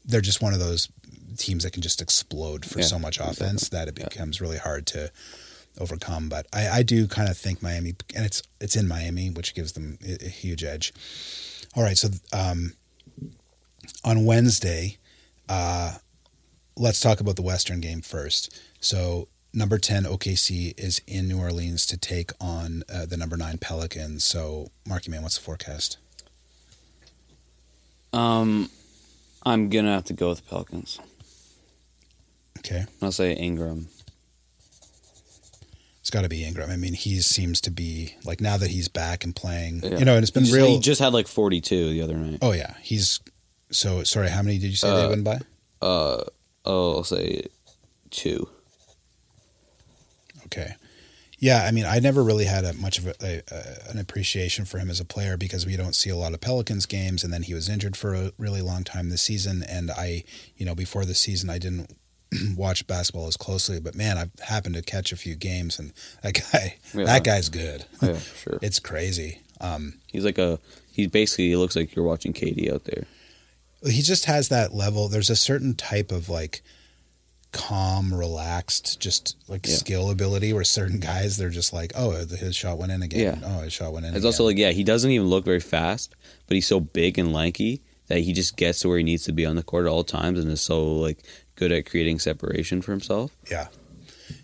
they're 0.05 0.21
just 0.21 0.41
one 0.41 0.53
of 0.53 0.59
those 0.59 0.89
teams 1.37 1.63
that 1.63 1.73
can 1.73 1.81
just 1.81 2.01
explode 2.01 2.65
for 2.65 2.79
Yeah, 2.79 2.85
so 2.85 2.99
much 2.99 3.19
offense 3.19 3.69
that 3.69 3.87
it 3.87 3.97
Yeah. 3.97 4.05
becomes 4.07 4.39
really 4.41 4.57
hard 4.57 4.85
to 4.87 5.11
overcome. 5.79 6.29
But 6.29 6.45
I, 6.53 6.67
I 6.69 6.83
do 6.83 7.07
kind 7.07 7.27
of 7.29 7.37
think 7.37 7.61
Miami, 7.61 7.95
and 8.15 8.25
it's 8.25 8.43
it's 8.61 8.75
in 8.75 8.87
Miami, 8.87 9.29
which 9.29 9.55
gives 9.55 9.71
them 9.73 9.97
a, 10.05 10.25
a 10.25 10.29
huge 10.29 10.63
edge. 10.63 10.93
All 11.75 11.81
right, 11.83 11.97
so 11.97 12.09
um, 12.31 12.73
on 14.03 14.25
Wednesday, 14.25 14.97
uh, 15.49 15.95
let's 16.77 16.99
talk 16.99 17.19
about 17.19 17.35
the 17.35 17.41
Western 17.41 17.79
game 17.81 18.01
first. 18.01 18.53
So 18.79 19.27
number 19.53 19.77
ten 19.77 20.03
OKC 20.03 20.73
is 20.79 21.01
in 21.07 21.27
New 21.27 21.39
Orleans 21.39 21.85
to 21.87 21.97
take 21.97 22.31
on 22.41 22.83
uh, 22.93 23.05
the 23.05 23.17
number 23.17 23.37
nine 23.37 23.57
Pelicans. 23.57 24.23
So 24.23 24.71
Marky 24.87 25.11
man, 25.11 25.21
what's 25.23 25.37
the 25.37 25.43
forecast? 25.43 25.97
Um, 28.11 28.69
I'm 29.45 29.69
gonna 29.69 29.93
have 29.93 30.05
to 30.05 30.13
go 30.13 30.29
with 30.29 30.39
the 30.43 30.49
Pelicans. 30.49 30.99
Okay, 32.59 32.85
I'll 33.01 33.11
say 33.11 33.33
Ingram. 33.33 33.87
it's 35.99 36.09
got 36.09 36.21
to 36.21 36.29
be 36.29 36.43
Ingram. 36.45 36.69
I 36.69 36.77
mean, 36.77 36.93
he 36.93 37.19
seems 37.21 37.59
to 37.61 37.71
be 37.71 38.15
like 38.23 38.39
now 38.39 38.55
that 38.57 38.69
he's 38.69 38.87
back 38.87 39.23
and 39.23 39.35
playing. 39.35 39.81
Yeah. 39.83 39.97
You 39.97 40.05
know, 40.05 40.15
and 40.15 40.23
it's 40.23 40.31
been 40.31 40.43
he 40.43 40.49
just, 40.49 40.55
real. 40.57 40.67
He 40.67 40.79
just 40.79 41.01
had 41.01 41.11
like 41.13 41.27
42 41.27 41.89
the 41.89 42.01
other 42.01 42.15
night. 42.15 42.39
oh 42.41 42.51
yeah, 42.53 42.75
he's 42.81 43.19
so 43.71 44.03
sorry. 44.03 44.29
How 44.29 44.41
many 44.43 44.59
did 44.59 44.69
you 44.69 44.75
say 44.77 44.89
they 44.89 45.05
Uh, 45.05 45.09
win 45.09 45.23
by? 45.23 45.39
Uh, 45.81 46.23
oh, 46.65 46.97
I'll 46.97 47.03
say 47.03 47.47
two. 48.11 48.47
Okay. 50.53 50.75
Yeah, 51.39 51.65
I 51.65 51.71
mean, 51.71 51.83
I 51.85 51.99
never 51.99 52.23
really 52.23 52.45
had 52.45 52.63
a, 52.63 52.71
much 52.73 52.99
of 52.99 53.07
a, 53.07 53.41
a, 53.51 53.89
an 53.89 53.97
appreciation 53.97 54.63
for 54.63 54.77
him 54.77 54.89
as 54.89 55.01
a 55.01 55.05
player 55.05 55.35
because 55.35 55.65
we 55.65 55.75
don't 55.75 55.93
see 55.95 56.09
a 56.09 56.15
lot 56.15 56.33
of 56.33 56.39
Pelicans 56.39 56.85
games, 56.85 57.21
and 57.23 57.33
then 57.33 57.43
he 57.43 57.53
was 57.53 57.67
injured 57.67 57.97
for 57.97 58.13
a 58.13 58.31
really 58.37 58.61
long 58.61 58.85
time 58.85 59.09
this 59.09 59.23
season. 59.23 59.61
And 59.67 59.91
I, 59.91 60.23
you 60.55 60.65
know, 60.65 60.73
before 60.75 61.03
the 61.03 61.13
season, 61.15 61.49
I 61.49 61.57
didn't 61.57 61.93
watch 62.55 62.87
basketball 62.87 63.27
as 63.27 63.35
closely, 63.35 63.81
but 63.81 63.93
man, 63.93 64.17
I've 64.17 64.31
happened 64.47 64.75
to 64.75 64.81
catch 64.81 65.11
a 65.11 65.17
few 65.17 65.35
games, 65.35 65.79
and 65.79 65.91
that 66.21 66.39
guy, 66.51 66.77
Yeah. 66.93 67.05
that 67.05 67.23
guy's 67.25 67.49
good. 67.49 67.85
Yeah, 68.01 68.19
sure. 68.19 68.59
It's 68.61 68.79
crazy. 68.79 69.39
Um, 69.59 69.95
He's 70.07 70.23
like 70.23 70.37
a. 70.37 70.59
He 70.93 71.07
basically 71.07 71.49
he 71.49 71.55
looks 71.57 71.75
like 71.75 71.93
you're 71.95 72.05
watching 72.05 72.31
KD 72.31 72.71
out 72.71 72.85
there. 72.85 73.03
he 73.85 74.01
just 74.01 74.25
has 74.25 74.47
that 74.49 74.73
level. 74.73 75.07
There's 75.09 75.29
a 75.31 75.35
certain 75.35 75.73
type 75.73 76.11
of 76.11 76.29
like 76.29 76.61
calm, 77.53 78.13
relaxed, 78.13 78.99
just 78.99 79.37
like 79.47 79.65
Yeah. 79.65 79.75
skill 79.75 80.09
ability 80.11 80.51
where 80.51 80.65
certain 80.65 80.99
guys 80.99 81.37
they're 81.37 81.49
just 81.49 81.71
like, 81.71 81.93
oh, 81.95 82.11
his 82.25 82.55
shot 82.55 82.77
went 82.77 82.91
in 82.91 83.01
again. 83.01 83.39
Yeah. 83.41 83.47
Oh, 83.57 83.61
his 83.61 83.71
shot 83.71 83.93
went 83.93 84.05
in. 84.05 84.09
It's 84.11 84.17
again. 84.19 84.25
also 84.27 84.43
like 84.43 84.57
yeah, 84.57 84.71
he 84.71 84.83
doesn't 84.83 85.09
even 85.11 85.27
look 85.27 85.45
very 85.45 85.61
fast, 85.61 86.13
but 86.47 86.55
he's 86.55 86.67
so 86.67 86.79
big 86.81 87.17
and 87.17 87.31
lanky 87.31 87.81
that 88.07 88.19
he 88.19 88.33
just 88.33 88.57
gets 88.57 88.79
to 88.81 88.89
where 88.89 88.97
he 88.97 89.03
needs 89.03 89.23
to 89.23 89.31
be 89.31 89.45
on 89.45 89.55
the 89.55 89.63
court 89.63 89.85
at 89.85 89.89
all 89.89 90.03
times, 90.03 90.37
and 90.39 90.51
is 90.51 90.59
so 90.61 90.83
like 90.99 91.19
good 91.55 91.71
at 91.71 91.85
creating 91.85 92.19
separation 92.19 92.81
for 92.81 92.91
himself. 92.91 93.31
Yeah, 93.49 93.67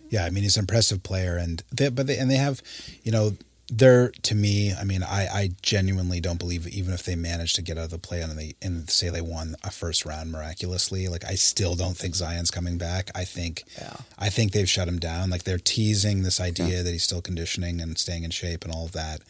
yeah. 0.10 0.24
I 0.26 0.30
mean, 0.30 0.44
he's 0.44 0.56
an 0.56 0.62
impressive 0.62 1.04
player, 1.04 1.36
and 1.36 1.62
they, 1.72 1.90
but 1.90 2.08
they 2.08 2.18
and 2.18 2.32
they 2.32 2.38
have, 2.38 2.62
you 3.04 3.12
know, 3.12 3.36
they're 3.72 4.10
to 4.24 4.36
me. 4.36 4.74
I 4.74 4.84
mean, 4.84 5.04
I 5.04 5.28
I 5.28 5.50
genuinely 5.62 6.20
don't 6.20 6.40
believe 6.40 6.68
even 6.68 6.94
if 6.94 7.04
they 7.04 7.16
manage 7.16 7.54
to 7.54 7.62
get 7.62 7.78
out 7.78 7.86
of 7.86 7.90
the 7.92 7.98
play 8.00 8.22
and 8.22 8.38
they 8.38 8.56
and 8.62 8.90
say 8.90 9.10
they 9.10 9.22
won 9.22 9.56
a 9.64 9.72
first 9.72 10.06
round 10.06 10.32
miraculously, 10.32 11.08
like 11.08 11.24
I 11.26 11.36
still 11.36 11.76
don't 11.76 11.96
think 11.98 12.16
Zion's 12.16 12.52
coming 12.52 12.78
back. 12.78 13.12
I 13.16 13.26
think 13.26 13.64
Yeah. 13.78 13.98
I 14.18 14.30
think 14.30 14.52
they've 14.52 14.70
shut 14.70 14.88
him 14.88 15.00
down. 15.00 15.30
Like 15.30 15.44
they're 15.44 15.58
teasing 15.60 16.24
this 16.24 16.40
idea 16.40 16.84
that 16.84 16.92
he's 16.92 17.04
still 17.04 17.22
conditioning 17.22 17.80
and 17.82 17.98
staying 17.98 18.24
in 18.24 18.32
shape 18.32 18.64
and 18.66 18.74
all 18.74 18.86
of 18.86 18.92
that. 18.94 19.22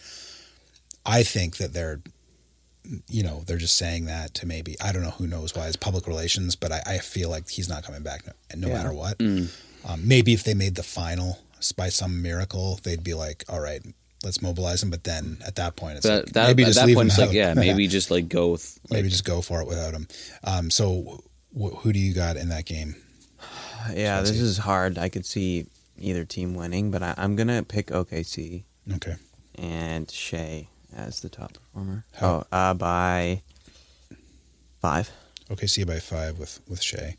I 1.06 1.24
think 1.24 1.58
that 1.58 1.74
they're 1.74 2.02
you 3.08 3.22
know, 3.22 3.44
they're 3.46 3.58
just 3.58 3.76
saying 3.76 4.06
that 4.06 4.34
to 4.36 4.48
maybe 4.48 4.76
I 4.82 4.92
don't 4.92 5.04
know 5.04 5.12
who 5.12 5.28
knows 5.28 5.54
why 5.56 5.68
it's 5.68 5.76
public 5.76 6.08
relations, 6.08 6.56
but 6.56 6.72
I, 6.72 6.82
I 6.88 6.98
feel 7.00 7.30
like 7.30 7.48
he's 7.50 7.70
not 7.70 7.84
coming 7.84 8.02
back 8.04 8.26
no, 8.26 8.34
no 8.56 8.68
Yeah. 8.70 8.74
matter 8.74 8.94
what. 8.94 9.18
Mm. 9.20 9.50
Um, 9.86 10.08
maybe 10.08 10.34
if 10.34 10.44
they 10.44 10.54
made 10.54 10.76
the 10.76 10.84
final 10.84 11.40
by 11.78 11.90
some 11.90 12.22
miracle, 12.22 12.80
they'd 12.84 13.04
be 13.04 13.14
like, 13.14 13.44
all 13.50 13.60
right, 13.60 13.82
let's 14.24 14.42
mobilize 14.42 14.82
them. 14.82 14.90
But 14.90 15.04
then 15.04 15.38
at 15.46 15.56
that 15.56 15.76
point, 15.76 15.98
it's 15.98 16.06
That, 16.06 16.26
like, 16.26 16.34
that, 16.34 16.48
maybe 16.48 16.64
at 16.64 16.68
just 16.68 16.80
that 16.80 16.86
leave 16.88 16.96
point, 16.96 17.06
him 17.08 17.10
it's 17.12 17.18
like 17.20 17.32
yeah, 17.34 17.54
maybe 17.56 17.88
just 17.88 18.12
like 18.12 18.28
go 18.30 18.50
with 18.50 18.80
like, 18.90 18.98
maybe 19.00 19.10
just 19.10 19.26
go 19.26 19.42
for 19.42 19.62
it 19.62 19.68
without 19.68 19.94
him. 19.94 20.08
Um, 20.44 20.70
so 20.72 21.24
wh- 21.58 21.76
who 21.80 21.94
do 21.94 22.00
you 22.00 22.14
got 22.14 22.38
in 22.38 22.50
that 22.50 22.66
game? 22.66 22.96
Yeah, 23.94 24.20
this 24.20 24.32
Swansea. 24.32 24.46
is 24.46 24.58
hard. 24.58 24.98
I 24.98 25.08
could 25.08 25.26
see 25.26 25.66
either 25.98 26.26
team 26.26 26.54
winning, 26.54 26.92
but 26.92 27.02
I, 27.02 27.14
I'm 27.18 27.36
gonna 27.38 27.64
pick 27.64 27.88
OKC 27.88 28.64
Okay. 28.96 29.16
and 29.56 30.12
Shai 30.12 30.68
as 30.94 31.22
the 31.22 31.30
top 31.30 31.54
performer. 31.54 32.04
How- 32.16 32.46
Oh, 32.52 32.58
uh, 32.58 32.74
by 32.74 33.42
five. 34.82 35.10
Okay, 35.50 35.66
see 35.66 35.82
you 35.82 35.86
by 35.86 36.00
five 36.00 36.38
with 36.38 36.60
with 36.68 36.82
Shai. 36.84 37.16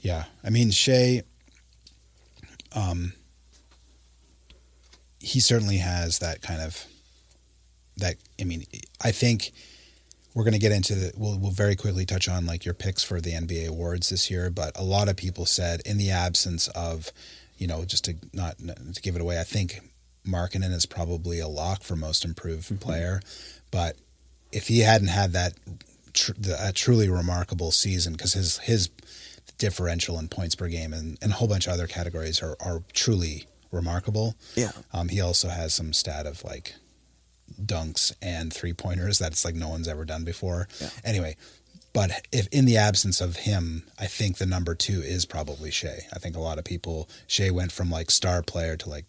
Yeah, 0.00 0.24
I 0.44 0.50
mean 0.50 0.70
Shai. 0.70 1.22
Um, 2.72 3.12
he 5.28 5.40
certainly 5.40 5.76
has 5.76 6.18
that 6.20 6.40
kind 6.40 6.62
of 6.62 6.86
that. 7.98 8.16
I 8.40 8.44
mean, 8.44 8.64
I 9.02 9.12
think 9.12 9.52
we're 10.34 10.44
going 10.44 10.54
to 10.54 10.58
get 10.58 10.72
into 10.72 10.94
the. 10.94 11.12
We'll 11.16 11.38
we'll 11.38 11.50
very 11.50 11.76
quickly 11.76 12.06
touch 12.06 12.28
on 12.28 12.46
like 12.46 12.64
your 12.64 12.74
picks 12.74 13.02
for 13.02 13.20
the 13.20 13.32
NBA 13.32 13.68
awards 13.68 14.08
this 14.08 14.30
year, 14.30 14.48
but 14.48 14.78
a 14.78 14.82
lot 14.82 15.08
of 15.08 15.16
people 15.16 15.44
said 15.44 15.82
in 15.84 15.98
the 15.98 16.10
absence 16.10 16.68
of, 16.68 17.12
you 17.58 17.66
know, 17.66 17.84
just 17.84 18.04
to 18.06 18.16
not 18.32 18.58
to 18.58 19.02
give 19.02 19.16
it 19.16 19.20
away, 19.20 19.38
I 19.38 19.44
think 19.44 19.80
Markkanen 20.26 20.72
is 20.72 20.86
probably 20.86 21.40
a 21.40 21.48
lock 21.48 21.82
for 21.82 21.94
most 21.94 22.24
improved 22.24 22.64
mm-hmm. 22.64 22.76
player, 22.76 23.20
but 23.70 23.96
if 24.50 24.68
he 24.68 24.80
hadn't 24.80 25.08
had 25.08 25.32
that 25.32 25.52
tr- 26.14 26.32
the, 26.38 26.56
a 26.58 26.72
truly 26.72 27.10
remarkable 27.10 27.70
season 27.70 28.14
because 28.14 28.32
his 28.32 28.58
his 28.58 28.88
differential 29.58 30.18
in 30.18 30.28
points 30.28 30.54
per 30.54 30.68
game 30.68 30.94
and, 30.94 31.18
and 31.20 31.32
a 31.32 31.34
whole 31.34 31.48
bunch 31.48 31.66
of 31.66 31.72
other 31.72 31.88
categories 31.88 32.40
are, 32.40 32.56
are 32.60 32.82
truly 32.92 33.44
remarkable. 33.70 34.34
Yeah. 34.54 34.72
Um, 34.92 35.08
he 35.08 35.20
also 35.20 35.48
has 35.48 35.74
some 35.74 35.92
stat 35.92 36.26
of 36.26 36.44
like 36.44 36.74
dunks 37.62 38.12
and 38.20 38.52
three 38.52 38.72
pointers 38.72 39.18
that's 39.18 39.44
like 39.44 39.54
no 39.54 39.68
one's 39.68 39.88
ever 39.88 40.04
done 40.04 40.24
before. 40.24 40.68
Yeah. 40.80 40.90
Anyway, 41.04 41.36
but 41.94 42.10
if 42.32 42.46
in 42.48 42.64
the 42.66 42.76
absence 42.76 43.20
of 43.20 43.36
him, 43.36 43.84
I 43.98 44.06
think 44.06 44.36
the 44.38 44.46
number 44.46 44.74
two 44.74 45.00
is 45.00 45.24
probably 45.26 45.70
Shai. 45.70 46.00
I 46.12 46.18
think 46.18 46.36
a 46.36 46.40
lot 46.40 46.58
of 46.58 46.64
people 46.64 47.08
Shai 47.26 47.50
went 47.50 47.72
from 47.72 47.90
like 47.90 48.10
star 48.10 48.42
player 48.42 48.76
to 48.76 48.88
like 48.88 49.06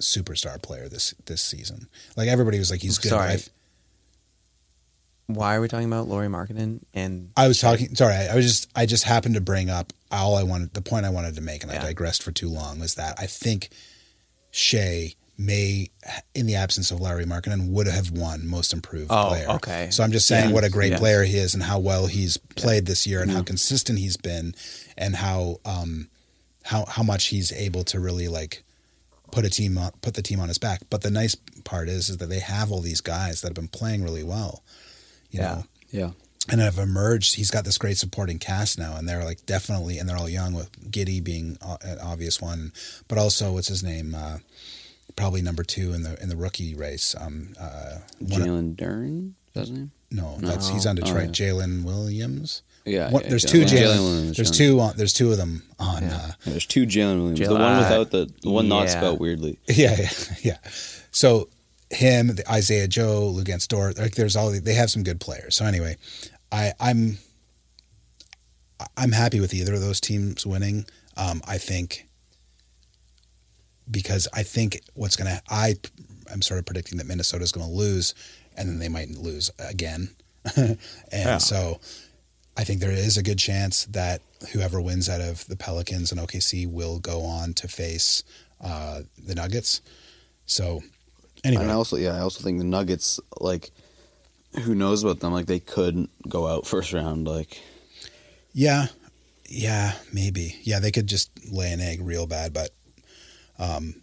superstar 0.00 0.60
player 0.60 0.88
this 0.88 1.14
this 1.26 1.42
season. 1.42 1.88
Like 2.16 2.28
everybody 2.28 2.58
was 2.58 2.70
like 2.70 2.80
he's 2.80 2.98
good. 2.98 3.10
Sorry. 3.10 3.32
I've- 3.32 3.48
Why 5.26 5.54
are 5.54 5.60
we 5.60 5.68
talking 5.68 5.86
about 5.86 6.08
Lauri 6.08 6.28
Markkanen 6.28 6.80
and 6.94 7.30
I 7.36 7.48
was 7.48 7.60
talking. 7.60 7.94
Sorry, 7.94 8.14
I, 8.14 8.32
I 8.32 8.34
was 8.34 8.44
just. 8.44 8.68
I 8.74 8.86
just 8.86 9.04
happened 9.04 9.34
to 9.36 9.40
bring 9.40 9.70
up 9.70 9.92
all 10.10 10.36
I 10.36 10.42
wanted. 10.42 10.74
The 10.74 10.82
point 10.82 11.06
I 11.06 11.10
wanted 11.10 11.36
to 11.36 11.40
make, 11.40 11.62
and 11.62 11.70
I 11.70 11.78
digressed 11.78 12.22
for 12.22 12.32
too 12.32 12.48
long, 12.48 12.80
was 12.80 12.96
that 12.96 13.14
I 13.18 13.26
think 13.26 13.68
Shai 14.52 15.14
may, 15.38 15.90
in 16.34 16.46
the 16.46 16.54
absence 16.54 16.90
of 16.92 17.00
Larry 17.00 17.24
Markkanen, 17.24 17.70
would 17.70 17.88
have 17.88 18.10
won 18.12 18.46
Most 18.46 18.72
Improved 18.72 19.10
Oh, 19.10 19.28
Player. 19.28 19.48
okay. 19.52 19.88
So 19.90 20.04
I'm 20.04 20.12
just 20.12 20.28
saying 20.28 20.50
Yeah. 20.50 20.54
what 20.54 20.62
a 20.62 20.68
great 20.70 20.90
Yes. 20.90 21.00
player 21.00 21.24
he 21.24 21.36
is, 21.38 21.54
and 21.54 21.62
how 21.64 21.78
well 21.80 22.06
he's 22.06 22.36
played 22.36 22.86
this 22.86 23.06
year, 23.06 23.22
and 23.22 23.30
how 23.30 23.42
consistent 23.42 23.98
he's 23.98 24.16
been, 24.16 24.54
and 24.96 25.16
how 25.16 25.58
um 25.64 26.08
how 26.64 26.84
how 26.84 27.02
much 27.02 27.24
he's 27.26 27.50
able 27.50 27.82
to 27.84 27.98
really 27.98 28.28
like 28.28 28.62
put 29.32 29.44
a 29.46 29.50
team 29.50 29.78
on, 29.78 29.90
put 30.02 30.14
the 30.14 30.22
team 30.22 30.38
on 30.38 30.48
his 30.48 30.58
back. 30.58 30.82
But 30.90 31.00
the 31.00 31.10
nice 31.10 31.34
part 31.64 31.88
is 31.88 32.08
is 32.10 32.18
that 32.18 32.28
they 32.28 32.38
have 32.40 32.70
all 32.70 32.80
these 32.82 33.00
guys 33.00 33.40
that 33.40 33.48
have 33.48 33.54
been 33.54 33.68
playing 33.68 34.04
really 34.04 34.22
well. 34.22 34.62
You 35.30 35.40
Yeah. 35.40 35.48
know, 35.54 35.64
yeah. 35.90 36.10
And 36.50 36.60
have 36.60 36.76
emerged. 36.78 37.36
He's 37.36 37.50
got 37.52 37.64
this 37.64 37.78
great 37.78 37.98
supporting 37.98 38.38
cast 38.38 38.76
now, 38.78 38.96
and 38.96 39.08
they're 39.08 39.24
like 39.24 39.46
definitely, 39.46 39.98
and 39.98 40.08
they're 40.08 40.16
all 40.16 40.28
young 40.28 40.54
with 40.54 40.72
Giddey 40.90 41.22
being 41.22 41.56
an 41.82 41.98
obvious 42.00 42.40
one, 42.42 42.72
but 43.06 43.16
also 43.16 43.52
what's 43.52 43.68
his 43.68 43.82
name, 43.84 44.14
uh, 44.14 44.38
probably 45.14 45.40
number 45.40 45.62
two 45.62 45.92
in 45.92 46.02
the 46.02 46.20
in 46.20 46.28
the 46.28 46.36
rookie 46.36 46.74
race. 46.74 47.14
Um, 47.18 47.54
uh, 47.60 47.98
Jalen 48.24 48.74
Duren, 48.76 49.28
is 49.28 49.52
that 49.54 49.60
his 49.60 49.70
name? 49.70 49.90
no, 50.10 50.36
that's 50.40 50.68
he's 50.68 50.84
on 50.84 50.98
Oh, 50.98 51.02
Detroit. 51.04 51.38
yeah. 51.38 51.46
Jalen 51.52 51.84
Williams. 51.84 52.62
Yeah, 52.84 53.10
What- 53.10 53.22
yeah, 53.24 53.30
there's 53.30 53.44
Jalen- 53.44 53.50
two 53.50 53.60
Jalen 53.64 53.68
Jalen. 53.68 53.98
Williams, 54.00 54.36
there's 54.36 54.50
two. 54.50 54.80
On, 54.80 54.96
there's 54.96 55.12
two 55.12 55.30
of 55.30 55.38
them 55.38 55.62
on. 55.78 56.02
Yeah. 56.02 56.16
Uh, 56.16 56.26
Yeah, 56.26 56.32
there's 56.46 56.66
two 56.66 56.86
Jalen 56.86 57.18
Williams. 57.18 57.38
the 57.38 57.54
one 57.54 57.78
without 57.78 58.10
the, 58.10 58.28
the 58.42 58.50
one 58.50 58.68
not 58.68 58.90
spelled 58.90 59.20
weirdly. 59.20 59.58
Yeah, 59.68 59.96
yeah, 60.00 60.10
yeah. 60.42 60.58
So 61.12 61.48
him, 61.90 62.28
the 62.34 62.50
Isaiah 62.50 62.88
Joe, 62.88 63.32
Luguentz 63.32 63.68
Dort, 63.68 63.98
like 63.98 64.14
there's 64.16 64.34
all 64.34 64.50
they 64.50 64.74
have 64.74 64.90
some 64.90 65.02
good 65.04 65.20
players. 65.20 65.54
So 65.56 65.64
anyway, 65.66 65.96
I, 66.52 66.72
I'm 66.78 67.18
I'm 68.96 69.12
happy 69.12 69.40
with 69.40 69.54
either 69.54 69.74
of 69.74 69.80
those 69.80 70.00
teams 70.00 70.46
winning. 70.46 70.84
Um, 71.16 71.40
I 71.46 71.58
think 71.58 72.06
because 73.90 74.28
I 74.32 74.42
think 74.42 74.80
what's 74.94 75.16
gonna 75.16 75.40
I 75.50 75.76
I'm 76.32 76.42
sort 76.42 76.58
of 76.58 76.66
predicting 76.66 76.98
that 76.98 77.06
Minnesota's 77.06 77.52
gonna 77.52 77.70
lose, 77.70 78.14
and 78.56 78.68
then 78.68 78.78
they 78.78 78.88
might 78.88 79.10
lose 79.10 79.50
again, 79.58 80.10
and 80.56 80.78
Yeah. 81.12 81.38
so. 81.38 81.80
I 82.54 82.64
think 82.64 82.80
there 82.80 82.90
is 82.92 83.16
a 83.16 83.22
good 83.22 83.38
chance 83.38 83.86
that 83.86 84.20
whoever 84.52 84.78
wins 84.78 85.08
out 85.08 85.22
of 85.22 85.46
the 85.46 85.56
Pelicans 85.56 86.12
and 86.12 86.20
OKC 86.20 86.70
will 86.70 86.98
go 86.98 87.22
on 87.22 87.54
to 87.54 87.66
face 87.66 88.22
uh, 88.60 89.00
the 89.16 89.34
Nuggets. 89.34 89.80
So, 90.44 90.82
anyway, 91.44 91.62
And 91.62 91.72
I 91.72 91.74
also, 91.76 91.96
yeah, 91.96 92.14
I 92.14 92.18
also 92.18 92.44
think 92.44 92.58
the 92.58 92.64
Nuggets, 92.64 93.18
like, 93.40 93.70
who 94.60 94.74
knows 94.74 95.02
about 95.02 95.20
them? 95.20 95.32
Like, 95.32 95.46
they 95.46 95.60
could 95.60 96.08
go 96.28 96.46
out 96.46 96.66
first 96.66 96.92
round. 96.92 97.26
Like, 97.26 97.60
yeah, 98.52 98.86
yeah, 99.48 99.94
maybe, 100.12 100.58
yeah, 100.62 100.78
they 100.78 100.90
could 100.90 101.06
just 101.06 101.30
lay 101.50 101.72
an 101.72 101.80
egg 101.80 102.00
real 102.02 102.26
bad, 102.26 102.52
but, 102.52 102.70
um, 103.58 103.96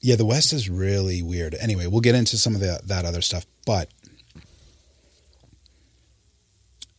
yeah, 0.00 0.16
the 0.16 0.26
West 0.26 0.52
is 0.52 0.68
really 0.68 1.22
weird. 1.22 1.54
Anyway, 1.60 1.86
we'll 1.86 2.00
get 2.00 2.14
into 2.14 2.36
some 2.36 2.54
of 2.54 2.60
the, 2.60 2.80
that 2.84 3.04
other 3.04 3.22
stuff, 3.22 3.46
but 3.64 3.88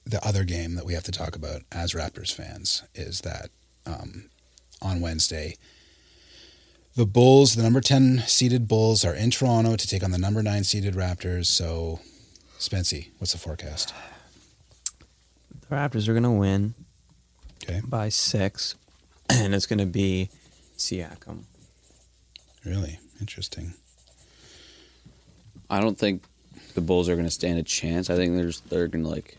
the 0.06 0.26
other 0.26 0.44
game 0.44 0.76
that 0.76 0.86
we 0.86 0.94
have 0.94 1.04
to 1.04 1.12
talk 1.12 1.36
about 1.36 1.62
as 1.72 1.94
Raptors 1.94 2.34
fans 2.34 2.84
is 2.94 3.22
that 3.22 3.50
um, 3.86 4.30
on 4.82 5.02
Wednesday, 5.02 5.56
the 6.96 7.06
Bulls, 7.06 7.56
the 7.56 7.64
number 7.64 7.82
10 7.82 8.24
seeded 8.28 8.68
Bulls, 8.68 9.04
are 9.04 9.16
in 9.16 9.32
Toronto 9.32 9.76
to 9.76 9.88
take 9.88 10.04
on 10.04 10.12
the 10.12 10.18
number 10.18 10.44
9 10.44 10.64
seeded 10.64 10.94
Raptors. 10.94 11.48
So, 11.48 12.00
Spency, 12.68 13.08
what's 13.20 13.34
the 13.34 13.38
forecast? 13.38 13.94
the 15.70 15.76
Raptors 15.76 16.08
are 16.08 16.14
gonna 16.14 16.32
win 16.34 16.74
Okay. 17.64 17.82
by 17.84 18.08
six, 18.10 18.76
and 19.30 19.54
it's 19.54 19.66
gonna 19.66 19.86
be 19.86 20.30
Siakam. 20.78 21.44
Really 22.66 23.00
interesting. 23.20 23.74
I 25.70 25.80
don't 25.82 25.98
think 25.98 26.24
the 26.76 26.82
Bulls 26.82 27.10
are 27.10 27.16
going 27.16 27.26
to 27.26 27.32
stand 27.32 27.58
a 27.60 27.64
chance. 27.64 28.10
I 28.10 28.16
think 28.16 28.36
there's 28.36 28.60
they're 28.62 28.88
going 28.88 29.04
to 29.04 29.10
like 29.10 29.38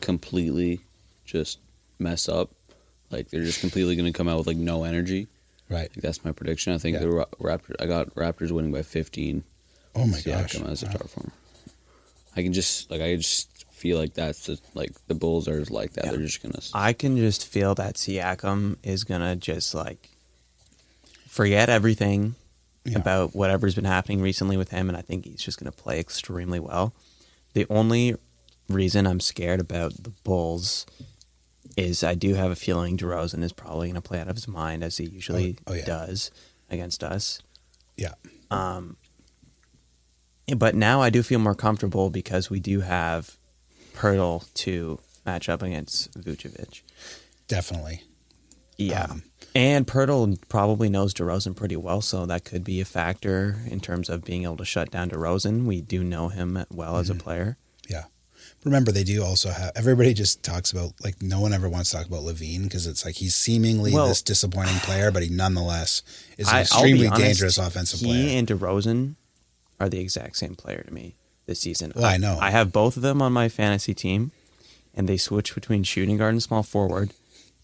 completely 0.00 0.80
just 1.24 1.58
mess 1.98 2.28
up. 2.28 2.50
Like 3.10 3.28
they're 3.30 3.42
just 3.44 3.60
completely 3.60 3.94
going 3.96 4.10
to 4.10 4.16
come 4.16 4.28
out 4.28 4.38
with 4.38 4.46
like 4.46 4.56
no 4.56 4.84
energy. 4.84 5.26
Right. 5.68 5.90
Like, 5.94 6.02
that's 6.02 6.24
my 6.24 6.32
prediction. 6.32 6.72
I 6.72 6.78
think 6.78 6.94
Yeah. 6.94 7.00
the 7.00 7.10
Ra- 7.10 7.24
Raptors. 7.40 7.74
I 7.80 7.86
got 7.86 8.14
Raptors 8.14 8.52
winning 8.52 8.72
by 8.72 8.82
15. 8.82 9.42
Oh 9.94 10.06
my 10.06 10.20
gosh. 10.20 10.54
Siakam 10.54 10.70
as 10.70 10.82
a 10.82 10.86
Wow. 10.86 10.92
top 10.92 11.00
performer. 11.02 11.32
I 12.36 12.42
can 12.42 12.52
just 12.52 12.90
like 12.90 13.00
I 13.00 13.16
just 13.16 13.64
feel 13.72 13.98
like 13.98 14.14
that's 14.14 14.46
the, 14.46 14.58
like 14.74 14.92
the 15.06 15.14
Bulls 15.14 15.48
are 15.48 15.64
like 15.66 15.92
that. 15.94 16.04
Yeah. 16.06 16.10
They're 16.12 16.20
just 16.20 16.42
gonna. 16.42 16.60
I 16.74 16.92
can 16.92 17.16
just 17.16 17.46
feel 17.46 17.74
that 17.76 17.94
Siakam 17.96 18.76
is 18.82 19.04
gonna 19.04 19.36
just 19.36 19.74
like 19.74 20.10
forget 21.28 21.68
everything 21.68 22.34
Yeah. 22.84 22.98
about 22.98 23.34
whatever's 23.34 23.74
been 23.74 23.84
happening 23.84 24.20
recently 24.20 24.56
with 24.56 24.70
him, 24.70 24.88
and 24.88 24.96
I 24.96 25.02
think 25.02 25.24
he's 25.24 25.42
just 25.42 25.58
gonna 25.58 25.72
play 25.72 25.98
extremely 26.00 26.60
well. 26.60 26.94
The 27.54 27.66
only 27.70 28.14
reason 28.68 29.06
I'm 29.06 29.20
scared 29.20 29.60
about 29.60 29.94
the 30.02 30.10
Bulls 30.24 30.86
is 31.76 32.02
I 32.02 32.14
do 32.14 32.34
have 32.34 32.50
a 32.50 32.56
feeling 32.56 32.96
DeRozan 32.96 33.42
is 33.42 33.52
probably 33.52 33.88
gonna 33.88 34.00
play 34.00 34.20
out 34.20 34.28
of 34.28 34.36
his 34.36 34.48
mind 34.48 34.82
as 34.82 34.96
he 34.98 35.04
usually 35.04 35.58
Oh, 35.66 35.72
oh, 35.72 35.74
yeah. 35.74 35.84
does 35.84 36.30
against 36.70 37.02
us. 37.04 37.40
Yeah. 37.96 38.14
Um, 38.50 38.96
but 40.56 40.74
now 40.74 41.00
I 41.02 41.10
do 41.10 41.22
feel 41.22 41.38
more 41.38 41.54
comfortable 41.54 42.10
because 42.10 42.50
we 42.50 42.60
do 42.60 42.80
have 42.80 43.36
Poeltl 43.94 44.52
to 44.54 45.00
match 45.24 45.48
up 45.48 45.62
against 45.62 46.12
Vucevic. 46.18 46.82
Definitely. 47.48 48.02
Yeah. 48.76 49.04
Um, 49.10 49.22
and 49.54 49.86
Poeltl 49.86 50.38
probably 50.48 50.88
knows 50.88 51.14
DeRozan 51.14 51.56
pretty 51.56 51.76
well, 51.76 52.00
so 52.02 52.26
that 52.26 52.44
could 52.44 52.62
be 52.62 52.80
a 52.80 52.84
factor 52.84 53.56
in 53.66 53.80
terms 53.80 54.08
of 54.10 54.22
being 54.24 54.44
able 54.44 54.58
to 54.58 54.64
shut 54.64 54.90
down 54.90 55.10
DeRozan. 55.10 55.64
We 55.64 55.80
do 55.80 56.04
know 56.04 56.28
him 56.28 56.62
well 56.70 56.98
as 56.98 57.08
a 57.08 57.14
player. 57.14 57.56
Yeah. 57.88 58.04
Remember, 58.64 58.92
they 58.92 59.04
do 59.04 59.22
also 59.24 59.50
have. 59.50 59.72
Everybody 59.76 60.12
just 60.12 60.42
talks 60.42 60.72
about 60.72 60.92
like 61.02 61.22
no 61.22 61.40
one 61.40 61.52
ever 61.52 61.68
wants 61.68 61.90
to 61.90 61.96
talk 61.96 62.06
about 62.06 62.22
LaVine 62.22 62.64
because 62.64 62.86
it's 62.86 63.04
like 63.04 63.14
he's 63.14 63.34
seemingly 63.34 63.92
Well- 63.92 64.08
this 64.08 64.22
disappointing 64.22 64.76
player, 64.80 65.10
but 65.10 65.22
he 65.22 65.28
nonetheless 65.30 66.02
is 66.36 66.48
an 66.48 66.56
I- 66.56 66.60
extremely 66.62 67.06
honest, 67.06 67.22
dangerous 67.22 67.58
offensive 67.58 68.00
he 68.00 68.06
player. 68.06 68.38
and 68.38 68.46
DeRozan 68.46 69.14
are 69.80 69.88
the 69.88 70.00
exact 70.00 70.36
same 70.36 70.54
player 70.54 70.82
to 70.86 70.92
me 70.92 71.16
this 71.46 71.60
season. 71.60 71.92
Well, 71.94 72.04
I 72.04 72.16
know. 72.16 72.38
I 72.40 72.50
have 72.50 72.72
both 72.72 72.96
of 72.96 73.02
them 73.02 73.20
on 73.22 73.32
my 73.32 73.48
fantasy 73.48 73.94
team, 73.94 74.32
and 74.94 75.08
they 75.08 75.16
switch 75.16 75.54
between 75.54 75.82
shooting 75.82 76.16
guard 76.16 76.32
and 76.34 76.42
small 76.42 76.62
forward, 76.62 77.12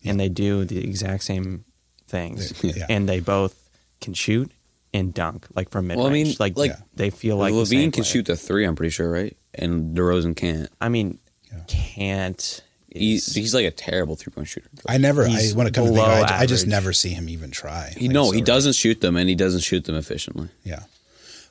and 0.04 0.18
they 0.20 0.28
do 0.28 0.64
the 0.64 0.78
exact 0.84 1.24
same 1.24 1.64
things, 2.06 2.52
Yeah. 2.62 2.86
and 2.90 3.08
they 3.08 3.20
both 3.20 3.68
can 4.00 4.14
shoot 4.14 4.50
and 4.94 5.14
dunk 5.14 5.46
like 5.54 5.70
from 5.70 5.86
mid 5.86 5.96
range. 5.96 6.02
Well, 6.04 6.10
I 6.10 6.12
mean, 6.12 6.34
like, 6.38 6.56
like, 6.56 6.72
they 6.94 7.10
feel 7.10 7.36
like 7.38 7.52
the 7.52 7.58
LaVine 7.60 7.66
same 7.66 7.90
can 7.92 8.02
player. 8.02 8.04
shoot 8.12 8.26
the 8.26 8.36
three. 8.36 8.64
I'm 8.66 8.76
pretty 8.76 8.90
sure, 8.90 9.10
right? 9.10 9.36
And 9.54 9.96
DeRozan 9.96 10.36
can't. 10.36 10.68
I 10.80 10.88
mean, 10.88 11.18
Yeah. 11.50 11.60
can't. 11.68 12.62
He, 12.94 13.14
is- 13.14 13.34
he's 13.34 13.54
like 13.54 13.64
a 13.64 13.70
terrible 13.70 14.16
three 14.16 14.32
point 14.32 14.48
shooter. 14.48 14.68
I 14.86 14.98
never. 14.98 15.22
I, 15.24 15.48
when 15.54 15.66
it 15.66 15.72
comes 15.72 15.88
to 15.88 15.94
think, 15.94 16.04
below 16.04 16.04
I, 16.04 16.40
I 16.40 16.46
just 16.46 16.66
never 16.66 16.92
see 16.92 17.10
him 17.10 17.28
even 17.30 17.50
try. 17.50 17.92
He 17.96 18.08
Like, 18.08 18.14
no, 18.14 18.24
so- 18.26 18.32
he 18.32 18.42
doesn't 18.42 18.74
shoot 18.74 19.00
them, 19.00 19.16
and 19.16 19.28
he 19.30 19.34
doesn't 19.34 19.60
shoot 19.60 19.84
them 19.84 19.94
efficiently. 19.94 20.48
Yeah. 20.62 20.82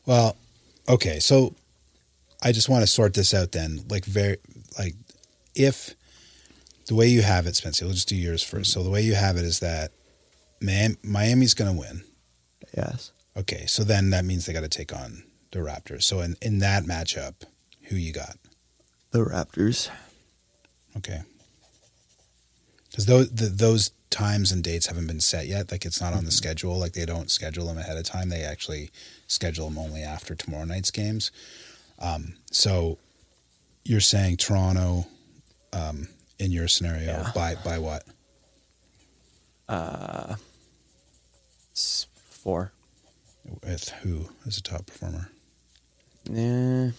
Well, 0.06 0.36
okay. 0.88 1.20
So 1.20 1.56
I 2.44 2.52
just 2.52 2.70
want 2.70 2.82
to 2.84 2.88
sort 2.88 3.14
this 3.14 3.34
out 3.34 3.52
then. 3.52 3.86
Like 3.90 4.06
very 4.06 4.38
like 4.78 4.96
if 5.56 5.96
the 6.88 6.96
way 6.96 7.08
you 7.08 7.22
have 7.22 7.48
it, 7.48 7.56
Spencer, 7.56 7.86
let's 7.86 7.98
just 7.98 8.10
do 8.10 8.16
yours 8.16 8.44
first. 8.44 8.72
So 8.72 8.84
the 8.84 8.90
way 8.90 9.02
you 9.02 9.16
have 9.16 9.38
it 9.38 9.46
is 9.46 9.60
that 9.60 9.92
Miami's 10.62 11.54
going 11.54 11.74
to 11.74 11.80
win. 11.80 12.04
yes. 12.76 13.12
Okay. 13.38 13.66
So 13.66 13.84
then 13.84 14.10
that 14.10 14.26
means 14.26 14.46
they 14.46 14.54
got 14.54 14.62
to 14.62 14.70
take 14.70 14.94
on 14.94 15.24
the 15.52 15.60
Raptors. 15.60 16.04
So 16.04 16.20
in, 16.20 16.36
in 16.42 16.60
that 16.60 16.84
matchup, 16.84 17.44
who 17.84 17.96
you 17.96 18.12
got? 18.12 18.38
The 19.12 19.20
Raptors. 19.20 19.90
Okay. 20.98 21.22
Because 22.90 23.06
those 23.06 23.30
the, 23.32 23.46
those 23.46 23.92
times 24.10 24.52
and 24.52 24.64
dates 24.64 24.88
haven't 24.88 25.08
been 25.08 25.22
set 25.22 25.48
yet. 25.48 25.72
Like 25.72 25.86
it's 25.86 26.02
not 26.02 26.14
on 26.14 26.20
the 26.20 26.24
mm-hmm. 26.24 26.32
schedule. 26.32 26.78
Like 26.78 26.94
they 26.94 27.06
don't 27.06 27.32
schedule 27.32 27.68
them 27.68 27.78
ahead 27.78 27.98
of 27.98 28.04
time. 28.04 28.30
They 28.30 28.44
actually 28.44 28.92
schedule 29.32 29.70
them 29.70 29.78
only 29.78 30.02
after 30.04 30.36
tomorrow 30.36 30.66
night's 30.66 30.92
games. 30.92 31.32
Um, 32.00 32.34
so 32.52 32.98
you're 33.86 34.02
saying 34.02 34.38
Toronto 34.38 35.06
um, 35.74 36.08
in 36.40 36.52
your 36.52 36.68
scenario 36.68 37.06
Yeah. 37.06 37.32
by 37.34 37.56
by 37.56 37.78
what? 37.80 38.04
Uh, 39.70 40.36
four. 42.16 42.74
With 43.64 43.90
who 44.04 44.30
as 44.46 44.58
a 44.58 44.62
top 44.62 44.86
performer? 44.86 45.30
Yeah. 46.30 46.92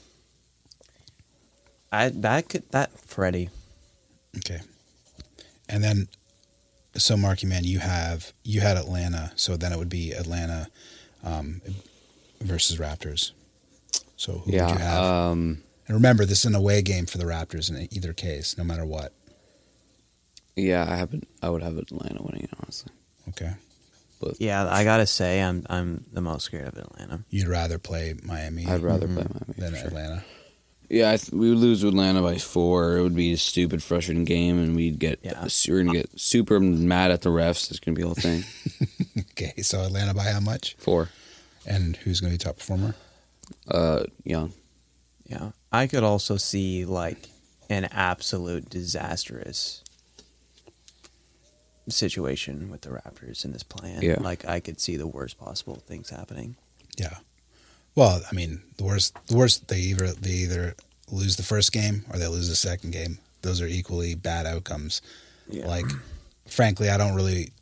I 1.92 2.08
that 2.08 2.48
could 2.48 2.68
that 2.70 2.98
Freddie. 2.98 3.50
Okay. 4.38 4.60
And 5.68 5.84
then, 5.84 6.08
so 6.96 7.16
Marky 7.16 7.46
Man, 7.46 7.64
you 7.64 7.78
have 7.78 8.32
you 8.42 8.60
had 8.60 8.76
Atlanta, 8.76 9.32
so 9.36 9.56
then 9.56 9.72
it 9.72 9.78
would 9.78 9.88
be 9.90 10.12
Atlanta 10.12 10.68
um, 11.22 11.60
versus 12.42 12.78
Raptors. 12.78 13.32
So 14.16 14.32
who 14.32 14.52
would 14.52 14.54
you 14.54 14.60
have? 14.60 15.02
Um, 15.04 15.62
And 15.88 15.96
remember, 15.96 16.24
this 16.24 16.40
is 16.40 16.44
an 16.46 16.54
away 16.54 16.80
game 16.82 17.06
for 17.06 17.18
the 17.18 17.24
Raptors 17.24 17.68
in 17.70 17.88
either 17.90 18.12
case, 18.12 18.56
no 18.56 18.64
matter 18.64 18.84
what. 18.86 19.12
yeah, 20.56 20.86
I 20.88 20.96
haven't. 20.96 21.26
I 21.42 21.48
would 21.50 21.62
have 21.62 21.76
Atlanta 21.78 22.22
winning 22.22 22.42
it 22.44 22.50
honestly. 22.60 22.92
Okay. 23.30 23.52
But 24.20 24.40
Yeah, 24.40 24.68
I 24.68 24.84
gotta 24.84 25.06
say, 25.06 25.42
I'm 25.42 25.66
I'm 25.68 26.04
the 26.12 26.20
most 26.20 26.44
scared 26.44 26.68
of 26.68 26.76
Atlanta. 26.78 27.24
You'd 27.30 27.48
rather 27.48 27.78
play 27.78 28.14
Miami 28.22 28.66
I'd 28.66 28.82
rather 28.82 29.08
Mhm. 29.08 29.14
play 29.14 29.24
Miami 29.24 29.54
than 29.58 29.74
sure. 29.74 29.86
Atlanta. 29.88 30.24
Yeah, 30.88 31.10
I 31.12 31.16
th- 31.16 31.32
we 31.32 31.48
would 31.48 31.58
lose 31.58 31.82
Atlanta 31.82 32.20
by 32.20 32.36
four. 32.36 32.98
It 32.98 33.02
would 33.02 33.16
be 33.16 33.32
a 33.32 33.38
stupid, 33.38 33.82
frustrating 33.82 34.26
game, 34.26 34.58
and 34.62 34.76
we'd 34.76 34.98
get 34.98 35.20
Yeah. 35.22 35.48
we're 35.68 35.82
gonna 35.82 35.98
get 35.98 36.10
super 36.20 36.60
mad 36.60 37.10
at 37.10 37.22
the 37.22 37.30
refs. 37.30 37.70
It's 37.70 37.80
gonna 37.80 37.96
be 37.96 38.02
a 38.02 38.06
whole 38.06 38.14
thing. 38.14 38.44
Okay, 39.32 39.60
so 39.62 39.82
Atlanta 39.82 40.12
by 40.14 40.24
how 40.24 40.40
much? 40.40 40.74
four. 40.78 41.08
And 41.66 41.96
who's 41.96 42.20
going 42.20 42.32
to 42.32 42.38
be 42.38 42.42
top 42.42 42.58
performer? 42.58 42.94
Uh, 43.68 44.04
young. 44.24 44.52
Yeah, 45.26 45.52
I 45.70 45.86
could 45.86 46.02
also 46.02 46.36
see 46.36 46.84
like 46.84 47.28
an 47.70 47.84
absolute 47.86 48.68
disastrous 48.68 49.82
situation 51.88 52.70
with 52.70 52.82
the 52.82 52.90
Raptors 52.90 53.44
in 53.44 53.52
this 53.52 53.62
play-in. 53.62 54.02
Yeah. 54.02 54.16
like 54.20 54.44
I 54.44 54.60
could 54.60 54.80
see 54.80 54.96
the 54.96 55.06
worst 55.06 55.38
possible 55.38 55.76
things 55.76 56.10
happening. 56.10 56.56
Yeah. 56.96 57.16
Well, 57.94 58.22
I 58.30 58.34
mean, 58.34 58.62
the 58.76 58.84
worst, 58.84 59.16
the 59.26 59.36
worst 59.36 59.68
they 59.68 59.78
either 59.78 60.08
they 60.08 60.30
either 60.30 60.74
lose 61.10 61.36
the 61.36 61.42
first 61.42 61.72
game 61.72 62.04
or 62.10 62.18
they 62.18 62.26
lose 62.26 62.48
the 62.48 62.56
second 62.56 62.92
game. 62.92 63.18
Those 63.42 63.60
are 63.60 63.66
equally 63.66 64.14
bad 64.14 64.46
outcomes. 64.46 65.02
Yeah. 65.48 65.66
Like, 65.66 65.86
frankly, 66.46 66.88
I 66.88 66.96
don't 66.96 67.14
really 67.14 67.52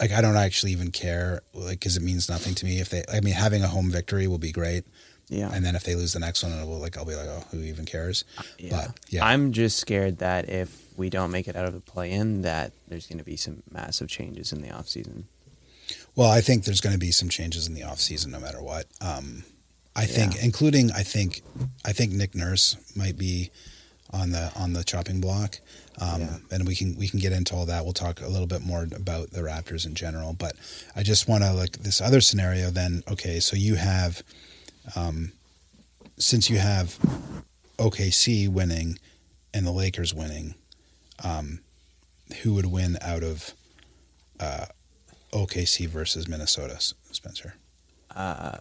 like. 0.00 0.12
I 0.12 0.20
don't 0.20 0.36
actually 0.36 0.72
even 0.72 0.90
care, 0.90 1.42
like, 1.54 1.78
because 1.80 1.96
it 1.96 2.02
means 2.02 2.28
nothing 2.28 2.54
to 2.56 2.64
me. 2.64 2.80
If 2.80 2.88
they, 2.90 3.04
I 3.12 3.20
mean, 3.20 3.34
having 3.34 3.62
a 3.62 3.68
home 3.68 3.90
victory 3.90 4.26
will 4.26 4.38
be 4.38 4.52
great, 4.52 4.84
Yeah, 5.28 5.50
and 5.52 5.64
then 5.64 5.76
if 5.76 5.84
they 5.84 5.94
lose 5.94 6.12
the 6.14 6.20
next 6.20 6.42
one, 6.42 6.52
it 6.52 6.66
will 6.66 6.78
like 6.78 6.96
I'll 6.96 7.04
be 7.04 7.14
like, 7.14 7.28
oh, 7.28 7.44
who 7.50 7.62
even 7.62 7.84
cares? 7.84 8.24
yeah. 8.58 8.70
But 8.86 8.98
yeah, 9.08 9.24
I'm 9.24 9.52
just 9.52 9.78
scared 9.78 10.18
that 10.18 10.48
if 10.48 10.76
we 10.96 11.10
don't 11.10 11.30
make 11.30 11.48
it 11.48 11.56
out 11.56 11.66
of 11.66 11.72
the 11.74 11.80
play-in, 11.80 12.42
that 12.42 12.72
there's 12.88 13.06
going 13.06 13.18
to 13.18 13.24
be 13.24 13.36
some 13.36 13.62
massive 13.70 14.08
changes 14.08 14.52
in 14.52 14.60
the 14.62 14.68
offseason. 14.68 15.24
Well, 16.16 16.30
I 16.30 16.40
think 16.40 16.64
there's 16.64 16.80
going 16.80 16.92
to 16.94 16.98
be 16.98 17.10
some 17.12 17.28
changes 17.28 17.66
in 17.68 17.74
the 17.74 17.82
off 17.84 18.00
season, 18.00 18.30
no 18.32 18.40
matter 18.40 18.60
what. 18.62 18.86
Um, 19.00 19.44
I 19.96 20.06
think, 20.06 20.34
Yeah. 20.36 20.44
including, 20.44 20.90
I 20.92 21.02
think, 21.02 21.42
I 21.84 21.92
think 21.92 22.12
Nick 22.12 22.34
Nurse 22.34 22.76
might 22.94 23.16
be 23.16 23.50
on 24.12 24.30
the 24.30 24.52
on 24.56 24.72
the 24.72 24.82
chopping 24.84 25.20
block, 25.20 25.60
um, 25.98 26.20
Yeah. 26.20 26.36
and 26.50 26.66
we 26.66 26.74
can 26.74 26.96
we 26.96 27.08
can 27.08 27.20
get 27.20 27.32
into 27.32 27.54
all 27.54 27.66
that. 27.66 27.84
We'll 27.84 27.92
talk 27.92 28.20
a 28.20 28.28
little 28.28 28.46
bit 28.46 28.62
more 28.62 28.82
about 28.94 29.30
the 29.30 29.40
Raptors 29.40 29.86
in 29.86 29.94
general, 29.94 30.32
but 30.32 30.56
I 30.96 31.02
just 31.02 31.28
want 31.28 31.44
to 31.44 31.52
like 31.52 31.72
this 31.78 32.00
other 32.00 32.20
scenario. 32.20 32.70
Then, 32.70 33.02
okay, 33.08 33.38
so 33.40 33.56
you 33.56 33.76
have, 33.76 34.22
um, 34.96 35.32
since 36.18 36.50
you 36.50 36.58
have 36.58 36.98
OKC 37.78 38.48
winning 38.48 38.98
and 39.54 39.66
the 39.66 39.70
Lakers 39.72 40.12
winning, 40.14 40.54
um, 41.22 41.60
who 42.42 42.54
would 42.54 42.66
win 42.66 42.98
out 43.00 43.22
of? 43.22 43.52
Uh, 44.38 44.66
OKC 45.32 45.86
versus 45.86 46.26
Minnesota, 46.26 46.76
Spencer. 47.12 47.54
Uh, 48.16 48.56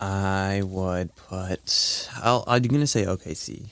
I 0.00 0.62
would 0.64 1.14
put. 1.16 2.08
I'll, 2.16 2.44
I'm 2.46 2.62
going 2.62 2.80
to 2.80 2.86
say 2.86 3.04
OKC 3.04 3.70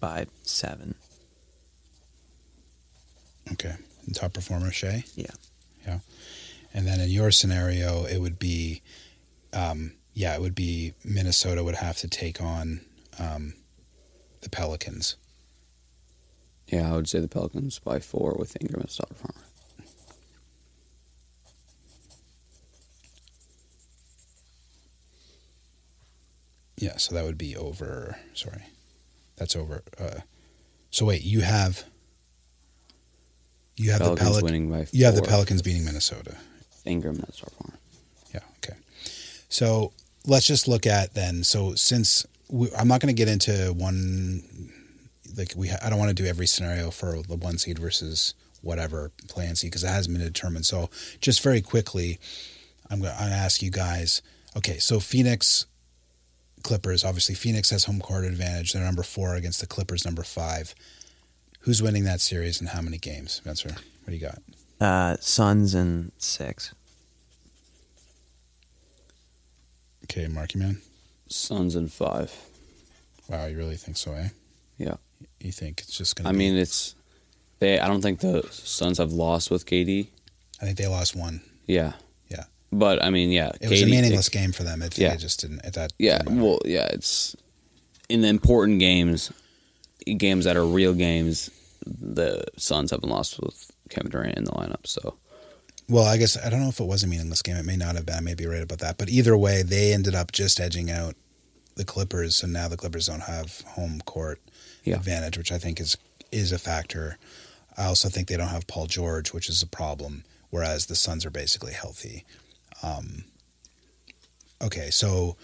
by 0.00 0.26
seven. 0.42 0.94
Okay. 3.52 3.74
And 4.06 4.14
top 4.14 4.34
performer, 4.34 4.70
Shai? 4.70 5.04
Yeah. 5.14 5.26
Yeah. 5.86 5.98
And 6.74 6.86
then 6.86 7.00
in 7.00 7.08
your 7.08 7.30
scenario, 7.30 8.04
it 8.04 8.18
would 8.18 8.38
be, 8.38 8.82
um, 9.52 9.92
yeah, 10.14 10.34
it 10.34 10.40
would 10.40 10.54
be 10.54 10.94
Minnesota 11.04 11.62
would 11.62 11.76
have 11.76 11.96
to 11.98 12.08
take 12.08 12.40
on 12.40 12.80
um, 13.18 13.54
the 14.42 14.50
Pelicans. 14.50 15.16
Yeah, 16.66 16.92
I 16.92 16.96
would 16.96 17.08
say 17.08 17.20
the 17.20 17.28
Pelicans 17.28 17.78
by 17.78 18.00
four 18.00 18.34
with 18.38 18.56
Ingram 18.60 18.84
as 18.86 18.96
top 18.96 19.10
performer. 19.10 19.45
Yeah, 26.76 26.96
so 26.98 27.14
that 27.14 27.24
would 27.24 27.38
be 27.38 27.56
over. 27.56 28.18
Sorry, 28.34 28.62
that's 29.36 29.56
over. 29.56 29.82
Uh, 29.98 30.20
so 30.90 31.06
wait, 31.06 31.22
you 31.22 31.40
have 31.40 31.84
you 33.76 33.90
have 33.92 34.00
Pelicans 34.00 34.28
the 34.28 34.34
Pelic- 34.34 34.42
winning 34.42 34.70
by 34.70 34.84
four. 34.84 34.90
you 34.92 35.04
have 35.04 35.16
the 35.16 35.22
Pelicans 35.22 35.62
beating 35.62 35.84
Minnesota. 35.84 36.36
Ingram 36.84 37.16
that's 37.16 37.42
our 37.42 37.50
performer. 37.50 37.78
Yeah. 38.32 38.40
Okay. 38.58 38.78
So 39.48 39.92
let's 40.26 40.46
just 40.46 40.68
look 40.68 40.86
at 40.86 41.14
then. 41.14 41.44
So 41.44 41.74
since 41.74 42.26
we, 42.48 42.68
I'm 42.78 42.88
not 42.88 43.00
going 43.00 43.14
to 43.14 43.18
get 43.18 43.28
into 43.28 43.72
one, 43.72 44.42
like 45.36 45.52
we, 45.56 45.70
I 45.70 45.90
don't 45.90 45.98
want 45.98 46.16
to 46.16 46.22
do 46.22 46.28
every 46.28 46.46
scenario 46.46 46.90
for 46.90 47.22
the 47.22 47.36
one 47.36 47.58
seed 47.58 47.78
versus 47.78 48.34
whatever 48.62 49.10
play-in 49.28 49.56
seed 49.56 49.70
because 49.70 49.84
it 49.84 49.88
hasn't 49.88 50.16
been 50.16 50.26
determined. 50.26 50.66
So 50.66 50.90
just 51.20 51.42
very 51.42 51.60
quickly, 51.60 52.18
I'm 52.90 53.00
going 53.00 53.12
to 53.12 53.20
ask 53.20 53.62
you 53.62 53.70
guys. 53.70 54.22
Okay, 54.56 54.78
so 54.78 55.00
Phoenix 55.00 55.66
Clippers. 56.66 57.04
Obviously, 57.04 57.36
Phoenix 57.36 57.70
has 57.70 57.84
home 57.84 58.00
court 58.00 58.24
advantage. 58.24 58.72
They're 58.72 58.82
number 58.82 59.04
four 59.04 59.36
against 59.36 59.60
the 59.60 59.68
Clippers, 59.68 60.04
number 60.04 60.24
five. 60.24 60.74
Who's 61.60 61.80
winning 61.80 62.02
that 62.04 62.20
series 62.20 62.60
and 62.60 62.70
how 62.70 62.82
many 62.82 62.98
games, 62.98 63.34
Spencer? 63.34 63.68
What 63.68 64.08
do 64.08 64.12
you 64.14 64.20
got? 64.20 64.42
Uh, 64.80 65.16
Suns 65.20 65.74
and 65.74 66.10
six. 66.18 66.74
Okay, 70.04 70.26
Marky 70.26 70.58
Man. 70.58 70.82
Suns 71.28 71.76
and 71.76 71.90
five. 71.92 72.34
Wow, 73.28 73.46
you 73.46 73.56
really 73.56 73.76
think 73.76 73.96
so, 73.96 74.14
eh? 74.14 74.28
Yeah. 74.76 74.96
You 75.40 75.52
think 75.52 75.82
it's 75.82 75.96
just 75.96 76.16
going 76.16 76.24
to 76.24 76.30
I 76.30 76.32
mean, 76.32 76.56
it's 76.56 76.96
they. 77.60 77.78
I 77.78 77.86
don't 77.86 78.02
think 78.02 78.18
the 78.20 78.42
Suns 78.50 78.98
have 78.98 79.12
lost 79.12 79.52
with 79.52 79.66
KD. 79.66 80.08
I 80.60 80.64
think 80.64 80.78
they 80.78 80.88
lost 80.88 81.14
one. 81.14 81.42
Yeah. 81.66 81.92
But 82.72 83.02
I 83.02 83.10
mean, 83.10 83.30
yeah, 83.30 83.52
It 83.60 83.70
was 83.70 83.82
a 83.82 83.86
meaningless 83.86 84.28
game 84.28 84.52
for 84.52 84.64
them. 84.64 84.82
It, 84.82 84.98
Yeah. 84.98 85.12
it 85.14 85.18
just 85.18 85.40
didn't. 85.40 85.60
It, 85.64 85.74
that 85.74 85.92
Yeah, 85.98 86.20
well, 86.26 86.58
yeah, 86.64 86.86
it's 86.90 87.36
in 88.08 88.22
the 88.22 88.28
important 88.28 88.78
games, 88.80 89.32
games 90.18 90.44
that 90.44 90.56
are 90.56 90.66
real 90.66 90.94
games. 90.94 91.50
The 91.86 92.44
Suns 92.56 92.90
haven't 92.90 93.08
lost 93.08 93.38
with 93.40 93.70
Kevin 93.88 94.10
Durant 94.10 94.36
in 94.36 94.44
the 94.44 94.50
lineup, 94.52 94.86
so 94.86 95.16
Well, 95.88 96.04
I 96.04 96.16
guess 96.16 96.36
I 96.36 96.50
don't 96.50 96.60
know 96.60 96.68
if 96.68 96.80
it 96.80 96.84
was 96.86 97.04
a 97.04 97.06
meaningless 97.06 97.42
game. 97.42 97.56
It 97.56 97.64
may 97.64 97.76
not 97.76 97.94
have 97.94 98.04
been. 98.06 98.16
I 98.16 98.20
may 98.20 98.34
be 98.34 98.46
right 98.46 98.62
about 98.62 98.78
that. 98.80 98.98
But 98.98 99.08
either 99.08 99.36
way, 99.36 99.62
they 99.62 99.92
ended 99.92 100.14
up 100.16 100.32
just 100.32 100.58
edging 100.58 100.90
out 100.90 101.14
the 101.76 101.84
Clippers, 101.84 102.42
and 102.42 102.52
now 102.52 102.66
the 102.68 102.76
Clippers 102.76 103.06
don't 103.06 103.20
have 103.20 103.60
home 103.76 104.00
court 104.04 104.40
Yeah. 104.82 104.96
advantage, 104.96 105.38
which 105.38 105.52
I 105.52 105.58
think 105.58 105.78
is 105.80 105.96
is 106.32 106.50
a 106.50 106.58
factor. 106.58 107.18
I 107.78 107.84
also 107.84 108.08
think 108.08 108.26
they 108.26 108.36
don't 108.36 108.48
have 108.48 108.66
Paul 108.66 108.86
George, 108.86 109.32
which 109.32 109.48
is 109.48 109.62
a 109.62 109.66
problem. 109.66 110.24
Whereas 110.50 110.86
the 110.86 110.96
Suns 110.96 111.24
are 111.24 111.30
basically 111.30 111.72
healthy. 111.72 112.24
Um, 112.82 113.24
okay, 114.62 114.90
so 114.90 115.36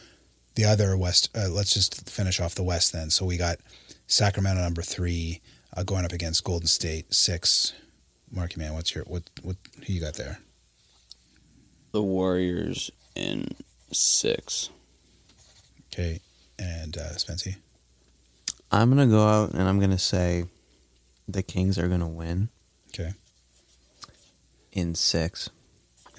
the 0.55 0.65
other 0.65 0.97
West. 0.97 1.31
Uh, 1.37 1.49
let's 1.49 1.73
just 1.75 2.09
finish 2.09 2.41
off 2.41 2.55
the 2.55 2.63
West 2.63 2.93
then. 2.93 3.11
So 3.11 3.25
we 3.25 3.37
got 3.37 3.59
Sacramento 4.07 4.61
number 4.63 4.83
three 4.83 5.41
uh, 5.77 5.83
going 5.83 6.05
up 6.05 6.13
against 6.13 6.45
Golden 6.45 6.67
State 6.69 7.13
six. 7.15 7.73
Marky 8.31 8.59
man, 8.59 8.75
what's 8.75 8.95
your 8.95 9.05
what 9.05 9.25
what 9.43 9.57
who 9.87 9.93
you 9.93 10.01
got 10.01 10.15
there? 10.15 10.39
The 11.93 12.03
Warriors 12.03 12.91
in 13.15 13.49
six. 13.93 14.71
Okay, 15.93 16.21
and 16.59 16.97
uh, 16.97 17.11
Spency. 17.13 17.57
I'm 18.71 18.89
gonna 18.89 19.07
go 19.07 19.27
out 19.27 19.53
and 19.53 19.69
I'm 19.69 19.79
gonna 19.81 19.99
say 19.99 20.45
the 21.29 21.43
Kings 21.43 21.79
are 21.79 21.89
gonna 21.89 22.09
win 22.09 22.49
Okay, 22.89 23.13
in 24.73 24.95
six. 24.95 25.51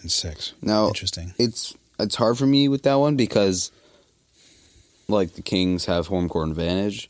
And 0.04 0.12
six. 0.12 0.54
Now 0.62 0.88
Interesting. 0.90 1.34
It's 1.40 1.74
it's 2.00 2.16
hard 2.16 2.38
for 2.38 2.46
me 2.46 2.68
with 2.68 2.84
that 2.84 2.96
one 2.96 3.16
because 3.16 3.72
like 5.08 5.34
the 5.34 5.42
Kings 5.42 5.86
have 5.86 6.08
home 6.08 6.30
court 6.30 6.50
advantage, 6.50 7.10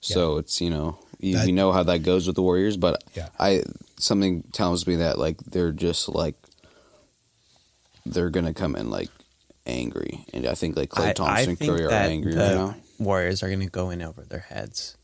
so 0.00 0.36
it's 0.38 0.60
you 0.60 0.70
know 0.70 0.98
you, 1.20 1.36
That- 1.36 1.46
you 1.46 1.52
know 1.52 1.70
how 1.72 1.82
that 1.84 1.98
goes 2.02 2.26
with 2.26 2.34
the 2.36 2.42
Warriors. 2.42 2.76
But 2.76 3.04
Yeah. 3.14 3.28
I 3.38 3.62
something 3.98 4.42
tells 4.52 4.86
me 4.86 4.96
that 4.96 5.18
like 5.18 5.38
they're 5.44 5.72
just 5.72 6.08
like 6.08 6.34
they're 8.06 8.30
gonna 8.30 8.54
come 8.54 8.76
in 8.76 8.90
like 8.90 9.10
angry, 9.66 10.24
and 10.32 10.46
I 10.46 10.54
think 10.54 10.76
like 10.76 10.90
Clay 10.90 11.06
I- 11.06 11.10
I 11.10 11.12
Thompson, 11.12 11.56
think 11.56 11.70
Curry 11.70 11.84
are 11.86 11.90
angry 11.92 12.32
the 12.34 12.40
right 12.40 12.54
now. 12.54 12.76
Warriors 12.98 13.42
are 13.42 13.48
going 13.48 13.60
to 13.60 13.66
go 13.66 13.88
in 13.90 14.02
over 14.02 14.22
their 14.22 14.40
heads, 14.40 14.96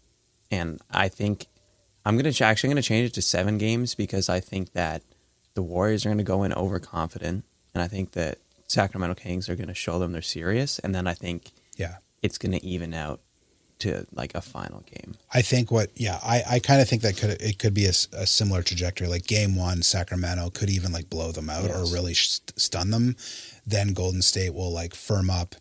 and 0.51 0.80
I 0.91 1.09
think 1.09 1.47
I'm 2.05 2.16
going 2.18 2.30
to 2.30 2.45
actually 2.45 2.68
going 2.68 2.82
to 2.82 2.87
change 2.87 3.09
it 3.09 3.14
to 3.14 3.22
seven 3.22 3.57
games 3.59 3.95
because 3.95 4.28
I 4.28 4.39
think 4.41 4.72
that 4.72 5.03
the 5.57 5.63
Warriors 5.63 6.07
are 6.07 6.11
going 6.11 6.19
to 6.19 6.25
go 6.25 6.45
in 6.45 6.53
overconfident, 6.53 7.45
and 7.75 7.83
I 7.83 7.89
think 7.89 8.13
that 8.13 8.39
Sacramento 8.69 9.17
Kings 9.17 9.49
are 9.49 9.57
going 9.57 9.69
to 9.69 9.75
show 9.75 9.99
them 9.99 10.13
they're 10.13 10.23
serious, 10.23 10.79
and 10.79 10.95
then 10.95 11.07
I 11.09 11.15
think 11.15 11.51
Yeah. 11.77 11.97
it's 12.23 12.39
going 12.39 12.53
to 12.53 12.65
even 12.65 12.95
out 12.95 13.21
to 13.81 14.07
like 14.13 14.35
a 14.35 14.41
final 14.41 14.81
game. 14.83 15.17
I 15.35 15.43
think 15.43 15.71
what, 15.71 15.91
yeah, 15.97 16.19
I, 16.23 16.43
I 16.49 16.59
kind 16.61 16.81
of 16.81 16.89
think 16.89 17.03
that 17.03 17.17
could 17.19 17.31
it 17.43 17.59
could 17.59 17.75
be 17.75 17.85
a 17.85 17.93
similar 17.93 18.63
trajectory. 18.63 19.07
Like 19.07 19.27
game 19.27 19.55
one, 19.55 19.83
Sacramento 19.83 20.49
could 20.51 20.71
even 20.71 20.93
like 20.93 21.11
blow 21.11 21.31
them 21.33 21.51
out 21.51 21.71
or 21.71 21.85
really 21.93 22.15
sh- 22.15 22.41
stun 22.57 22.91
them. 22.91 23.17
Then 23.67 23.93
Golden 23.93 24.23
State 24.23 24.55
will 24.55 24.73
like 24.73 24.95
firm 24.95 25.29
up, 25.29 25.57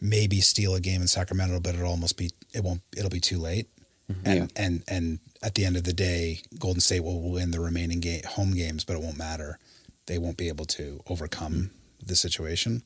maybe 0.00 0.40
steal 0.40 0.76
a 0.76 0.80
game 0.80 1.00
in 1.00 1.08
Sacramento, 1.08 1.58
but 1.58 1.74
it'll 1.74 1.88
almost 1.90 2.16
be 2.16 2.30
it 2.54 2.62
won't 2.62 2.82
it'll 2.96 3.10
be 3.10 3.20
too 3.20 3.38
late. 3.38 3.66
Mm-hmm. 4.10 4.26
And 4.26 4.38
Yeah. 4.38 4.46
and 4.64 4.82
and 4.88 5.18
at 5.42 5.54
the 5.54 5.64
end 5.64 5.76
of 5.76 5.84
the 5.84 5.92
day, 5.92 6.40
Golden 6.58 6.80
State 6.80 7.00
will 7.00 7.30
win 7.30 7.50
the 7.50 7.60
remaining 7.60 8.00
game 8.00 8.22
home 8.24 8.54
games, 8.54 8.84
but 8.84 8.96
it 8.96 9.02
won't 9.02 9.18
matter. 9.18 9.58
They 10.06 10.18
won't 10.18 10.36
be 10.36 10.48
able 10.48 10.66
to 10.66 11.02
overcome 11.08 11.52
mm-hmm. 11.54 12.06
the 12.06 12.16
situation. 12.16 12.82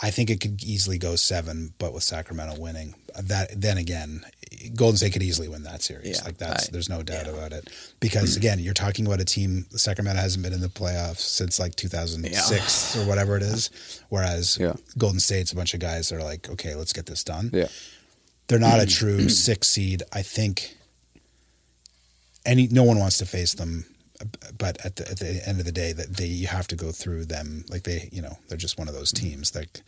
I 0.00 0.10
think 0.10 0.30
it 0.30 0.40
could 0.40 0.64
easily 0.64 0.96
go 0.96 1.16
seven, 1.16 1.74
but 1.78 1.92
with 1.92 2.02
Sacramento 2.02 2.58
winning, 2.58 2.94
that 3.20 3.60
then 3.60 3.76
again, 3.76 4.24
Golden 4.74 4.96
State 4.96 5.12
could 5.12 5.22
easily 5.22 5.48
win 5.48 5.64
that 5.64 5.82
series. 5.82 6.18
Yeah, 6.18 6.24
like 6.24 6.38
that's 6.38 6.68
I- 6.68 6.72
there's 6.72 6.88
no 6.88 7.02
doubt 7.02 7.28
about 7.28 7.52
it. 7.52 7.68
Because 8.00 8.30
mm-hmm. 8.30 8.38
again, 8.38 8.58
you're 8.60 8.72
talking 8.74 9.06
about 9.06 9.20
a 9.20 9.24
team. 9.24 9.66
Sacramento 9.70 10.20
hasn't 10.20 10.42
been 10.42 10.54
in 10.54 10.60
the 10.60 10.68
playoffs 10.68 11.18
since 11.18 11.60
like 11.60 11.74
2006 11.74 12.96
or 12.96 13.06
whatever 13.06 13.36
it 13.36 13.42
is. 13.42 13.70
Whereas 14.08 14.56
Yeah. 14.58 14.74
Golden 14.96 15.20
State's 15.20 15.52
a 15.52 15.56
bunch 15.56 15.74
of 15.74 15.80
guys 15.80 16.08
that 16.08 16.16
are 16.16 16.24
like, 16.24 16.48
okay, 16.48 16.74
let's 16.74 16.92
get 16.94 17.06
this 17.06 17.22
done. 17.22 17.50
Yeah. 17.52 17.68
They're 18.48 18.58
not 18.58 18.80
a 18.80 18.86
true 18.86 19.28
six 19.28 19.68
seed. 19.68 20.02
I 20.12 20.22
think 20.22 20.76
any 22.44 22.68
no 22.68 22.82
one 22.82 22.98
wants 22.98 23.18
to 23.18 23.26
face 23.26 23.54
them, 23.54 23.86
but 24.58 24.84
at 24.84 24.96
the 24.96 25.10
at 25.10 25.18
the 25.18 25.42
end 25.46 25.60
of 25.60 25.66
the 25.66 25.72
day, 25.72 25.92
that 25.92 26.16
they 26.16 26.26
you 26.26 26.48
have 26.48 26.68
to 26.68 26.76
go 26.76 26.92
through 26.92 27.26
them. 27.26 27.64
Like 27.68 27.84
they, 27.84 28.08
you 28.12 28.22
know, 28.22 28.38
they're 28.48 28.58
just 28.58 28.78
one 28.78 28.88
of 28.88 28.94
those 28.94 29.12
teams. 29.12 29.54
Like, 29.54 29.80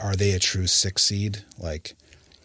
are 0.00 0.16
they 0.16 0.32
a 0.32 0.38
true 0.38 0.66
six 0.66 1.02
seed? 1.02 1.44
Like, 1.58 1.94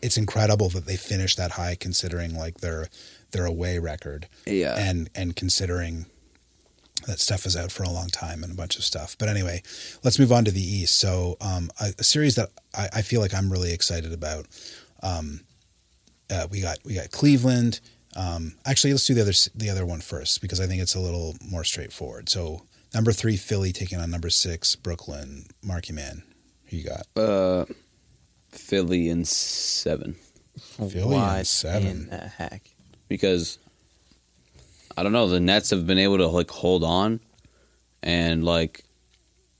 it's 0.02 0.18
incredible 0.18 0.70
that 0.70 0.86
they 0.86 0.98
finished 0.98 1.38
that 1.38 1.52
high, 1.52 1.76
considering 1.80 2.36
like 2.36 2.58
their 2.60 2.90
their 3.32 3.46
away 3.46 3.80
record. 3.80 4.28
Yeah. 4.46 4.76
and 4.78 5.10
and 5.16 5.36
considering 5.36 6.06
that 7.08 7.20
stuff 7.20 7.46
is 7.46 7.56
out 7.56 7.72
for 7.72 7.84
a 7.84 7.90
long 7.90 8.08
time 8.08 8.44
and 8.44 8.54
a 8.54 8.56
bunch 8.56 8.78
of 8.78 8.84
stuff. 8.84 9.16
But 9.18 9.28
anyway, 9.30 9.64
let's 10.04 10.20
move 10.20 10.32
on 10.32 10.46
to 10.46 10.52
the 10.52 10.62
East. 10.62 11.00
So, 11.00 11.36
um, 11.42 11.72
a, 11.80 11.94
a 11.98 12.04
series 12.04 12.36
that 12.36 12.50
I, 12.76 12.90
I 12.98 13.02
feel 13.02 13.22
like 13.22 13.34
I'm 13.34 13.52
really 13.52 13.74
excited 13.74 14.14
about. 14.14 14.46
Um, 15.04 15.42
uh, 16.30 16.48
we 16.50 16.62
got 16.62 16.78
we 16.86 16.94
got 16.96 17.12
Cleveland. 17.12 17.80
Um, 18.16 18.56
actually, 18.66 18.92
let's 18.94 19.06
do 19.06 19.14
the 19.14 19.22
other 19.22 19.34
the 19.56 19.70
other 19.70 19.86
one 19.86 20.02
first 20.02 20.42
because 20.42 20.60
I 20.60 20.68
think 20.68 20.82
it's 20.82 20.96
a 20.96 21.00
little 21.00 21.36
more 21.42 21.64
straightforward. 21.64 22.30
So, 22.30 22.66
number 22.94 23.12
three, 23.12 23.38
Philly 23.38 23.72
taking 23.72 24.00
on 24.00 24.10
number 24.12 24.30
six, 24.30 24.76
Brooklyn. 24.76 25.46
Marky 25.64 25.94
Man, 25.94 26.24
who 26.66 26.78
you 26.78 26.84
got? 26.84 27.06
Uh, 27.16 27.66
Philly 28.50 29.10
in 29.10 29.24
seven 29.26 30.16
Philly 30.60 31.04
what 31.16 31.40
in 31.40 31.46
seven. 31.46 31.88
in 31.88 32.08
the 32.10 32.18
heck? 32.18 32.64
because 33.08 33.58
I 34.98 35.04
don't 35.04 35.12
know 35.14 35.28
the 35.28 35.40
Nets 35.40 35.70
have 35.72 35.88
been 35.88 35.98
able 35.98 36.18
to 36.18 36.28
like 36.28 36.52
hold 36.52 36.84
on, 36.84 37.22
and 38.04 38.44
like 38.44 38.84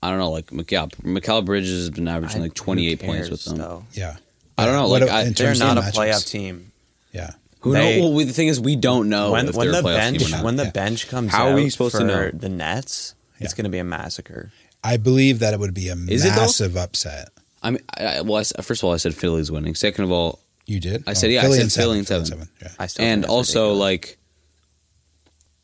I 0.02 0.10
don't 0.10 0.18
know 0.18 0.30
like 0.30 0.46
Mikal 0.46 0.90
Mikal 1.02 1.44
Bridges 1.44 1.78
has 1.78 1.90
been 1.90 2.08
averaging 2.08 2.40
I- 2.40 2.44
like 2.44 2.54
twenty 2.54 2.88
eight 2.88 3.00
points 3.00 3.30
with 3.30 3.44
them. 3.44 3.56
though? 3.56 3.84
Yeah, 3.94 4.16
I 4.62 4.66
don't 4.66 4.74
know, 4.74 4.88
What 4.88 5.02
like, 5.02 5.10
a- 5.10 5.14
I- 5.14 5.24
They're 5.24 5.32
terms 5.32 5.60
of 5.60 5.66
not 5.74 5.78
a 5.78 5.80
matchups, 5.82 5.92
playoff 5.94 6.28
team. 6.30 6.72
Yeah, 7.12 7.30
Who 7.60 7.72
They- 7.72 8.00
know? 8.00 8.08
Well, 8.10 8.26
the 8.26 8.32
thing 8.32 8.48
is, 8.48 8.58
we 8.60 8.74
don't 8.76 9.08
know 9.08 9.32
when 9.32 9.48
if 9.48 9.54
when 9.54 9.70
the 9.70 9.78
a 9.80 9.82
bench 9.82 10.18
team 10.18 10.28
or 10.28 10.30
not. 10.30 10.44
when 10.44 10.56
the 10.56 10.64
Yeah. 10.64 10.70
bench 10.70 11.08
comes 11.08 11.30
How 11.30 11.48
are 11.48 11.54
we 11.54 11.68
supposed 11.70 11.92
for 11.94 12.00
to 12.00 12.04
know? 12.06 12.30
the 12.32 12.48
Nets, 12.48 13.14
it's 13.38 13.52
Yeah. 13.52 13.56
going 13.56 13.64
to 13.64 13.70
be 13.70 13.78
a 13.78 13.84
massacre. 13.84 14.50
I 14.82 14.96
believe 14.96 15.38
that 15.40 15.54
it 15.54 15.60
would 15.60 15.74
be 15.74 15.88
a 15.88 15.96
Is 16.08 16.24
massive 16.24 16.76
upset. 16.76 17.28
I 17.62 17.70
mean, 17.70 17.80
I, 17.96 18.04
I- 18.04 18.20
well, 18.22 18.38
I 18.38 18.40
s 18.40 18.52
first 18.62 18.82
of 18.82 18.86
all, 18.88 18.92
I 18.94 18.96
said 18.96 19.14
Philly's 19.14 19.50
winning. 19.50 19.74
Second 19.76 20.04
of 20.04 20.10
all, 20.10 20.40
You 20.66 20.80
did? 20.80 21.04
I 21.06 21.10
oh, 21.12 21.14
said, 21.14 21.30
yeah, 21.30 21.42
I 21.46 21.50
said 21.50 21.60
in 21.62 21.70
Philly 21.70 21.98
in 22.00 22.04
Philly 22.04 22.24
seven. 22.24 22.48
Yeah. 22.60 22.68
I 22.78 22.86
still 22.86 23.04
and 23.04 23.24
also 23.26 23.60
ridiculous. 23.70 23.80
like 23.80 24.18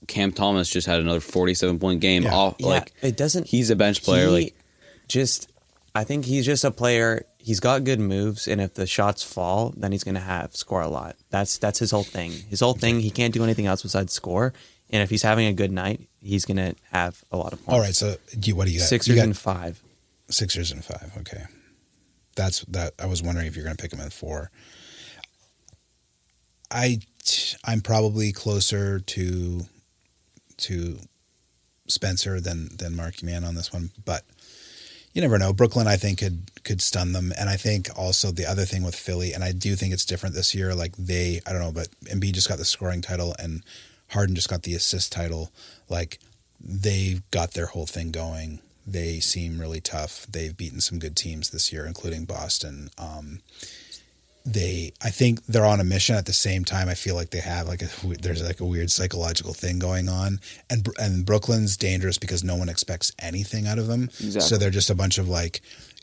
Cam 0.07 0.33
Thomas 0.33 0.69
just 0.69 0.87
had 0.87 1.01
another 1.01 1.21
forty-seven 1.21 1.79
point 1.79 2.01
game. 2.01 2.23
Yeah. 2.25 2.35
Off, 2.35 2.55
yeah, 2.59 2.67
like 2.67 2.93
it 3.03 3.17
doesn't. 3.17 3.47
he's 3.49 3.71
a 3.71 3.77
bench 3.77 4.03
player. 4.03 4.27
he 4.27 4.33
like 4.33 4.55
just, 5.09 5.49
I 5.95 6.05
think 6.05 6.25
he's 6.25 6.47
just 6.47 6.65
a 6.65 6.71
player. 6.71 7.27
He's 7.49 7.61
got 7.61 7.85
good 7.85 7.99
moves, 7.99 8.47
and 8.47 8.61
if 8.61 8.75
the 8.75 8.87
shots 8.87 9.23
fall, 9.23 9.73
then 9.75 9.91
he's 9.91 10.05
going 10.05 10.17
to 10.17 10.21
have 10.21 10.55
score 10.55 10.83
a 10.83 10.87
lot. 10.87 11.17
That's 11.31 11.57
that's 11.57 11.79
his 11.79 11.93
whole 11.93 12.03
thing. 12.03 12.31
His 12.51 12.61
whole 12.61 12.75
thing. 12.75 13.01
He 13.01 13.11
can't 13.11 13.33
do 13.33 13.43
anything 13.43 13.65
else 13.65 13.81
besides 13.81 14.13
score. 14.13 14.53
And 14.91 15.03
if 15.03 15.09
he's 15.09 15.23
having 15.23 15.47
a 15.47 15.55
good 15.55 15.73
night, 15.73 16.11
he's 16.21 16.45
going 16.45 16.59
to 16.59 16.75
have 16.93 17.25
a 17.33 17.39
lot 17.39 17.55
of 17.55 17.65
points. 17.65 17.73
All 17.73 17.81
right. 17.81 17.95
So, 17.95 18.17
do 18.39 18.51
you, 18.51 18.55
what 18.55 18.67
do 18.67 18.73
you 18.75 18.81
got? 18.81 18.89
Sixers 18.89 19.09
you 19.09 19.15
got 19.15 19.25
and 19.25 19.35
five. 19.35 19.83
Sixers 20.29 20.73
and 20.73 20.85
five. 20.85 21.11
Okay. 21.21 21.45
That's 22.37 22.67
that. 22.67 22.93
I 22.99 23.07
was 23.07 23.23
wondering 23.23 23.47
if 23.47 23.57
you're 23.57 23.65
going 23.65 23.79
to 23.79 23.83
pick 23.83 23.95
him 23.95 24.01
at 24.01 24.13
four. 24.13 24.51
I 26.71 27.01
I'm 27.65 27.81
probably 27.81 28.31
closer 28.31 29.01
to 29.01 29.63
to 30.59 30.99
Spencer 31.87 32.43
than 32.43 32.77
than 32.77 32.95
Marky 32.95 33.25
Man 33.25 33.43
on 33.43 33.55
this 33.55 33.73
one, 33.73 33.93
but 34.05 34.27
you 35.13 35.23
never 35.23 35.39
know. 35.39 35.53
Brooklyn, 35.53 35.87
I 35.87 35.97
think, 35.97 36.19
could 36.19 36.51
could 36.65 36.81
stun 36.83 37.13
them, 37.13 37.33
and 37.39 37.49
I 37.49 37.57
think 37.57 37.89
also 37.97 38.31
the 38.31 38.47
other 38.47 38.65
thing 38.65 38.83
with 38.83 38.95
Philly, 38.95 39.33
and 39.33 39.43
I 39.43 39.53
do 39.53 39.75
think 39.75 39.93
it's 39.93 40.05
different 40.05 40.35
this 40.35 40.55
year. 40.55 40.75
Like 40.75 40.97
they, 40.97 41.41
I 41.47 41.53
don't 41.53 41.63
know, 41.63 41.73
but 41.73 41.89
Embiid 42.05 42.35
just 42.35 42.49
got 42.49 42.59
the 42.59 42.65
scoring 42.65 43.01
title, 43.01 43.35
and 43.39 43.65
Harden 44.09 44.35
just 44.35 44.49
got 44.49 44.63
the 44.63 44.75
assist 44.75 45.13
title. 45.13 45.51
Like 45.89 46.19
they've 46.61 47.23
got 47.31 47.53
their 47.53 47.67
whole 47.67 47.87
thing 47.87 48.11
going. 48.11 48.61
They 48.87 49.21
seem 49.21 49.61
really 49.61 49.81
tough. 49.81 50.27
They've 50.27 50.57
beaten 50.57 50.81
some 50.81 50.99
good 50.99 51.17
teams 51.17 51.51
this 51.51 51.73
year, 51.73 51.85
including 51.87 52.25
Boston. 52.25 52.91
Um, 52.97 53.41
they, 54.53 54.93
I 55.03 55.11
think 55.11 55.45
they're 55.47 55.65
on 55.65 55.81
a 55.81 55.85
mission. 55.85 56.17
At 56.17 56.27
the 56.27 56.33
same 56.33 56.65
time, 56.65 56.89
I 56.89 56.95
feel 56.95 57.15
like 57.15 57.31
they 57.31 57.41
have 57.41 57.67
like 57.69 57.83
a 57.83 57.89
there's 58.21 58.43
like 58.43 58.61
a 58.61 58.65
weird 58.65 58.91
psychological 58.91 59.53
thing 59.55 59.79
going 59.79 60.09
on, 60.09 60.41
and 60.71 60.89
and 60.99 61.25
Brooklyn's 61.27 61.77
dangerous 61.77 62.19
because 62.19 62.43
no 62.45 62.57
one 62.57 62.69
expects 62.69 63.13
anything 63.19 63.67
out 63.67 63.79
of 63.79 63.87
them. 63.87 64.05
Exactly. 64.05 64.41
So 64.41 64.57
they're 64.57 64.71
just 64.71 64.91
a 64.91 64.95
bunch 64.95 65.19
of 65.19 65.29
like 65.29 65.61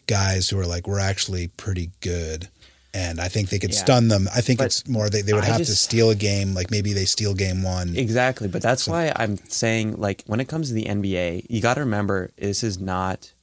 guys 0.07 0.49
who 0.49 0.59
are 0.59 0.65
like 0.67 0.87
we're 0.87 0.99
actually 0.99 1.47
pretty 1.47 1.91
good. 2.01 2.49
And 2.93 3.19
I 3.19 3.27
think 3.27 3.49
they 3.49 3.59
could 3.59 3.73
Yeah. 3.73 3.79
stun 3.83 4.07
them. 4.07 4.29
I 4.33 4.39
think 4.39 4.59
But 4.59 4.67
it's 4.67 4.87
more 4.87 5.09
they, 5.09 5.21
they 5.21 5.33
would 5.33 5.43
I 5.43 5.47
have 5.47 5.57
to 5.57 5.75
steal 5.75 6.11
a 6.11 6.15
game. 6.15 6.53
Like 6.53 6.71
maybe 6.71 6.93
they 6.93 7.03
steal 7.03 7.33
game 7.33 7.61
one. 7.61 7.93
Exactly, 7.97 8.47
but 8.47 8.61
that's 8.61 8.87
why 8.87 9.11
I'm 9.17 9.35
saying 9.49 9.95
like 9.97 10.23
when 10.27 10.39
it 10.39 10.47
comes 10.47 10.69
to 10.69 10.73
the 10.73 10.85
NBA, 10.85 11.47
you 11.49 11.59
got 11.61 11.73
to 11.73 11.81
remember 11.81 12.31
this 12.37 12.63
is 12.63 12.79
not 12.79 13.33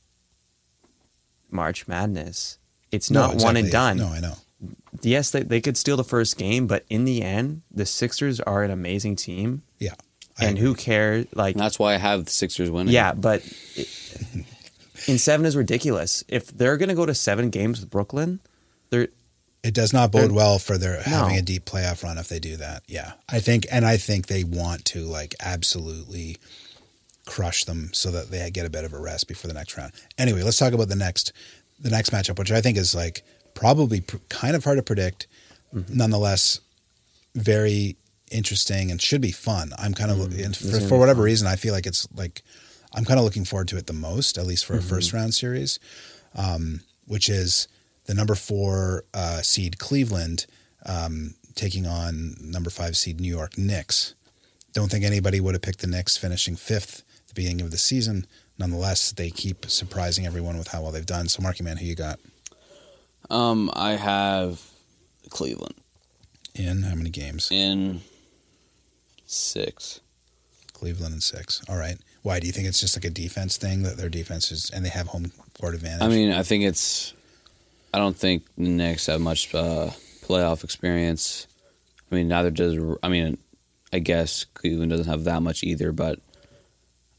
March 1.50 1.86
Madness. 1.86 2.58
It's 2.90 3.10
No, 3.10 3.28
not 3.28 3.36
one 3.42 3.56
and 3.56 3.70
done. 3.70 3.98
No, 3.98 4.08
I 4.08 4.20
know. 4.20 4.34
Yes, 5.02 5.30
they, 5.30 5.42
they 5.42 5.60
could 5.60 5.76
steal 5.76 5.96
the 5.96 6.04
first 6.04 6.36
game, 6.38 6.66
but 6.66 6.84
in 6.88 7.04
the 7.04 7.22
end, 7.22 7.62
the 7.70 7.84
Sixers 7.86 8.40
are 8.40 8.62
an 8.62 8.70
amazing 8.70 9.16
team, 9.16 9.62
Yeah. 9.78 9.94
I 10.38 10.44
and 10.46 10.58
who 10.58 10.74
cares? 10.74 11.26
Like, 11.34 11.54
and 11.54 11.60
that's 11.62 11.78
why 11.78 11.94
I 11.94 11.96
have 11.98 12.24
the 12.24 12.30
Sixers 12.30 12.70
winning. 12.70 12.94
yeah, 12.94 13.12
but 13.12 13.42
it, 13.74 13.88
in 15.08 15.18
seven 15.18 15.44
is 15.46 15.56
ridiculous. 15.56 16.22
If 16.28 16.46
they're 16.48 16.76
gonna 16.76 16.94
go 16.94 17.04
to 17.06 17.14
seven 17.14 17.50
games 17.50 17.80
with 17.80 17.90
Brooklyn, 17.90 18.40
they're 18.90 19.08
It 19.64 19.74
does 19.74 19.92
not 19.92 20.10
bode 20.12 20.32
well 20.32 20.58
for 20.58 20.78
their 20.78 20.96
No. 20.98 21.02
having 21.02 21.36
a 21.36 21.42
deep 21.42 21.64
playoff 21.64 22.02
run 22.04 22.16
if 22.18 22.28
they 22.28 22.38
do 22.38 22.56
that. 22.58 22.82
Yeah, 22.86 23.12
I 23.28 23.40
think, 23.40 23.66
and 23.70 23.84
I 23.84 23.96
think 23.96 24.26
they 24.28 24.44
want 24.44 24.84
to 24.86 25.00
like 25.04 25.34
absolutely 25.40 26.36
crush 27.26 27.64
them 27.64 27.90
so 27.92 28.10
that 28.10 28.30
they 28.30 28.50
get 28.50 28.66
a 28.66 28.70
bit 28.70 28.84
of 28.84 28.92
a 28.92 28.98
rest 28.98 29.28
before 29.28 29.48
the 29.48 29.54
next 29.54 29.76
round. 29.76 29.92
Anyway, 30.18 30.42
let's 30.42 30.56
talk 30.56 30.72
about 30.72 30.88
the 30.88 30.96
next 30.96 31.32
the 31.80 31.90
next 31.90 32.10
matchup, 32.10 32.38
which 32.38 32.52
I 32.52 32.60
think 32.60 32.76
is 32.78 32.94
like 32.94 33.22
probably 33.62 34.00
pr- 34.00 34.16
kind 34.28 34.56
of 34.56 34.64
hard 34.64 34.78
to 34.78 34.82
predict, 34.82 35.26
nonetheless, 35.88 36.60
very 37.34 37.96
interesting 38.30 38.90
and 38.90 39.00
should 39.00 39.20
be 39.20 39.30
fun. 39.32 39.72
I'm 39.78 39.94
kind 39.94 40.10
of 40.10 40.18
and 40.38 40.56
for, 40.56 40.80
for 40.80 40.98
whatever 40.98 41.22
reason, 41.22 41.46
I 41.46 41.56
feel 41.56 41.72
like 41.72 41.86
it's 41.86 42.06
like 42.14 42.42
I'm 42.94 43.04
kind 43.04 43.18
of 43.18 43.24
looking 43.24 43.44
forward 43.44 43.68
to 43.68 43.76
it 43.76 43.86
the 43.86 43.92
most, 43.92 44.36
at 44.36 44.46
least 44.46 44.64
for 44.66 44.74
a 44.74 44.82
first 44.82 45.12
round 45.12 45.34
series, 45.34 45.78
um, 46.34 46.80
which 47.06 47.28
is 47.28 47.68
the 48.06 48.14
number 48.14 48.34
four 48.34 49.04
uh, 49.14 49.42
seed 49.42 49.78
Cleveland 49.78 50.46
um, 50.84 51.34
taking 51.54 51.86
on 51.86 52.34
number 52.40 52.70
five 52.70 52.96
seed 52.96 53.20
New 53.20 53.34
York 53.34 53.56
Knicks. 53.56 54.14
Don't 54.72 54.90
think 54.90 55.04
anybody 55.04 55.40
would 55.40 55.54
have 55.54 55.62
picked 55.62 55.80
the 55.80 55.86
Knicks 55.86 56.16
finishing 56.16 56.56
fifth 56.56 57.04
at 57.22 57.28
the 57.28 57.34
beginning 57.34 57.60
of 57.60 57.70
the 57.70 57.78
season. 57.78 58.26
Nonetheless, 58.58 59.12
they 59.12 59.30
keep 59.30 59.66
surprising 59.70 60.26
everyone 60.26 60.58
with 60.58 60.68
how 60.68 60.82
well 60.82 60.92
they've 60.92 61.06
done. 61.06 61.28
So, 61.28 61.42
Marky 61.42 61.62
Man, 61.62 61.76
who 61.76 61.86
you 61.86 61.94
got 61.94 62.18
Um, 63.30 63.70
I 63.74 63.92
have 63.92 64.60
Cleveland 65.30 65.74
in 66.54 66.82
how 66.82 66.94
many 66.94 67.10
games? 67.10 67.48
in 67.50 68.02
six. 69.26 70.00
Cleveland 70.72 71.14
in 71.14 71.20
six. 71.20 71.62
All 71.68 71.76
right. 71.76 71.96
Why 72.22 72.38
do 72.38 72.46
you 72.46 72.52
think 72.52 72.68
it's 72.68 72.80
just 72.80 72.96
like 72.96 73.04
a 73.04 73.10
defense 73.10 73.56
thing 73.56 73.82
that 73.82 73.96
their 73.96 74.08
defense 74.08 74.52
is 74.52 74.70
and 74.70 74.84
they 74.84 74.90
have 74.90 75.08
home 75.08 75.32
court 75.58 75.74
advantage? 75.74 76.02
I 76.02 76.08
mean, 76.08 76.32
I 76.32 76.42
think 76.42 76.64
it's. 76.64 77.14
I 77.94 77.98
don't 77.98 78.16
think 78.16 78.44
the 78.56 78.68
Knicks 78.68 79.06
have 79.06 79.20
much 79.20 79.54
uh, 79.54 79.90
playoff 80.22 80.64
experience. 80.64 81.46
I 82.10 82.14
mean, 82.14 82.28
neither 82.28 82.50
does. 82.50 82.76
I 83.02 83.08
mean, 83.08 83.38
I 83.92 83.98
guess 83.98 84.44
Cleveland 84.54 84.90
doesn't 84.90 85.06
have 85.06 85.24
that 85.24 85.42
much 85.42 85.64
either. 85.64 85.92
But 85.92 86.20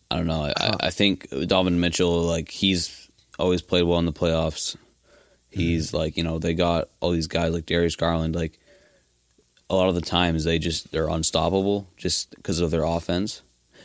I 0.09 0.17
don't 0.17 0.27
know. 0.27 0.53
I, 0.55 0.75
I 0.79 0.89
think 0.89 1.29
Donovan 1.29 1.79
Mitchell, 1.79 2.21
like 2.21 2.49
he's 2.49 3.09
always 3.39 3.61
played 3.61 3.83
well 3.83 3.99
in 3.99 4.05
the 4.05 4.13
playoffs. 4.13 4.77
He's 5.53 5.93
like 5.93 6.17
you 6.17 6.23
know 6.23 6.39
they 6.39 6.53
got 6.53 6.89
all 6.99 7.11
these 7.11 7.27
guys 7.27 7.53
like 7.53 7.65
Darius 7.65 7.95
Garland. 7.95 8.35
Like 8.35 8.59
a 9.69 9.75
lot 9.75 9.89
of 9.89 9.95
the 9.95 10.01
times 10.01 10.43
they 10.43 10.59
just 10.59 10.91
they're 10.91 11.09
unstoppable 11.09 11.87
just 11.97 12.31
because 12.35 12.59
of 12.59 12.71
their 12.71 12.83
offense. 12.83 13.41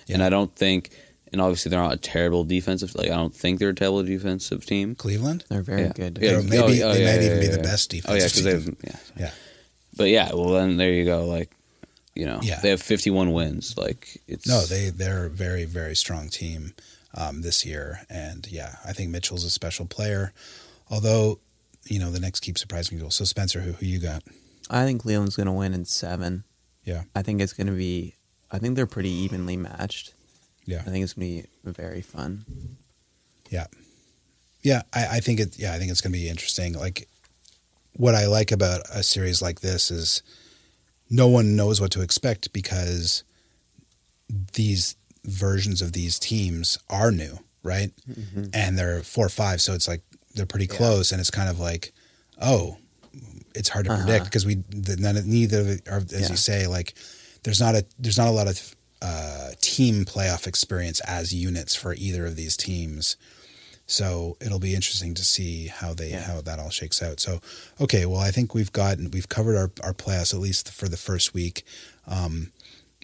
And 0.08 0.22
I 0.22 0.28
don't 0.30 0.54
think. 0.56 0.90
And 1.30 1.42
obviously 1.42 1.68
they're 1.68 1.82
not 1.82 1.92
a 1.92 1.98
terrible 1.98 2.42
defensive. 2.44 2.94
Like 2.94 3.08
I 3.10 3.14
don't 3.14 3.34
think 3.34 3.58
they're 3.58 3.68
a 3.68 3.74
terrible 3.74 4.02
defensive 4.02 4.64
team. 4.64 4.94
Cleveland? 4.94 5.44
They're 5.50 5.60
very 5.60 5.82
Yeah. 5.82 5.92
good. 5.94 6.18
Yeah. 6.22 6.36
Or 6.36 6.42
maybe 6.42 6.82
Oh, 6.82 6.90
they 6.94 7.04
yeah, 7.04 7.12
might 7.12 7.20
yeah, 7.20 7.26
even 7.26 7.40
be 7.40 7.46
yeah, 7.46 7.52
the 7.56 7.62
best 7.62 7.90
defense. 7.90 8.10
Oh 8.10 8.14
yeah, 8.16 8.24
because 8.24 8.44
they 8.44 8.52
have 8.52 8.76
yeah. 8.82 8.96
yeah. 9.26 9.30
But 9.94 10.08
yeah, 10.08 10.30
well 10.32 10.48
then 10.52 10.78
there 10.78 10.90
you 10.90 11.04
go. 11.04 11.26
Like, 11.26 11.54
you 12.14 12.24
know, 12.24 12.40
Yeah. 12.42 12.60
they 12.60 12.70
have 12.70 12.80
51 12.80 13.32
wins. 13.34 13.76
Like 13.76 14.22
it's 14.26 14.46
No, 14.48 14.64
they 14.64 14.88
they're 14.88 15.26
a 15.26 15.30
very 15.30 15.66
very 15.66 15.94
strong 15.94 16.30
team 16.30 16.72
um, 17.14 17.42
this 17.42 17.66
year, 17.66 18.06
and 18.08 18.46
yeah, 18.50 18.76
I 18.86 18.94
think 18.94 19.10
Mitchell's 19.10 19.44
a 19.44 19.50
special 19.50 19.84
player. 19.84 20.32
Although, 20.90 21.40
you 21.90 21.98
know, 21.98 22.10
the 22.10 22.20
Knicks 22.20 22.40
keep 22.40 22.58
surprising 22.58 22.98
people. 22.98 23.10
So 23.10 23.24
Spencer, 23.24 23.60
who 23.60 23.72
who 23.72 23.86
you 23.86 23.98
got? 23.98 24.22
I 24.70 24.84
think 24.84 25.02
Cleveland's 25.02 25.36
going 25.36 25.46
to 25.46 25.52
win 25.52 25.74
in 25.74 25.84
seven. 25.84 26.44
Yeah. 26.84 27.04
I 27.14 27.22
think 27.22 27.40
it's 27.40 27.52
going 27.52 27.66
to 27.66 27.72
be. 27.72 28.14
I 28.50 28.58
think 28.58 28.76
they're 28.76 28.86
pretty 28.86 29.10
evenly 29.10 29.56
matched. 29.56 30.14
Yeah, 30.64 30.82
I 30.86 30.90
think 30.90 31.02
it's 31.02 31.14
going 31.14 31.42
to 31.42 31.48
be 31.64 31.72
very 31.72 32.02
fun. 32.02 32.44
yeah, 33.48 33.66
yeah. 34.62 34.82
I, 34.92 35.16
I 35.16 35.20
think 35.20 35.40
it. 35.40 35.58
Yeah, 35.58 35.72
I 35.72 35.78
think 35.78 35.90
it's 35.90 36.02
going 36.02 36.12
to 36.12 36.18
be 36.18 36.28
interesting. 36.28 36.74
Like, 36.74 37.08
what 37.94 38.14
I 38.14 38.26
like 38.26 38.52
about 38.52 38.82
a 38.92 39.02
series 39.02 39.40
like 39.40 39.60
this 39.60 39.90
is 39.90 40.22
no 41.08 41.26
one 41.26 41.56
knows 41.56 41.80
what 41.80 41.90
to 41.92 42.02
expect 42.02 42.52
because 42.52 43.24
these 44.52 44.96
versions 45.24 45.80
of 45.80 45.92
these 45.92 46.18
teams 46.18 46.78
are 46.90 47.10
new, 47.10 47.38
right? 47.62 47.90
Mm-hmm. 48.08 48.44
And 48.52 48.78
they're 48.78 49.02
four 49.02 49.26
or 49.26 49.30
five, 49.30 49.62
so 49.62 49.72
it's 49.72 49.88
like 49.88 50.02
they're 50.38 50.46
pretty 50.46 50.66
close, 50.66 51.12
and 51.12 51.20
it's 51.20 51.30
kind 51.30 51.50
of 51.50 51.60
like, 51.60 51.92
oh, 52.40 52.78
it's 53.54 53.68
hard 53.68 53.84
to 53.86 53.96
predict 53.96 54.24
because 54.24 54.46
we 54.46 54.54
the, 54.70 54.96
none, 54.96 55.20
neither 55.28 55.60
of 55.60 55.68
it 55.68 55.88
are, 55.88 55.98
as 55.98 56.12
Yeah. 56.12 56.30
you 56.30 56.36
say, 56.36 56.66
like 56.66 56.94
there's 57.42 57.60
not 57.60 57.74
a 57.74 57.84
there's 57.98 58.16
not 58.18 58.28
a 58.28 58.32
lot 58.32 58.46
of 58.48 58.74
uh, 59.02 59.50
team 59.60 60.04
playoff 60.04 60.46
experience 60.46 61.00
as 61.00 61.32
units 61.34 61.74
for 61.74 61.94
either 61.94 62.24
of 62.26 62.34
these 62.36 62.56
teams. 62.56 63.16
So 63.86 64.36
it'll 64.40 64.58
be 64.58 64.74
interesting 64.74 65.14
to 65.14 65.24
see 65.24 65.68
how 65.68 65.94
they 65.94 66.10
Yeah. 66.10 66.22
how 66.22 66.40
that 66.42 66.58
all 66.58 66.70
shakes 66.70 67.02
out. 67.02 67.20
So 67.20 67.40
okay, 67.80 68.06
well 68.06 68.20
I 68.20 68.30
think 68.30 68.54
we've 68.54 68.72
gotten 68.72 69.10
we've 69.10 69.28
covered 69.28 69.56
our 69.56 69.70
our 69.82 69.94
playoffs 69.94 70.34
at 70.34 70.40
least 70.40 70.70
for 70.70 70.88
the 70.88 70.96
first 70.96 71.32
week. 71.34 71.64
Um, 72.06 72.52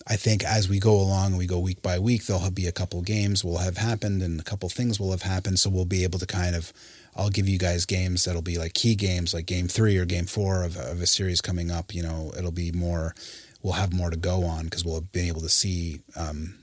I 0.06 0.16
think 0.16 0.44
as 0.44 0.68
we 0.68 0.78
go 0.80 0.94
along 1.00 1.28
and 1.32 1.38
we 1.38 1.46
go 1.46 1.58
week 1.58 1.80
by 1.80 1.98
week, 1.98 2.26
there'll 2.26 2.50
be 2.50 2.66
a 2.66 2.72
couple 2.72 3.00
games 3.00 3.42
will 3.42 3.58
have 3.58 3.78
happened 3.78 4.22
and 4.22 4.38
a 4.40 4.42
couple 4.44 4.68
things 4.68 5.00
will 5.00 5.12
have 5.12 5.22
happened. 5.22 5.58
So 5.58 5.70
we'll 5.70 5.86
be 5.86 6.02
able 6.04 6.18
to 6.18 6.26
kind 6.26 6.54
of, 6.54 6.72
I'll 7.16 7.30
give 7.30 7.48
you 7.48 7.58
guys 7.58 7.86
games 7.86 8.24
that'll 8.24 8.42
be 8.42 8.58
like 8.58 8.74
key 8.74 8.94
games, 8.94 9.34
like 9.34 9.46
game 9.46 9.68
three 9.68 9.96
or 9.96 10.04
game 10.04 10.26
four 10.26 10.64
of, 10.64 10.76
of 10.76 11.00
a 11.00 11.06
series 11.06 11.40
coming 11.40 11.70
up. 11.70 11.94
You 11.94 12.02
know, 12.02 12.32
it'll 12.36 12.50
be 12.50 12.72
more, 12.72 13.14
we'll 13.62 13.74
have 13.74 13.92
more 13.92 14.10
to 14.10 14.16
go 14.16 14.44
on 14.44 14.64
because 14.64 14.84
we'll 14.84 14.96
have 14.96 15.12
been 15.12 15.26
able 15.26 15.40
to 15.42 15.48
see 15.48 16.00
um, 16.16 16.56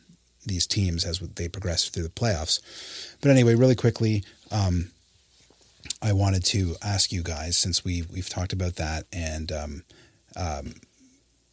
these 0.46 0.68
teams 0.68 1.06
as 1.06 1.20
they 1.20 1.48
progress 1.48 1.88
through 1.90 2.04
the 2.04 2.10
playoffs. 2.10 2.60
But 3.22 3.32
anyway, 3.32 3.56
really 3.56 3.76
quickly, 3.76 4.24
um, 4.52 4.92
I 6.02 6.14
wanted 6.14 6.44
to 6.46 6.76
ask 6.84 7.12
you 7.12 7.24
guys 7.24 7.58
since 7.58 7.84
we 7.84 8.04
we've 8.12 8.30
talked 8.30 8.54
about 8.54 8.76
that 8.76 9.06
and 9.12 9.52
um, 9.52 9.84
um, 10.36 10.74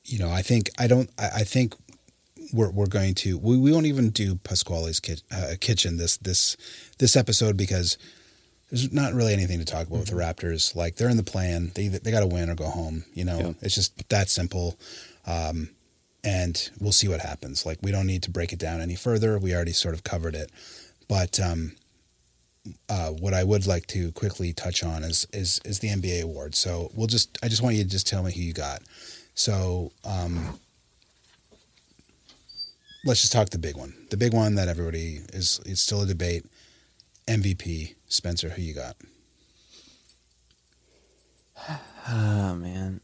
you 0.04 0.18
know 0.18 0.30
I 0.30 0.42
think 0.42 0.70
I 0.78 0.86
don't 0.86 1.10
I, 1.18 1.28
I 1.36 1.44
think 1.44 1.74
we're 2.52 2.70
we're 2.70 2.86
going 2.86 3.14
to 3.16 3.38
we, 3.38 3.56
we 3.56 3.72
won't 3.72 3.86
even 3.86 4.10
do 4.10 4.36
Pasquale's 4.36 5.00
uh, 5.30 5.54
kitchen 5.60 5.96
this 5.96 6.16
this 6.18 6.56
this 6.98 7.16
episode 7.16 7.56
because 7.56 7.98
there's 8.70 8.92
not 8.92 9.14
really 9.14 9.32
anything 9.32 9.58
to 9.58 9.64
talk 9.64 9.86
about 9.86 10.00
with 10.00 10.08
the 10.08 10.16
Raptors. 10.16 10.76
Like 10.76 10.96
they're 10.96 11.08
in 11.08 11.16
the 11.16 11.22
play-in. 11.22 11.72
They 11.74 11.88
they 11.88 12.10
got 12.10 12.20
to 12.20 12.26
win 12.26 12.50
or 12.50 12.54
go 12.54 12.68
home 12.68 13.04
you 13.14 13.24
know? 13.24 13.38
Yeah. 13.38 13.52
it's 13.62 13.74
just 13.74 14.08
that 14.08 14.28
simple. 14.28 14.78
Um, 15.26 15.70
and 16.24 16.70
we'll 16.80 16.92
see 16.92 17.08
what 17.08 17.20
happens. 17.20 17.64
Like 17.64 17.78
we 17.82 17.92
don't 17.92 18.06
need 18.06 18.22
to 18.24 18.30
break 18.30 18.52
it 18.52 18.58
down 18.58 18.80
any 18.80 18.94
further. 18.94 19.38
We 19.38 19.54
already 19.54 19.72
sort 19.72 19.94
of 19.94 20.04
covered 20.04 20.34
it. 20.34 20.50
But 21.08 21.40
um, 21.40 21.72
uh, 22.88 23.10
what 23.10 23.34
I 23.34 23.44
would 23.44 23.66
like 23.66 23.86
to 23.88 24.12
quickly 24.12 24.52
touch 24.52 24.82
on 24.82 25.04
is 25.04 25.26
is 25.32 25.60
is 25.64 25.78
the 25.78 25.88
NBA 25.88 26.22
award. 26.22 26.54
So 26.54 26.90
we'll 26.94 27.06
just 27.06 27.38
I 27.42 27.48
just 27.48 27.62
want 27.62 27.76
you 27.76 27.84
to 27.84 27.88
just 27.88 28.06
tell 28.06 28.22
me 28.22 28.32
who 28.32 28.40
you 28.40 28.52
got. 28.52 28.82
So 29.34 29.92
um, 30.04 30.58
let's 33.04 33.20
just 33.20 33.32
talk 33.32 33.50
the 33.50 33.58
big 33.58 33.76
one, 33.76 33.94
the 34.10 34.16
big 34.16 34.34
one 34.34 34.56
that 34.56 34.68
everybody 34.68 35.20
is 35.32 35.60
it's 35.64 35.80
still 35.80 36.02
a 36.02 36.06
debate. 36.06 36.44
MVP 37.28 37.94
Spencer, 38.06 38.48
who 38.48 38.62
you 38.62 38.74
got? 38.74 38.96
Oh 42.08 42.54
man, 42.58 43.00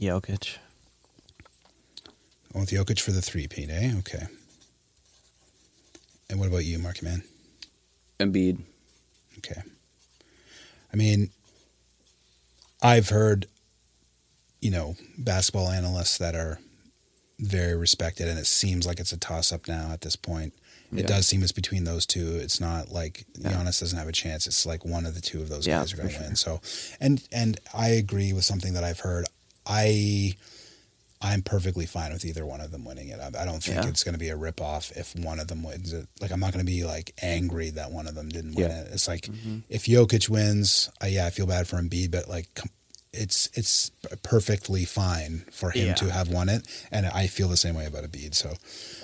Jokic. 0.00 0.58
Going 2.52 2.64
with 2.64 2.70
Jokic 2.70 3.00
for 3.00 3.10
the 3.10 3.20
three-peat, 3.20 3.68
eh? 3.68 3.92
Okay. 3.98 4.26
And 6.30 6.38
what 6.38 6.48
about 6.48 6.64
you, 6.64 6.78
Marky 6.78 7.04
Man? 7.04 7.22
Embiid. 8.18 8.60
Okay. 9.38 9.60
I 10.92 10.96
mean, 10.96 11.30
I've 12.82 13.10
heard, 13.10 13.46
you 14.60 14.70
know, 14.70 14.96
basketball 15.18 15.68
analysts 15.68 16.18
that 16.18 16.34
are 16.34 16.58
very 17.38 17.76
respected, 17.76 18.28
and 18.28 18.38
it 18.38 18.46
seems 18.46 18.86
like 18.86 19.00
it's 19.00 19.12
a 19.12 19.18
toss 19.18 19.52
up 19.52 19.68
now 19.68 19.90
at 19.92 20.00
this 20.00 20.16
point. 20.16 20.54
It 20.92 21.00
Yeah. 21.00 21.06
does 21.06 21.26
seem 21.26 21.42
it's 21.42 21.52
between 21.52 21.84
those 21.84 22.06
two. 22.06 22.36
It's 22.36 22.60
not 22.60 22.90
like 22.92 23.24
Yeah. 23.38 23.52
Giannis 23.52 23.80
doesn't 23.80 23.98
have 23.98 24.08
a 24.08 24.12
chance. 24.12 24.46
It's 24.46 24.64
like 24.66 24.84
one 24.84 25.06
of 25.06 25.14
the 25.14 25.20
two 25.20 25.40
of 25.42 25.48
those 25.48 25.66
Yeah, 25.66 25.80
guys 25.80 25.92
are 25.92 25.96
going 25.96 26.08
to 26.08 26.14
sure. 26.14 26.22
win. 26.22 26.36
So, 26.36 26.60
and 27.00 27.22
and 27.32 27.58
I 27.74 27.88
agree 27.88 28.32
with 28.32 28.44
something 28.44 28.72
that 28.74 28.84
I've 28.84 29.00
heard. 29.00 29.26
I 29.66 30.34
I'm 31.22 31.40
perfectly 31.42 31.86
fine 31.86 32.12
with 32.12 32.24
either 32.26 32.44
one 32.44 32.60
of 32.60 32.70
them 32.70 32.84
winning 32.84 33.08
it. 33.08 33.18
I, 33.20 33.28
I 33.28 33.44
don't 33.46 33.62
think 33.62 33.82
Yeah. 33.82 33.88
it's 33.88 34.04
going 34.04 34.12
to 34.12 34.18
be 34.18 34.28
a 34.28 34.36
rip 34.36 34.60
off 34.60 34.92
if 34.94 35.16
one 35.16 35.40
of 35.40 35.48
them 35.48 35.62
wins 35.62 35.92
it. 35.94 36.06
Like 36.20 36.30
I'm 36.30 36.40
not 36.40 36.52
going 36.52 36.64
to 36.64 36.70
be 36.70 36.84
like 36.84 37.14
angry 37.22 37.70
that 37.70 37.90
one 37.90 38.06
of 38.06 38.14
them 38.14 38.28
didn't 38.28 38.54
win 38.54 38.68
Yeah. 38.70 38.82
it. 38.82 38.88
It's 38.92 39.08
like 39.08 39.22
Mm-hmm. 39.22 39.60
if 39.70 39.86
Jokic 39.86 40.28
wins, 40.28 40.90
I, 41.00 41.08
yeah, 41.08 41.26
I 41.26 41.30
feel 41.30 41.46
bad 41.46 41.66
for 41.66 41.76
Embiid, 41.80 42.10
but 42.10 42.28
like 42.28 42.52
com- 42.54 42.70
it's 43.14 43.48
it's 43.54 43.90
perfectly 44.22 44.84
fine 44.84 45.46
for 45.50 45.70
him 45.70 45.86
Yeah. 45.88 45.94
to 45.94 46.12
have 46.12 46.28
won 46.28 46.50
it, 46.50 46.66
and 46.92 47.06
I 47.06 47.28
feel 47.28 47.48
the 47.48 47.56
same 47.56 47.74
way 47.74 47.86
about 47.86 48.04
Embiid. 48.04 48.34
So 48.34 48.54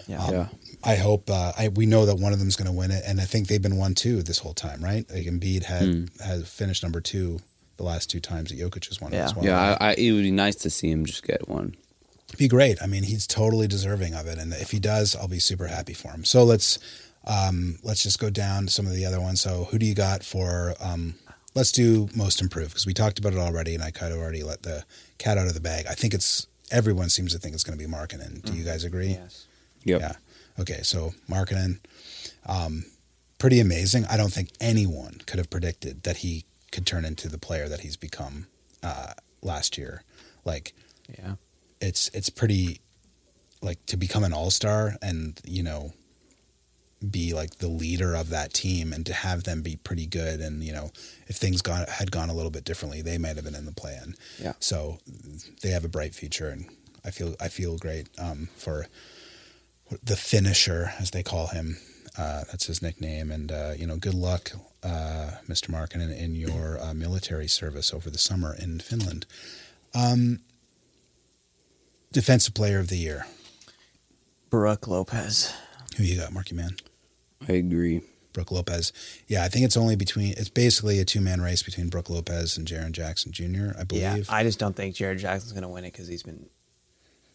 Yeah. 0.06 0.22
um, 0.22 0.32
Yeah. 0.34 0.48
I 0.84 0.96
hope 0.96 1.30
uh, 1.30 1.52
I 1.56 1.68
we 1.68 1.86
know 1.86 2.06
that 2.06 2.16
one 2.16 2.32
of 2.32 2.38
them 2.38 2.48
is 2.48 2.56
going 2.56 2.66
to 2.70 2.76
win 2.76 2.90
it, 2.90 3.04
and 3.06 3.20
I 3.20 3.24
think 3.24 3.48
they've 3.48 3.62
been 3.62 3.76
one 3.76 3.94
two 3.94 4.22
this 4.22 4.38
whole 4.38 4.54
time, 4.54 4.82
right? 4.82 5.04
Like 5.10 5.26
Embiid 5.26 5.64
had 5.64 5.82
Hmm. 5.88 6.04
has 6.24 6.48
finished 6.48 6.82
number 6.82 7.00
two 7.00 7.40
the 7.76 7.84
last 7.84 8.10
two 8.10 8.20
times 8.20 8.50
that 8.50 8.58
Jokic 8.58 8.86
has 8.88 9.00
won 9.00 9.12
Yeah. 9.12 9.24
as 9.24 9.34
well. 9.34 9.44
Yeah, 9.44 9.76
I, 9.80 9.90
I, 9.90 9.94
it 9.94 10.12
would 10.12 10.22
be 10.22 10.30
nice 10.30 10.56
to 10.56 10.70
see 10.70 10.90
him 10.90 11.04
just 11.06 11.22
get 11.24 11.48
one. 11.48 11.74
be 12.38 12.48
great. 12.48 12.80
I 12.82 12.86
mean, 12.86 13.02
he's 13.02 13.26
totally 13.26 13.66
deserving 13.66 14.14
of 14.14 14.26
it, 14.26 14.38
and 14.38 14.52
if 14.54 14.70
he 14.70 14.78
does, 14.80 15.14
I'll 15.16 15.28
be 15.28 15.38
super 15.38 15.66
happy 15.68 15.92
for 15.94 16.10
him. 16.12 16.24
So 16.24 16.44
let's 16.44 16.78
um, 17.24 17.78
let's 17.82 18.02
just 18.02 18.18
go 18.18 18.30
down 18.30 18.66
to 18.66 18.72
some 18.72 18.86
of 18.86 18.94
the 18.94 19.04
other 19.04 19.20
ones. 19.20 19.40
So 19.40 19.68
who 19.70 19.78
do 19.78 19.86
you 19.86 19.94
got 19.94 20.24
for 20.24 20.74
um, 20.80 21.14
let's 21.54 21.70
do 21.72 22.08
most 22.14 22.40
improved 22.40 22.70
because 22.70 22.86
we 22.86 22.94
talked 22.94 23.18
about 23.18 23.32
it 23.34 23.38
already, 23.38 23.74
and 23.74 23.82
I 23.84 23.90
kind 23.90 24.12
of 24.12 24.18
already 24.18 24.42
let 24.42 24.62
the 24.62 24.84
cat 25.18 25.38
out 25.38 25.46
of 25.46 25.54
the 25.54 25.60
bag. 25.60 25.86
I 25.88 25.94
think 25.94 26.14
it's 26.14 26.46
everyone 26.70 27.08
seems 27.10 27.32
to 27.32 27.38
think 27.38 27.54
it's 27.54 27.64
going 27.64 27.78
to 27.78 27.84
be 27.84 27.90
Markkanen. 27.90 28.42
Do 28.42 28.54
you 28.54 28.64
guys 28.64 28.82
agree? 28.84 29.10
Yes. 29.10 29.46
Yep. 29.84 30.00
Yeah. 30.00 30.12
Okay, 30.58 30.80
so 30.82 31.12
Markkanen, 31.28 31.78
um, 32.46 32.84
pretty 33.38 33.58
amazing. 33.60 34.04
I 34.06 34.16
don't 34.16 34.32
think 34.32 34.50
anyone 34.60 35.20
could 35.26 35.38
have 35.38 35.50
predicted 35.50 36.02
that 36.04 36.18
he 36.18 36.44
could 36.70 36.86
turn 36.86 37.04
into 37.04 37.28
the 37.28 37.38
player 37.38 37.68
that 37.68 37.80
he's 37.80 37.96
become 37.96 38.46
uh, 38.82 39.12
last 39.42 39.76
year. 39.78 40.02
Like 40.44 40.74
Yeah. 41.18 41.34
it's 41.80 42.08
it's 42.14 42.30
pretty 42.30 42.80
like 43.60 43.84
to 43.86 43.96
become 43.96 44.24
an 44.24 44.32
all 44.32 44.50
star 44.50 44.96
and 45.02 45.40
you 45.44 45.62
know 45.62 45.92
be 47.10 47.32
like 47.34 47.58
the 47.58 47.68
leader 47.68 48.14
of 48.14 48.28
that 48.30 48.52
team 48.52 48.92
and 48.92 49.04
to 49.06 49.12
have 49.12 49.42
them 49.44 49.60
be 49.62 49.74
pretty 49.76 50.06
good 50.06 50.40
and 50.40 50.62
you 50.62 50.72
know 50.72 50.90
if 51.26 51.36
things 51.36 51.60
gone 51.62 51.84
had 51.88 52.10
gone 52.12 52.28
a 52.30 52.34
little 52.34 52.50
bit 52.50 52.64
differently 52.64 53.02
they 53.02 53.18
might 53.18 53.34
have 53.36 53.44
been 53.44 53.54
in 53.56 53.64
the 53.66 53.72
play-in 53.72 54.14
Yeah. 54.40 54.52
so 54.60 54.98
they 55.62 55.70
have 55.70 55.84
a 55.84 55.88
bright 55.88 56.14
future 56.14 56.48
and 56.48 56.66
i 57.04 57.10
feel 57.10 57.34
i 57.40 57.48
feel 57.48 57.76
great 57.76 58.08
um, 58.18 58.48
for 58.56 58.86
the 60.02 60.16
finisher 60.16 60.92
as 60.98 61.10
they 61.10 61.22
call 61.22 61.48
him 61.48 61.78
uh, 62.18 62.44
that's 62.50 62.66
his 62.66 62.82
nickname 62.82 63.30
and 63.30 63.50
uh, 63.50 63.72
you 63.76 63.86
know 63.86 63.96
good 63.96 64.14
luck 64.14 64.52
uh, 64.82 65.32
mr 65.48 65.68
markin 65.68 66.00
in 66.00 66.34
your 66.34 66.78
uh, 66.80 66.94
military 66.94 67.48
service 67.48 67.92
over 67.92 68.10
the 68.10 68.18
summer 68.18 68.54
in 68.54 68.78
finland 68.80 69.26
um, 69.94 70.40
defensive 72.12 72.54
player 72.54 72.78
of 72.78 72.88
the 72.88 72.96
year 72.96 73.26
Brooke 74.50 74.86
Lopez. 74.86 75.52
who 75.96 76.04
you 76.04 76.18
got 76.20 76.32
marky 76.32 76.54
man 76.54 76.76
I 77.48 77.54
agree. 77.54 78.02
Brooke 78.32 78.50
Lopez. 78.50 78.92
Yeah, 79.26 79.44
I 79.44 79.48
think 79.48 79.64
it's 79.64 79.76
only 79.76 79.96
between. 79.96 80.32
It's 80.36 80.48
basically 80.48 80.98
a 81.00 81.04
two 81.04 81.20
man 81.20 81.40
race 81.40 81.62
between 81.62 81.88
Brooke 81.88 82.08
Lopez 82.08 82.56
and 82.56 82.66
Jaren 82.66 82.92
Jackson 82.92 83.32
Jr. 83.32 83.78
I 83.78 83.84
believe 83.84 84.02
Yeah, 84.02 84.22
I 84.28 84.42
just 84.42 84.58
don't 84.58 84.74
think 84.74 84.94
Jared 84.94 85.18
Jackson's 85.18 85.52
going 85.52 85.62
to 85.62 85.68
win 85.68 85.84
it 85.84 85.92
because 85.92 86.08
he's 86.08 86.22
been. 86.22 86.46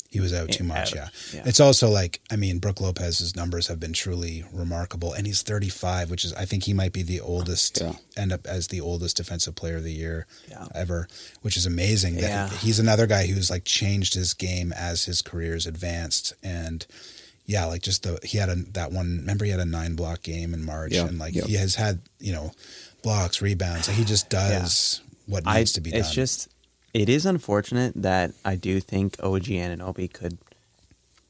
He 0.10 0.20
was 0.20 0.34
out 0.34 0.50
eh, 0.50 0.54
too 0.54 0.64
much. 0.64 0.96
out. 0.96 0.96
Yeah. 0.96 1.10
Yeah. 1.34 1.44
it's 1.46 1.60
also 1.60 1.90
like 1.90 2.22
I 2.32 2.36
mean, 2.36 2.60
Brooke 2.60 2.80
Lopez's 2.82 3.36
numbers 3.36 3.68
have 3.68 3.80
been 3.80 3.94
truly 3.94 4.44
remarkable, 4.54 5.14
and 5.14 5.28
he's 5.28 5.42
35, 5.42 6.10
which 6.10 6.24
is 6.26 6.34
I 6.34 6.46
think 6.46 6.64
he 6.64 6.74
might 6.74 6.94
be 6.94 7.04
the 7.04 7.20
oldest. 7.20 7.80
Yeah. 7.82 7.94
End 8.16 8.32
up 8.32 8.48
as 8.48 8.68
the 8.68 8.82
oldest 8.82 9.18
defensive 9.18 9.56
player 9.56 9.78
of 9.78 9.84
the 9.84 9.94
year 9.94 10.26
Yeah. 10.50 10.68
ever, 10.74 11.08
which 11.42 11.58
is 11.58 11.66
amazing. 11.66 12.16
That 12.16 12.22
Yeah. 12.22 12.50
he's 12.60 12.80
another 12.80 13.06
guy 13.08 13.28
who's 13.28 13.50
like 13.50 13.66
changed 13.66 14.14
his 14.14 14.34
game 14.34 14.72
as 14.74 15.06
his 15.06 15.22
career's 15.22 15.66
advanced 15.68 16.34
and. 16.42 16.86
Yeah, 17.50 17.64
like 17.64 17.82
just 17.82 18.04
the 18.04 18.20
he 18.24 18.38
had 18.40 18.50
a 18.50 18.56
that 18.74 18.92
one. 18.92 19.20
Remember, 19.20 19.46
he 19.46 19.52
had 19.52 19.62
a 19.62 19.66
nine 19.66 19.96
block 19.96 20.22
game 20.22 20.54
in 20.54 20.66
March, 20.66 20.94
and 20.94 21.18
like 21.18 21.32
he 21.34 21.54
has 21.54 21.76
had 21.76 22.02
you 22.20 22.34
know 22.34 22.52
blocks, 23.04 23.42
rebounds. 23.42 23.88
Like 23.88 23.96
he 23.96 24.04
just 24.04 24.30
does 24.30 25.00
what 25.28 25.44
I, 25.46 25.60
needs 25.60 25.72
to 25.72 25.80
be 25.80 25.92
done. 25.92 26.02
it's 26.02 26.12
just, 26.14 26.50
it 26.94 27.10
is 27.10 27.26
unfortunate 27.26 27.94
that 27.96 28.32
I 28.46 28.56
do 28.56 28.80
think 28.80 29.16
OG 29.22 29.46
Anunoby 29.46 30.12
could, 30.12 30.38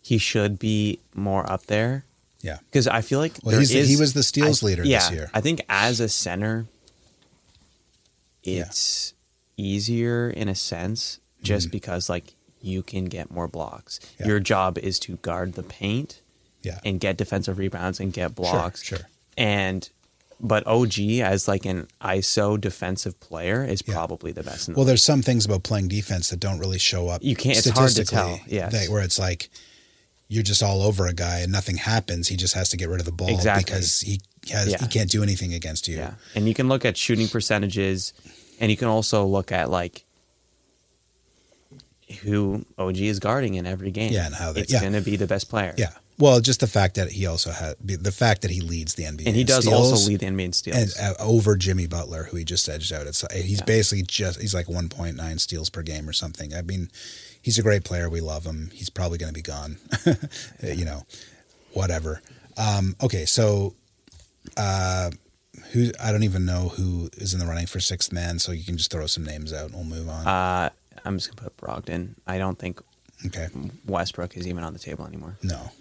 he 0.01 0.17
should 0.17 0.57
be 0.59 0.99
more 1.13 1.49
up 1.51 1.65
there. 1.67 2.05
Yeah. 2.41 2.59
Because 2.65 2.87
I 2.87 3.01
feel 3.01 3.19
like 3.19 3.33
Well, 3.43 3.53
there 3.53 3.61
is- 3.61 3.71
he 3.89 3.97
was 3.97 4.13
the 4.13 4.23
steals 4.23 4.63
I- 4.63 4.67
leader 4.67 4.83
this 4.83 5.11
year. 5.11 5.29
I 5.33 5.41
think 5.41 5.61
as 5.67 5.99
a 5.99 6.07
center, 6.09 6.67
Yeah. 8.43 8.61
it's 8.67 9.13
easier 9.57 10.29
in 10.29 10.47
a 10.47 10.55
sense, 10.55 11.19
just 11.41 11.67
Mhm. 11.67 11.71
because 11.71 12.09
like 12.09 12.35
you 12.61 12.83
can 12.83 13.05
get 13.05 13.31
more 13.31 13.47
blocks. 13.47 13.99
Yeah. 14.19 14.27
Your 14.27 14.39
job 14.39 14.77
is 14.77 14.99
to 14.99 15.17
guard 15.17 15.53
the 15.53 15.63
paint 15.63 16.21
yeah, 16.63 16.79
and 16.85 16.99
get 16.99 17.17
defensive 17.17 17.57
rebounds 17.57 17.99
and 17.99 18.11
get 18.13 18.35
blocks. 18.35 18.83
Sure, 18.83 18.99
sure. 18.99 19.07
And 19.37 19.89
but 20.39 20.65
OG 20.67 21.21
as 21.21 21.47
like 21.47 21.65
an 21.65 21.87
ISO 22.01 22.59
defensive 22.59 23.19
player 23.19 23.63
is 23.65 23.81
Yeah. 23.85 23.93
probably 23.95 24.31
the 24.31 24.43
best 24.43 24.67
the 24.67 24.73
Well, 24.73 24.79
league. 24.81 24.87
there's 24.87 25.03
some 25.03 25.21
things 25.21 25.45
about 25.45 25.63
playing 25.63 25.87
defense 25.87 26.29
that 26.29 26.39
don't 26.39 26.59
really 26.59 26.77
show 26.79 27.07
up. 27.09 27.23
You 27.23 27.35
can't- 27.35 27.57
it's 27.57 27.67
hard 27.69 27.87
to 27.89 28.05
statistically, 28.05 28.59
tell, 28.59 28.69
that- 28.69 28.89
where 28.89 29.01
it's 29.01 29.17
like 29.19 29.49
you're 30.29 30.43
just 30.43 30.61
all 30.61 30.81
over 30.81 31.07
a 31.07 31.13
guy 31.13 31.39
and 31.39 31.51
nothing 31.51 31.77
happens. 31.77 32.27
He 32.27 32.35
just 32.35 32.53
has 32.53 32.69
to 32.69 32.77
get 32.77 32.89
rid 32.89 32.99
of 32.99 33.05
the 33.05 33.11
ball 33.13 33.29
Exactly. 33.29 33.63
because 33.63 34.01
he 34.01 34.21
has 34.49 34.67
Yeah. 34.69 34.77
he 34.79 34.87
can't 34.87 35.09
do 35.09 35.23
anything 35.23 35.53
against 35.53 35.87
you. 35.87 35.97
Yeah. 35.97 36.15
And 36.35 36.47
you 36.47 36.53
can 36.53 36.67
look 36.67 36.83
at 36.85 36.97
shooting 36.97 37.27
percentages 37.29 38.13
and 38.59 38.69
you 38.69 38.77
can 38.77 38.87
also 38.89 39.25
look 39.25 39.51
at 39.51 39.69
like 39.71 40.03
who 42.21 42.65
OG 42.77 43.07
is 43.07 43.19
guarding 43.19 43.55
in 43.55 43.65
every 43.65 43.91
game. 43.91 44.13
Yeah, 44.13 44.25
and 44.27 44.35
how 44.35 44.53
they- 44.53 44.61
it's 44.61 44.71
yeah. 44.71 44.79
going 44.81 44.93
to 44.93 45.01
be 45.01 45.15
the 45.15 45.27
best 45.27 45.49
player. 45.49 45.73
Yeah. 45.77 45.91
Well, 46.19 46.41
just 46.41 46.61
the 46.61 46.67
fact 46.67 46.95
that 46.95 47.11
he 47.11 47.27
also 47.27 47.51
had 47.51 47.75
the 47.79 48.11
fact 48.11 48.41
that 48.41 48.49
he 48.51 48.61
leads 48.61 48.95
the 48.95 49.03
NBA 49.03 49.27
And 49.27 49.35
he 49.35 49.43
does 49.43 49.67
also 49.67 50.07
lead 50.09 50.21
the 50.21 50.25
NBA 50.25 50.45
in 50.45 50.53
steals. 50.53 50.95
and 50.97 51.15
uh, 51.15 51.23
over 51.23 51.55
Jimmy 51.55 51.85
Butler, 51.85 52.23
who 52.23 52.37
he 52.37 52.43
just 52.43 52.67
edged 52.67 52.91
out. 52.91 53.05
It's 53.05 53.23
he's 53.33 53.59
Yeah. 53.59 53.65
basically 53.65 54.01
just 54.03 54.41
he's 54.41 54.53
like 54.55 54.65
1.9 54.65 55.39
steals 55.39 55.69
per 55.69 55.83
game 55.83 56.09
or 56.09 56.13
something. 56.13 56.53
I 56.55 56.63
mean, 56.63 56.89
he's 57.41 57.59
a 57.59 57.61
great 57.63 57.83
player. 57.83 58.09
We 58.09 58.19
love 58.21 58.45
him. 58.45 58.71
He's 58.73 58.89
probably 58.89 59.19
going 59.19 59.29
to 59.31 59.37
be 59.37 59.43
gone. 59.43 59.77
you 60.63 60.85
know, 60.85 61.03
whatever. 61.73 62.21
Um, 62.57 62.95
okay, 63.03 63.25
so 63.25 63.75
uh, 64.57 65.11
who 65.73 65.91
I 66.03 66.11
don't 66.11 66.23
even 66.23 66.45
know 66.45 66.69
who 66.69 67.09
is 67.17 67.33
in 67.35 67.39
the 67.39 67.45
running 67.45 67.67
for 67.67 67.79
sixth 67.79 68.11
man. 68.11 68.39
So 68.39 68.51
you 68.51 68.63
can 68.63 68.77
just 68.77 68.89
throw 68.91 69.05
some 69.05 69.23
names 69.23 69.53
out 69.53 69.67
and 69.67 69.75
we'll 69.75 69.83
move 69.83 70.09
on. 70.09 70.25
uh, 70.27 70.69
I'm 71.05 71.17
just 71.19 71.29
going 71.29 71.37
to 71.37 71.43
put 71.51 71.57
Brogdon. 71.57 72.15
I 72.25 72.39
don't 72.39 72.57
think 72.57 72.81
okay, 73.27 73.49
Westbrook 73.85 74.35
is 74.35 74.47
even 74.47 74.63
on 74.63 74.73
the 74.73 74.79
table 74.79 75.05
anymore. 75.05 75.37
no? 75.43 75.71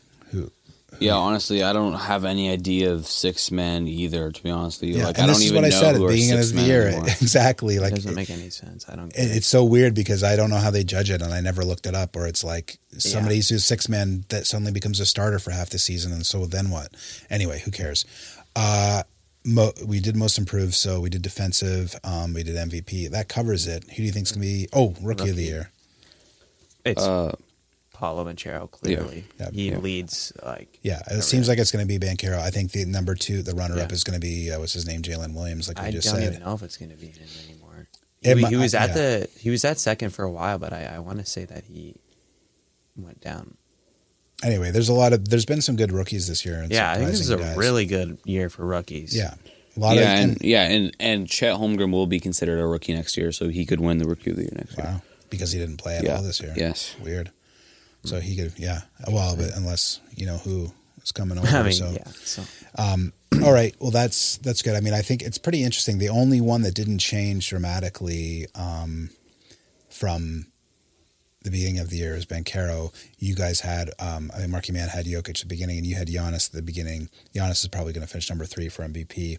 Yeah, 0.98 1.14
honestly, 1.14 1.62
I 1.62 1.72
don't 1.74 1.92
have 1.94 2.24
any 2.24 2.48
idea 2.50 2.92
of 2.92 3.06
six 3.06 3.50
men 3.50 3.86
either. 3.86 4.30
To 4.30 4.42
be 4.42 4.50
honest 4.50 4.80
with 4.80 4.90
you, 4.90 4.96
Yeah, 4.98 5.06
like 5.06 5.18
and 5.18 5.24
I 5.24 5.26
this 5.26 5.36
don't 5.38 5.42
is 5.44 5.50
even 5.52 5.62
what 5.62 5.64
I 5.66 5.70
said 5.70 5.88
at 5.88 5.92
who 5.96 5.98
the 6.00 6.04
are 6.06 6.08
beginning 6.10 6.36
six 6.36 6.46
of 6.46 6.52
the 6.54 6.60
men 6.62 6.66
year. 6.70 6.86
anymore. 6.88 7.06
exactly, 7.20 7.76
It 7.76 7.80
like 7.82 7.94
doesn't 7.94 8.12
it- 8.12 8.14
make 8.14 8.30
any 8.30 8.48
sense. 8.50 8.86
I 8.88 8.96
don't 8.96 9.08
get 9.12 9.24
it- 9.24 9.30
it. 9.32 9.36
it's 9.36 9.46
so 9.46 9.64
weird 9.64 9.94
because 9.94 10.22
I 10.22 10.36
don't 10.36 10.48
know 10.48 10.56
how 10.56 10.70
they 10.70 10.84
judge 10.84 11.10
it, 11.10 11.20
and 11.20 11.34
I 11.34 11.40
never 11.40 11.64
looked 11.64 11.86
it 11.86 11.94
up. 11.94 12.16
Or 12.16 12.26
it's 12.26 12.42
like 12.44 12.78
somebody 12.96 13.36
who's 13.36 13.64
six 13.64 13.88
man 13.90 14.24
that 14.30 14.46
suddenly 14.46 14.72
becomes 14.72 14.98
a 15.00 15.06
starter 15.06 15.38
for 15.38 15.50
half 15.50 15.68
the 15.70 15.78
season, 15.78 16.12
and 16.12 16.24
so 16.24 16.46
then 16.46 16.70
what? 16.70 16.88
Anyway, 17.28 17.60
who 17.64 17.70
cares? 17.70 18.06
Uh, 18.54 19.02
mo- 19.44 19.72
we 19.84 20.00
did 20.00 20.16
most 20.16 20.38
improved, 20.38 20.72
so 20.74 21.00
we 21.00 21.10
did 21.10 21.20
defensive. 21.20 21.94
Um, 22.04 22.32
we 22.32 22.42
did 22.42 22.56
MVP. 22.56 23.10
That 23.10 23.28
covers 23.28 23.66
it. 23.66 23.84
Who 23.90 23.96
do 23.96 24.02
you 24.04 24.12
think's 24.12 24.32
gonna 24.32 24.40
be? 24.46 24.66
Oh, 24.72 24.94
rookie, 25.02 25.28
of 25.30 25.36
the 25.36 25.42
year. 25.44 25.70
It's 26.86 27.02
Uh, 27.02 27.34
Paolo 27.98 28.24
Banchero, 28.24 28.70
clearly. 28.70 29.24
Yeah. 29.40 29.50
He 29.52 29.70
Yeah. 29.70 29.78
leads 29.78 30.32
like 30.44 30.78
Yeah, 30.82 30.98
it 30.98 31.02
everything. 31.06 31.22
seems 31.22 31.48
like 31.48 31.58
it's 31.58 31.70
going 31.72 31.86
to 31.86 31.98
be 31.98 32.04
Banchero. 32.04 32.38
I 32.38 32.50
think 32.50 32.72
the 32.72 32.84
number 32.84 33.14
two, 33.14 33.42
the 33.42 33.54
runner 33.54 33.78
up, 33.80 33.92
is 33.92 34.04
going 34.04 34.14
to 34.14 34.20
be 34.20 34.50
uh, 34.50 34.58
what's 34.60 34.72
his 34.74 34.86
name, 34.86 35.02
Jalen 35.02 35.34
Williams, 35.34 35.68
like 35.68 35.80
we 35.80 35.86
I 35.86 35.90
just 35.90 36.08
don't 36.12 36.22
even 36.22 36.40
know 36.40 36.54
if 36.54 36.62
it's 36.62 36.76
going 36.76 36.90
to 36.90 36.96
be 36.96 37.06
him 37.06 37.26
anymore. 37.48 37.88
He, 38.20 38.30
It 38.30 38.38
he 38.48 38.56
was 38.56 38.74
at 38.74 38.88
yeah. 38.90 38.94
the 38.94 39.28
he 39.38 39.50
was 39.50 39.64
at 39.64 39.78
second 39.78 40.10
for 40.10 40.24
a 40.24 40.30
while, 40.30 40.58
but 40.58 40.72
I, 40.72 40.84
I 40.96 40.98
want 40.98 41.18
to 41.20 41.26
say 41.26 41.44
that 41.44 41.64
he 41.64 41.96
went 42.96 43.20
down. 43.20 43.56
Anyway, 44.44 44.70
there's 44.70 44.88
a 44.88 44.94
lot 44.94 45.12
of 45.12 45.28
there's 45.28 45.46
been 45.46 45.62
some 45.62 45.76
good 45.76 45.92
rookies 45.92 46.26
this 46.28 46.44
year. 46.44 46.60
And 46.62 46.70
Yeah, 46.70 46.90
I 46.90 46.96
think 46.96 47.10
this 47.10 47.20
is 47.20 47.30
a 47.30 47.36
guys. 47.38 47.56
really 47.56 47.86
good 47.86 48.18
year 48.24 48.50
for 48.50 48.66
rookies. 48.66 49.16
yeah, 49.16 49.34
a 49.76 49.80
lot 49.80 49.96
yeah, 49.96 50.02
of 50.02 50.20
and, 50.30 50.38
yeah, 50.42 50.68
and 50.68 50.94
and 51.00 51.28
Chet 51.28 51.54
Holmgren 51.56 51.90
will 51.90 52.06
be 52.06 52.20
considered 52.20 52.58
a 52.58 52.66
rookie 52.66 52.92
next 52.94 53.16
year, 53.16 53.32
so 53.32 53.48
he 53.48 53.64
could 53.64 53.80
win 53.80 53.98
the 53.98 54.06
rookie 54.06 54.30
of 54.30 54.36
the 54.36 54.42
year 54.42 54.52
next 54.56 54.76
year. 54.76 54.86
Wow, 54.86 55.02
because 55.30 55.52
he 55.52 55.58
didn't 55.58 55.78
play 55.78 55.96
at 55.96 56.04
Yeah. 56.04 56.16
all 56.16 56.22
this 56.22 56.40
year. 56.40 56.52
Yes. 56.56 56.94
weird. 57.02 57.30
So 58.06 58.20
he 58.20 58.36
could, 58.36 58.52
yeah. 58.56 58.80
Well, 59.08 59.36
but 59.36 59.56
unless 59.56 60.00
you 60.14 60.26
know 60.26 60.36
who 60.38 60.72
is 61.02 61.12
coming 61.12 61.38
over. 61.38 61.46
I 61.48 61.62
mean, 61.62 61.72
so, 61.72 61.90
yeah. 61.90 62.04
So 62.24 62.42
um, 62.78 63.12
all 63.44 63.52
right. 63.52 63.74
Well, 63.80 63.90
that's 63.90 64.38
that's 64.38 64.62
good. 64.62 64.74
I 64.76 64.80
mean, 64.80 64.94
I 64.94 65.02
think 65.02 65.22
it's 65.22 65.38
pretty 65.38 65.62
interesting. 65.62 65.98
The 65.98 66.08
only 66.08 66.40
one 66.40 66.62
that 66.62 66.74
didn't 66.74 66.98
change 66.98 67.48
dramatically 67.48 68.46
um, 68.54 69.10
from 69.90 70.46
the 71.42 71.50
beginning 71.50 71.78
of 71.78 71.90
the 71.90 71.96
year 71.96 72.14
is 72.16 72.26
Banchero. 72.26 72.92
You 73.18 73.34
guys 73.34 73.60
had, 73.60 73.90
um, 74.00 74.30
I 74.34 74.38
think 74.38 74.50
Marky 74.50 74.72
Man 74.72 74.88
had 74.88 75.06
Jokic 75.06 75.30
at 75.30 75.36
the 75.36 75.46
beginning, 75.46 75.78
and 75.78 75.86
you 75.86 75.94
had 75.94 76.08
Giannis 76.08 76.48
at 76.48 76.54
the 76.54 76.62
beginning. 76.62 77.08
Giannis 77.34 77.62
is 77.62 77.68
probably 77.68 77.92
going 77.92 78.04
to 78.04 78.10
finish 78.10 78.28
number 78.28 78.44
three 78.44 78.68
for 78.68 78.82
MVP. 78.82 79.38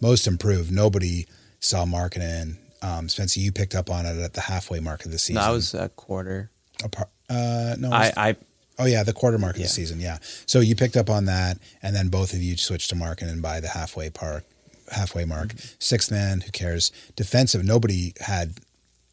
Most 0.00 0.26
improved. 0.26 0.72
Nobody 0.72 1.26
saw 1.60 1.84
Markkanen. 1.84 2.56
Um, 2.80 3.08
Spencer, 3.08 3.38
you 3.38 3.52
picked 3.52 3.74
up 3.74 3.90
on 3.90 4.06
it 4.06 4.18
at 4.18 4.32
the 4.32 4.40
halfway 4.40 4.80
mark 4.80 5.04
of 5.04 5.12
the 5.12 5.18
season. 5.18 5.42
that 5.42 5.50
was 5.50 5.74
a 5.74 5.90
quarter. 5.90 6.50
Apart, 6.82 7.10
uh, 7.32 7.76
no, 7.78 7.88
it 7.88 7.90
was- 7.90 8.12
I, 8.16 8.28
I 8.30 8.36
Oh 8.78 8.86
yeah, 8.86 9.02
the 9.04 9.12
quarter 9.12 9.38
mark 9.38 9.54
of 9.56 9.60
Yeah. 9.60 9.66
the 9.66 9.72
season. 9.72 10.00
Yeah. 10.00 10.18
So 10.46 10.60
you 10.60 10.74
picked 10.74 10.96
up 10.96 11.10
on 11.10 11.26
that, 11.26 11.58
and 11.82 11.94
then 11.94 12.08
both 12.08 12.32
of 12.32 12.42
you 12.42 12.56
switched 12.56 12.88
to 12.90 12.96
Mark 12.96 13.20
and 13.22 13.42
by 13.42 13.60
the 13.60 13.68
halfway 13.68 14.08
park, 14.10 14.44
halfway 14.90 15.24
mark. 15.26 15.48
Mm-hmm. 15.54 15.68
Sixth 15.78 16.10
man, 16.10 16.40
who 16.40 16.50
cares? 16.50 16.90
Defensive. 17.14 17.64
Nobody 17.64 18.14
had. 18.20 18.54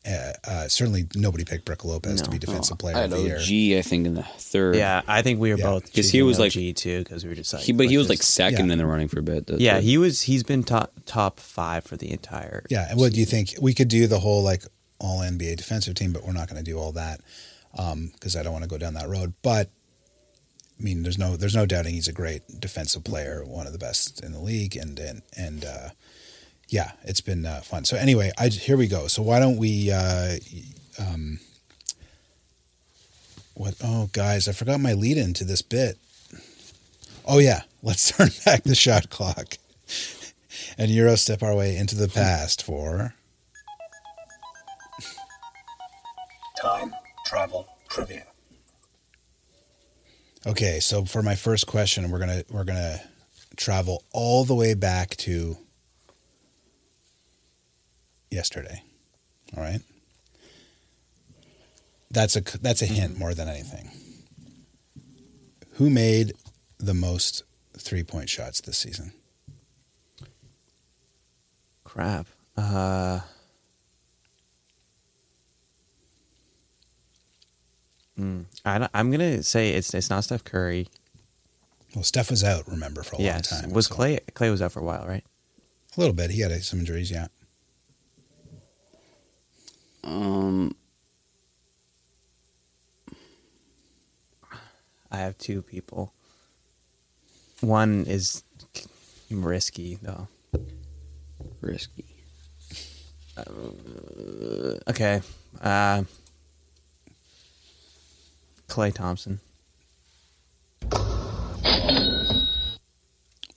Uh, 0.09 0.31
uh, 0.47 0.67
certainly, 0.69 1.07
nobody 1.13 1.43
picked 1.43 1.65
Brooke 1.65 1.83
Lopez 1.83 2.21
to 2.21 2.27
No. 2.27 2.31
be 2.31 2.39
defensive 2.39 2.77
player 2.77 2.95
I 2.95 3.01
of 3.01 3.11
had 3.11 3.19
the 3.19 3.23
year. 3.25 3.35
OG, 3.75 3.77
I 3.77 3.81
think, 3.81 4.07
in 4.07 4.13
the 4.15 4.23
third. 4.37 4.77
yeah, 4.77 5.01
I 5.09 5.21
think 5.21 5.41
we 5.41 5.51
were 5.51 5.57
Yeah. 5.59 5.65
both 5.65 5.83
'Cause 5.93 5.93
he 5.95 6.01
choosing 6.19 6.25
was 6.25 6.39
like- 6.39 6.51
G 6.53 6.71
too 6.73 6.99
because 7.03 7.23
we 7.25 7.29
were 7.29 7.35
just 7.35 7.51
like 7.53 7.61
he, 7.63 7.73
but 7.73 7.87
he 7.87 7.97
let's 7.97 8.07
was 8.07 8.17
like 8.17 8.23
second 8.23 8.67
Yeah. 8.67 8.73
in 8.73 8.79
the 8.79 8.85
running 8.85 9.09
for 9.09 9.19
a 9.19 9.23
bit. 9.23 9.45
That's 9.45 9.59
yeah 9.59 9.75
what- 9.75 9.83
he 9.83 9.97
was 9.97 10.21
he's 10.21 10.43
been 10.43 10.63
top 10.63 10.93
top 11.05 11.37
five 11.39 11.83
for 11.83 11.97
the 11.97 12.09
entire 12.11 12.63
Yeah. 12.69 12.87
And 12.89 12.97
what 12.97 13.11
do 13.11 13.19
you 13.19 13.25
think? 13.25 13.55
We 13.61 13.73
could 13.73 13.89
do 13.89 14.07
the 14.07 14.21
whole 14.21 14.41
like 14.41 14.63
all 14.99 15.19
NBA 15.21 15.55
defensive 15.57 15.95
team, 15.95 16.13
but 16.13 16.25
we're 16.25 16.33
not 16.33 16.47
going 16.49 16.63
to 16.63 16.71
do 16.71 16.77
all 16.79 16.93
that 16.93 17.19
because 17.71 18.35
I 18.35 18.43
don't 18.43 18.53
want 18.53 18.63
to 18.63 18.69
go 18.69 18.77
down 18.77 18.93
that 18.95 19.09
road. 19.09 19.33
But 19.41 19.69
I 20.79 20.83
mean, 20.83 21.03
there's 21.03 21.17
no 21.17 21.35
there's 21.35 21.55
no 21.55 21.65
doubting 21.65 21.93
he's 21.93 22.07
a 22.07 22.13
great 22.13 22.59
defensive 22.59 23.03
player, 23.03 23.43
one 23.45 23.67
of 23.67 23.73
the 23.73 23.79
best 23.79 24.23
in 24.23 24.31
the 24.31 24.39
league, 24.39 24.75
and 24.75 24.97
and 24.99 25.21
and 25.37 25.65
uh, 25.65 25.89
yeah, 26.69 26.91
it's 27.03 27.21
been 27.21 27.45
uh, 27.45 27.61
fun. 27.61 27.85
So 27.85 27.97
anyway, 27.97 28.31
I 28.37 28.47
here 28.47 28.77
we 28.77 28.87
go. 28.87 29.07
So 29.07 29.21
why 29.21 29.39
don't 29.39 29.57
we? 29.57 29.91
Uh, 29.91 30.37
um, 30.99 31.39
what? 33.55 33.75
Oh, 33.83 34.09
guys, 34.13 34.47
I 34.47 34.53
forgot 34.53 34.79
my 34.79 34.93
lead 34.93 35.17
into 35.17 35.43
this 35.43 35.61
bit. 35.61 35.97
Oh 37.25 37.39
yeah, 37.39 37.63
let's 37.83 38.11
turn 38.17 38.29
back 38.45 38.63
the 38.63 38.75
shot 38.75 39.09
clock 39.09 39.57
and 40.77 40.89
Euro 40.91 41.15
step 41.15 41.43
our 41.43 41.55
way 41.55 41.75
into 41.75 41.95
the 41.95 42.07
past 42.07 42.63
for 42.63 43.13
Time 46.61 46.93
travel 47.29 47.67
trivia. 47.89 48.25
Okay, 50.47 50.79
so 50.79 51.05
for 51.05 51.21
my 51.21 51.35
first 51.35 51.67
question, 51.67 52.09
we're 52.09 52.17
gonna 52.17 52.43
we're 52.49 52.63
gonna 52.63 53.01
travel 53.55 54.03
all 54.11 54.45
the 54.45 54.55
way 54.55 54.73
back 54.73 55.15
to 55.17 55.57
yesterday. 58.31 58.81
All 59.55 59.61
right, 59.61 59.81
that's 62.09 62.35
a 62.35 62.41
that's 62.41 62.81
a 62.81 62.87
hint 62.87 63.19
more 63.19 63.35
than 63.35 63.47
anything. 63.47 63.91
Who 65.73 65.91
made 65.91 66.33
the 66.79 66.95
most 66.95 67.43
three 67.77 68.03
point 68.03 68.29
shots 68.29 68.59
this 68.59 68.77
season? 68.79 69.13
Crap. 71.83 72.25
Uh, 72.57 73.19
mm, 78.19 78.45
I 78.65 78.77
don't- 78.79 78.91
I'm 78.93 79.09
gonna 79.11 79.41
say 79.43 79.71
it's 79.71 79.93
it's 79.93 80.09
not 80.09 80.23
Steph 80.25 80.43
Curry. 80.43 80.87
Well, 81.95 82.03
Steph 82.03 82.29
was 82.29 82.43
out, 82.43 82.67
remember, 82.67 83.01
for 83.03 83.15
a 83.15 83.19
long 83.21 83.41
time. 83.41 83.71
was 83.71 83.87
so- 83.87 83.95
Klay 83.95 84.19
Klay 84.33 84.51
was 84.51 84.61
out 84.61 84.71
for 84.73 84.79
a 84.79 84.83
while, 84.83 85.05
right? 85.07 85.23
a 85.97 85.99
little 85.99 86.13
bit? 86.15 86.29
He 86.31 86.41
had 86.41 86.63
some 86.63 86.79
injuries, 86.79 87.09
yeah. 87.11 87.27
Um, 90.03 90.75
I 95.11 95.17
have 95.17 95.37
two 95.37 95.61
people. 95.61 96.13
One 97.61 98.05
is 98.05 98.43
risky 99.29 99.97
though. 100.01 100.27
risky. 101.61 102.05
Okay. 104.87 105.21
Uh, 105.61 106.03
Klay 108.69 108.93
Thompson. 108.93 109.39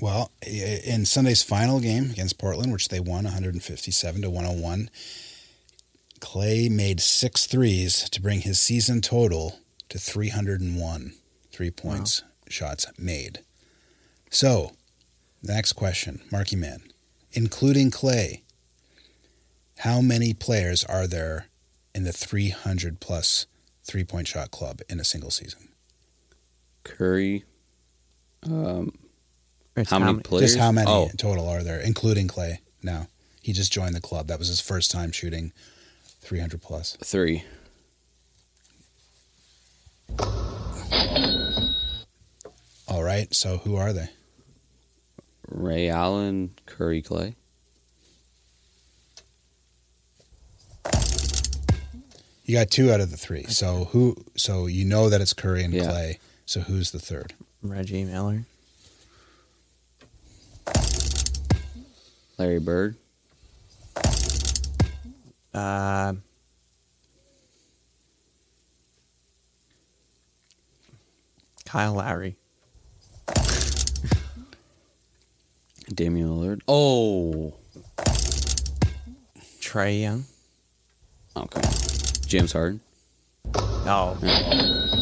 Well, 0.00 0.32
in 0.44 1.06
Sunday's 1.06 1.44
final 1.44 1.78
game 1.78 2.10
against 2.10 2.36
Portland, 2.36 2.72
which 2.72 2.88
they 2.88 2.98
won 2.98 3.22
157 3.22 4.22
to 4.22 4.30
101, 4.30 4.90
Klay 6.18 6.68
made 6.68 7.00
six 7.00 7.46
threes 7.46 8.10
to 8.10 8.20
bring 8.20 8.40
his 8.40 8.60
season 8.60 9.00
total 9.00 9.60
to 9.88 9.98
301 9.98 11.12
three 11.52 11.70
points 11.70 12.22
shots 12.48 12.86
made. 12.98 13.40
So, 14.30 14.72
the 15.42 15.52
next 15.52 15.74
question, 15.74 16.22
Marky 16.32 16.56
Man, 16.56 16.82
including 17.32 17.90
Klay, 17.90 18.42
how 19.78 20.00
many 20.00 20.34
players 20.34 20.84
are 20.84 21.06
there 21.06 21.46
in 21.94 22.04
the 22.04 22.12
300 22.12 23.00
plus 23.00 23.46
three 23.84 24.04
point 24.04 24.28
shot 24.28 24.50
club 24.50 24.80
in 24.88 25.00
a 25.00 25.04
single 25.04 25.30
season? 25.30 25.68
Curry. 26.84 27.44
Um, 28.44 28.98
It's 29.76 29.90
how 29.90 29.98
many 29.98 30.12
many- 30.12 30.22
players? 30.24 30.50
Just 30.52 30.58
how 30.58 30.72
many 30.72 30.90
Oh, 30.90 31.10
total 31.16 31.48
are 31.48 31.62
there, 31.62 31.80
including 31.80 32.28
Klay? 32.28 32.58
Now 32.82 33.08
he 33.40 33.52
just 33.52 33.72
joined 33.72 33.94
the 33.94 34.00
club. 34.00 34.26
That 34.28 34.38
was 34.38 34.48
his 34.48 34.60
first 34.60 34.90
time 34.90 35.12
shooting 35.12 35.52
300 36.20 36.60
plus. 36.60 36.96
three. 37.04 37.44
All 42.88 43.02
right. 43.02 43.32
So 43.34 43.58
who 43.58 43.76
are 43.76 43.92
they? 43.92 44.08
Ray 45.48 45.88
Allen, 45.88 46.54
Curry, 46.66 47.02
Klay. 47.02 47.34
You 52.52 52.58
got 52.58 52.70
two 52.70 52.92
out 52.92 53.00
of 53.00 53.10
the 53.10 53.16
three. 53.16 53.44
So 53.44 53.86
who? 53.92 54.14
So 54.36 54.66
you 54.66 54.84
know 54.84 55.08
that 55.08 55.22
it's 55.22 55.32
Curry 55.32 55.64
and 55.64 55.72
Yeah. 55.72 55.84
Klay. 55.84 56.18
So 56.44 56.60
who's 56.60 56.90
the 56.90 56.98
third? 56.98 57.32
Reggie 57.62 58.04
Miller. 58.04 58.44
Larry 62.36 62.58
Bird. 62.58 62.96
Uh, 65.54 66.12
Kyle 71.64 71.94
Lowry. 71.94 72.36
Damian 75.94 76.28
Lillard. 76.28 76.60
Oh. 76.68 77.54
Trae 79.58 80.02
Young. 80.02 80.24
Come 81.32 81.48
on. 81.54 81.91
James 82.32 82.52
Harden. 82.52 82.80
Oh, 83.54 84.16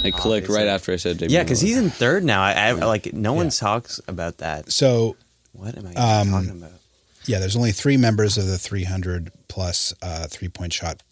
I 0.04 0.10
clicked 0.10 0.48
right 0.48 0.66
Obviously. 0.66 0.68
after 0.68 0.92
I 0.92 0.96
said 0.96 1.18
Damian 1.18 1.32
yeah, 1.34 1.42
because 1.42 1.60
Lillard. 1.62 1.66
he's 1.66 1.76
in 1.78 1.90
third 1.90 2.24
now. 2.24 2.42
I, 2.42 2.52
I 2.68 2.72
like 2.72 3.12
no 3.12 3.32
one 3.34 3.50
talks 3.50 4.00
about 4.08 4.38
that. 4.38 4.72
So 4.72 5.16
What 5.52 5.76
am 5.76 5.86
I 5.86 5.90
Um, 6.20 6.30
talking 6.30 6.50
about? 6.50 6.72
yeah, 7.26 7.38
there's 7.38 7.56
only 7.56 7.72
three 7.72 7.96
members 7.96 8.38
of 8.38 8.46
the 8.46 8.56
300 8.58 9.30
plus 9.48 9.92
uh, 10.02 10.26
three 10.28 10.48
point 10.48 10.72
shot 10.72 11.02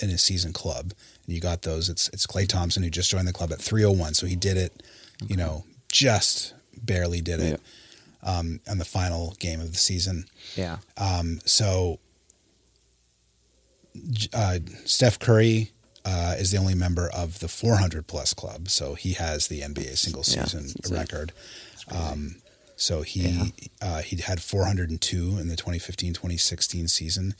in 0.00 0.10
a 0.10 0.18
season 0.18 0.52
club, 0.52 0.92
and 1.26 1.34
you 1.34 1.40
got 1.40 1.62
those. 1.62 1.88
It's 1.88 2.08
it's 2.10 2.26
Klay 2.26 2.46
Thompson 2.46 2.82
who 2.82 2.90
just 2.90 3.10
joined 3.10 3.26
the 3.26 3.32
club 3.32 3.52
at 3.52 3.60
301. 3.60 4.14
So 4.14 4.26
he 4.26 4.36
did 4.36 4.56
it, 4.56 4.82
you 5.26 5.36
know, 5.36 5.64
just 5.90 6.54
barely 6.82 7.20
did 7.20 7.40
it 7.40 7.60
um, 8.22 8.60
on 8.68 8.78
the 8.78 8.84
final 8.84 9.34
game 9.40 9.60
of 9.60 9.72
the 9.72 9.78
season. 9.78 10.26
Yeah, 10.54 10.76
Um, 10.96 11.40
so 11.44 11.98
J- 11.98 12.00
uh, 14.32 14.58
Steph 14.84 15.18
Curry 15.18 15.72
uh, 16.04 16.36
is 16.38 16.50
the 16.50 16.58
only 16.58 16.74
member 16.74 17.08
of 17.08 17.40
the 17.40 17.48
400 17.48 18.06
plus 18.06 18.32
club, 18.32 18.68
so 18.68 18.94
he 18.94 19.14
has 19.14 19.48
the 19.48 19.60
NBA 19.60 19.96
single 19.96 20.22
season 20.22 20.66
it. 20.66 20.90
record. 20.90 21.32
Um, 21.90 22.36
so 22.76 23.02
he 23.02 23.52
uh, 23.80 24.02
he 24.02 24.16
had 24.20 24.40
402 24.42 25.38
in 25.38 25.48
the 25.48 25.56
2015-2016 25.56 26.90
season. 26.90 27.34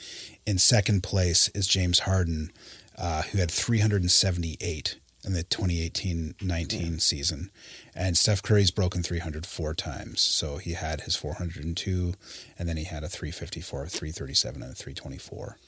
In 0.46 0.58
second 0.58 1.02
place 1.02 1.48
is 1.50 1.66
James 1.66 2.00
Harden, 2.00 2.50
uh, 2.96 3.22
who 3.22 3.38
had 3.38 3.50
378 3.50 4.98
in 5.24 5.32
the 5.32 5.44
2018-19 5.44 7.00
season, 7.00 7.50
and 7.94 8.16
Steph 8.16 8.42
Curry's 8.42 8.70
broken 8.70 9.02
300 9.02 9.44
four 9.44 9.74
times. 9.74 10.20
So 10.20 10.56
he 10.56 10.72
had 10.72 11.02
his 11.02 11.16
402, 11.16 12.14
and 12.58 12.68
then 12.68 12.76
he 12.76 12.84
had 12.84 13.04
a 13.04 13.08
354, 13.08 13.88
337, 13.88 14.62
and 14.62 14.72
a 14.72 14.74
324. 14.74 15.58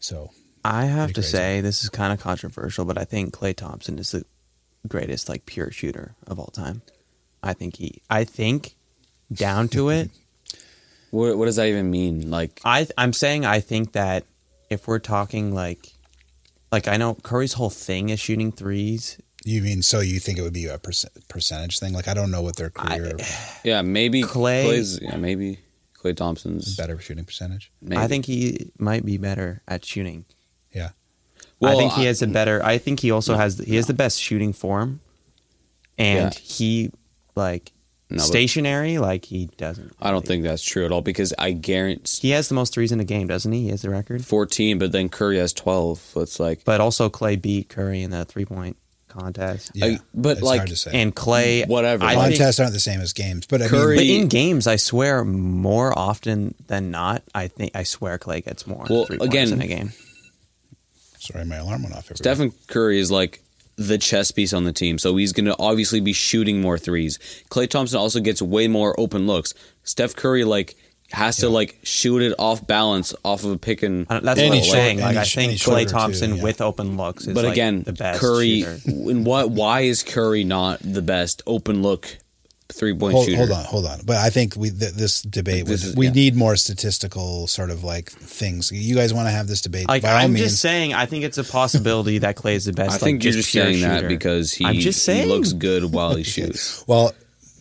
So 0.00 0.30
I 0.64 0.86
have 0.86 1.10
to 1.10 1.14
crazy. 1.14 1.28
say 1.28 1.60
this 1.60 1.82
is 1.84 1.90
kind 1.90 2.12
of 2.12 2.20
controversial, 2.20 2.84
but 2.84 2.98
I 2.98 3.04
think 3.04 3.32
Klay 3.34 3.54
Thompson 3.54 3.98
is 3.98 4.10
the 4.10 4.24
greatest 4.88 5.28
like 5.28 5.46
pure 5.46 5.70
shooter 5.70 6.14
of 6.26 6.38
all 6.38 6.48
time. 6.48 6.82
I 7.42 7.52
think 7.54 7.76
he. 7.76 8.02
I 8.10 8.24
think 8.24 8.74
down 9.32 9.68
to 9.68 9.90
it. 9.90 10.10
What, 11.12 11.36
what 11.36 11.46
does 11.46 11.56
that 11.56 11.66
even 11.66 11.90
mean? 11.90 12.30
Like, 12.30 12.60
I 12.64 12.86
I'm 12.96 13.12
saying 13.12 13.44
I 13.44 13.58
think 13.58 13.94
that 13.94 14.26
if 14.70 14.86
we're 14.86 15.00
talking 15.00 15.52
like 15.52 15.92
like 16.70 16.86
I 16.86 16.98
know 16.98 17.14
Curry's 17.14 17.54
whole 17.54 17.68
thing 17.68 18.10
is 18.10 18.20
shooting 18.20 18.52
threes. 18.52 19.18
you 19.44 19.60
mean 19.60 19.82
so 19.82 19.98
you 19.98 20.20
think 20.20 20.38
it 20.38 20.42
would 20.42 20.52
be 20.52 20.66
a 20.66 20.78
perc- 20.78 21.28
percentage 21.28 21.80
thing? 21.80 21.92
Like 21.92 22.06
I 22.06 22.14
don't 22.14 22.30
know 22.30 22.42
what 22.42 22.54
their 22.54 22.70
career 22.70 23.16
yeah, 23.64 23.82
maybe 23.82 24.22
Klay- 24.22 24.66
Klay's, 24.66 25.00
yeah, 25.02 25.16
maybe 25.16 25.58
Klay 26.02 26.16
Thompson's 26.16 26.76
better 26.76 26.98
shooting 26.98 27.24
percentage. 27.24 27.70
Maybe. 27.82 28.00
I 28.00 28.06
think 28.08 28.24
he 28.24 28.70
might 28.78 29.04
be 29.04 29.18
better 29.18 29.62
at 29.68 29.84
shooting. 29.84 30.24
Yeah. 30.72 30.90
Well, 31.58 31.72
I 31.76 31.76
think 31.76 31.92
he 31.92 32.06
has 32.06 32.22
a 32.22 32.26
better. 32.26 32.64
I 32.64 32.78
think 32.78 33.00
he 33.00 33.10
also 33.10 33.36
has. 33.36 33.58
He 33.58 33.76
has 33.76 33.86
the 33.86 33.92
best 33.94 34.18
shooting 34.20 34.52
form, 34.54 35.00
and 35.98 36.32
Yeah. 36.34 36.40
he 36.40 36.90
like 37.36 37.72
No, 38.08 38.22
stationary. 38.22 38.96
Like 38.98 39.26
he 39.26 39.46
doesn't. 39.58 39.92
I 40.00 40.10
don't 40.10 40.26
think 40.26 40.42
that's 40.42 40.62
true 40.62 40.86
at 40.86 40.90
all 40.92 41.02
because 41.02 41.34
I 41.38 41.52
guarantee 41.52 42.28
he 42.28 42.30
has 42.30 42.48
the 42.48 42.54
most 42.54 42.72
threes 42.72 42.92
in 42.92 43.00
a 43.00 43.04
game, 43.04 43.26
doesn't 43.26 43.52
he? 43.52 43.64
He 43.64 43.68
has 43.68 43.82
the 43.82 43.90
record. 43.90 44.24
14, 44.24 44.78
but 44.78 44.92
then 44.92 45.08
Curry 45.10 45.36
has 45.38 45.52
12. 45.52 45.98
So 46.00 46.20
it's 46.22 46.40
like, 46.40 46.64
But 46.64 46.80
also 46.80 47.10
Klay 47.10 47.40
beat 47.40 47.68
Curry 47.68 48.02
in 48.02 48.10
the 48.10 48.24
three 48.24 48.46
point 48.46 48.76
contest. 49.10 49.70
Yeah. 49.74 49.86
I- 49.86 49.98
but 50.14 50.38
it's 50.38 50.42
like- 50.42 50.60
hard 50.60 50.70
to 50.70 50.76
say. 50.76 50.90
And 50.94 51.14
Klay, 51.14 51.66
Whatever. 51.68 52.04
I 52.04 52.14
think, 52.14 52.38
Contests 52.38 52.60
aren't 52.60 52.72
the 52.72 52.80
same 52.80 53.00
as 53.00 53.12
games, 53.12 53.46
but 53.46 53.60
I 53.60 53.68
Curry- 53.68 53.96
but 53.96 54.06
in 54.06 54.28
games, 54.28 54.66
I 54.66 54.76
swear 54.76 55.24
more 55.24 55.96
often 55.98 56.54
than 56.68 56.90
not, 56.90 57.22
I 57.34 57.48
think 57.48 57.72
I 57.74 57.82
swear 57.82 58.18
Klay 58.18 58.44
gets 58.44 58.66
more. 58.66 58.86
Well, 58.88 59.04
three 59.06 59.18
again- 59.20 59.52
in 59.52 59.60
a 59.60 59.66
game. 59.66 59.92
sorry, 61.18 61.44
my 61.44 61.56
alarm 61.56 61.82
went 61.82 61.94
off. 61.94 62.06
Everybody. 62.10 62.22
Stephen 62.22 62.52
Curry 62.68 62.98
is 62.98 63.10
like 63.10 63.42
the 63.76 63.98
chess 63.98 64.30
piece 64.30 64.52
on 64.52 64.64
the 64.64 64.72
team, 64.72 64.98
so 64.98 65.16
he's 65.16 65.32
going 65.32 65.46
to 65.46 65.56
obviously 65.58 66.00
be 66.00 66.12
shooting 66.12 66.60
more 66.60 66.78
threes. 66.78 67.18
Klay 67.50 67.68
Thompson 67.68 67.98
also 67.98 68.20
gets 68.20 68.42
way 68.42 68.68
more 68.68 68.98
open 68.98 69.26
looks. 69.26 69.54
Steph 69.84 70.14
Curry 70.16 70.44
like 70.44 70.76
has 71.12 71.38
to 71.38 71.48
like 71.48 71.78
shoot 71.82 72.22
it 72.22 72.34
off 72.38 72.66
balance 72.66 73.14
off 73.24 73.44
of 73.44 73.50
a 73.52 73.58
pick 73.58 73.82
and. 73.82 74.06
I 74.08 74.20
That's 74.20 74.40
And 74.40 74.50
what 74.50 74.58
I'm 74.58 74.64
saying. 74.64 75.00
Like 75.00 75.08
and 75.10 75.18
I 75.18 75.24
think 75.24 75.52
Klay 75.52 75.58
shorter, 75.58 75.84
too, 75.84 75.90
Thompson 75.90 76.36
yeah. 76.36 76.42
with 76.42 76.60
open 76.60 76.96
looks 76.96 77.26
is 77.26 77.34
But 77.34 77.44
like 77.44 77.52
again, 77.52 77.82
the 77.82 77.92
best 77.92 78.20
Curry. 78.20 78.62
shooter. 78.62 78.78
In 79.10 79.24
what? 79.24 79.50
Why 79.50 79.80
is 79.80 80.02
Curry 80.02 80.44
not 80.44 80.80
the 80.82 81.02
best 81.02 81.42
open 81.46 81.82
look 81.82 82.16
three 82.72 82.94
point 82.94 83.12
hold, 83.14 83.24
shooter? 83.26 83.36
hold 83.38 83.50
on, 83.50 83.64
hold 83.64 83.86
on. 83.86 83.98
But 84.04 84.18
I 84.18 84.30
think 84.30 84.54
we 84.54 84.70
th- 84.70 84.92
this 84.92 85.22
debate 85.22 85.66
This 85.66 85.70
was 85.82 85.84
is- 85.86 85.96
we 85.96 86.06
yeah. 86.06 86.12
need 86.12 86.36
more 86.36 86.54
statistical 86.54 87.48
sort 87.48 87.70
of 87.70 87.82
like 87.82 88.08
things. 88.10 88.70
You 88.70 88.94
guys 88.94 89.12
want 89.12 89.26
to 89.26 89.32
have 89.32 89.48
this 89.48 89.60
debate? 89.60 89.88
Like 89.88 90.02
by 90.02 90.12
I'm 90.22 90.34
means. 90.34 90.46
just 90.50 90.62
saying, 90.62 90.94
I 90.94 91.06
think 91.06 91.24
it's 91.24 91.38
a 91.38 91.42
possibility 91.44 92.18
that 92.18 92.36
Klay 92.36 92.54
is 92.54 92.66
the 92.66 92.72
best. 92.74 92.90
I 92.90 92.92
like, 92.94 93.00
think 93.00 93.24
you're 93.24 93.32
just 93.32 93.50
pure 93.50 93.64
saying 93.64 93.80
that 93.80 94.06
because 94.06 94.52
he, 94.52 94.64
I'm 94.64 94.76
just 94.76 95.04
saying. 95.04 95.24
he 95.24 95.28
looks 95.28 95.52
good 95.52 95.92
while 95.92 96.14
he 96.14 96.22
shoots. 96.34 96.84
Well, 96.86 97.12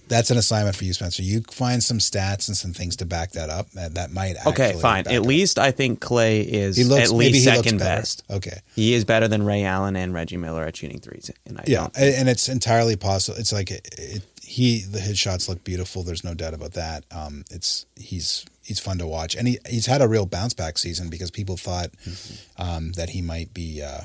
that's 0.10 0.32
an 0.32 0.38
assignment 0.38 0.76
for 0.76 0.84
you, 0.84 0.94
Spencer. 0.94 1.22
You 1.24 1.42
find 1.42 1.82
some 1.84 2.00
stats 2.00 2.48
and 2.48 2.58
some 2.58 2.74
things 2.74 2.96
to 2.98 3.06
back 3.06 3.32
that 3.32 3.50
up. 3.50 3.70
That, 3.72 3.96
that 3.96 4.12
might 4.12 4.36
actually 4.36 4.52
Okay, 4.54 4.74
fine. 4.80 5.08
At 5.08 5.16
up. 5.22 5.26
least 5.26 5.58
I 5.60 5.72
think 5.72 6.00
Klay 6.02 6.44
is 6.46 6.78
looks 6.90 7.10
at 7.10 7.16
least 7.16 7.44
second 7.46 7.78
best. 7.80 8.24
Okay, 8.30 8.60
He 8.76 8.94
is 8.94 9.06
better 9.06 9.28
than 9.28 9.44
Ray 9.46 9.64
Allen 9.64 9.96
and 9.96 10.14
Reggie 10.14 10.38
Miller 10.38 10.64
at 10.66 10.76
shooting 10.76 11.00
threes. 11.00 11.32
And 11.46 11.58
I 11.60 11.64
yeah, 11.68 11.88
and, 11.96 12.28
it's 12.28 12.50
entirely 12.50 12.96
possible. 12.98 13.38
It's 13.40 13.54
like 13.54 13.72
it, 13.72 13.88
it, 13.98 14.24
he 14.44 14.82
the, 14.82 15.00
his 15.00 15.18
shots 15.18 15.48
look 15.48 15.64
beautiful. 15.64 16.04
There's 16.04 16.24
no 16.24 16.34
doubt 16.34 16.54
about 16.54 16.74
that. 16.74 17.06
Um, 17.12 17.46
it's 17.52 17.86
he's 17.96 18.46
he's 18.64 18.80
fun 18.80 18.98
to 18.98 19.08
watch, 19.08 19.36
and 19.36 19.48
he 19.48 19.60
he's 19.70 19.86
had 19.86 20.02
a 20.02 20.08
real 20.08 20.26
bounce 20.26 20.54
back 20.54 20.78
season 20.78 21.10
because 21.10 21.32
people 21.32 21.56
thought 21.56 21.92
Mm-hmm. 22.06 22.62
um, 22.62 22.92
that 22.94 23.10
he 23.12 23.22
might 23.22 23.54
be. 23.54 23.82
Uh, 23.84 24.02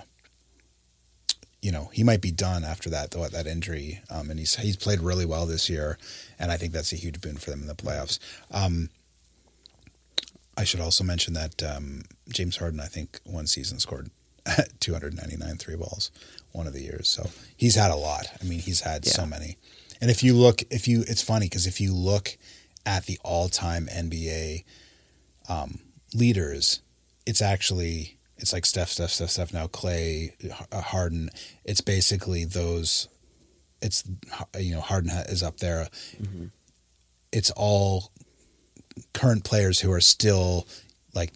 you 1.64 1.72
know 1.72 1.88
he 1.94 2.04
might 2.04 2.20
be 2.20 2.30
done 2.30 2.62
after 2.62 2.90
that 2.90 3.10
though 3.10 3.26
that 3.26 3.46
injury, 3.46 4.02
um, 4.10 4.28
and 4.28 4.38
he's 4.38 4.54
he's 4.56 4.76
played 4.76 5.00
really 5.00 5.24
well 5.24 5.46
this 5.46 5.70
year, 5.70 5.96
and 6.38 6.52
I 6.52 6.58
think 6.58 6.74
that's 6.74 6.92
a 6.92 6.96
huge 6.96 7.22
boon 7.22 7.38
for 7.38 7.50
them 7.50 7.62
in 7.62 7.66
the 7.66 7.74
playoffs. 7.74 8.18
Um, 8.50 8.90
I 10.58 10.64
should 10.64 10.80
also 10.80 11.04
mention 11.04 11.32
that 11.34 11.62
um, 11.62 12.02
James 12.28 12.58
Harden, 12.58 12.80
I 12.80 12.86
think, 12.86 13.18
one 13.24 13.46
season 13.46 13.80
scored 13.80 14.10
299 14.80 15.56
three 15.56 15.74
balls 15.74 16.10
one 16.52 16.66
of 16.66 16.74
the 16.74 16.82
years. 16.82 17.08
So 17.08 17.30
he's 17.56 17.76
had 17.76 17.90
a 17.90 17.96
lot. 17.96 18.26
I 18.40 18.44
mean, 18.44 18.60
he's 18.60 18.82
had 18.82 19.06
so 19.06 19.24
many. 19.26 19.56
And 20.00 20.10
if 20.10 20.22
you 20.22 20.34
look, 20.34 20.62
if 20.70 20.86
you, 20.86 21.02
it's 21.08 21.22
funny 21.22 21.46
because 21.46 21.66
if 21.66 21.80
you 21.80 21.94
look 21.94 22.36
at 22.84 23.06
the 23.06 23.18
all-time 23.24 23.86
NBA 23.86 24.64
um, 25.48 25.80
leaders, 26.14 26.82
it's 27.26 27.42
actually 27.42 28.13
it's 28.38 28.52
like 28.52 28.66
Steph, 28.66 28.88
Steph, 28.88 29.10
Steph, 29.10 29.30
Steph. 29.30 29.52
Now 29.52 29.66
Klay, 29.68 30.32
Harden. 30.72 31.30
It's 31.64 31.80
basically 31.80 32.44
those. 32.44 33.08
It's 33.82 34.04
you 34.58 34.74
know 34.74 34.80
Harden 34.80 35.10
is 35.28 35.42
up 35.42 35.58
there. 35.58 35.88
It's 37.32 37.50
all 37.52 38.10
current 39.12 39.44
players 39.44 39.80
who 39.80 39.90
are 39.92 40.00
still 40.00 40.66
like 41.14 41.32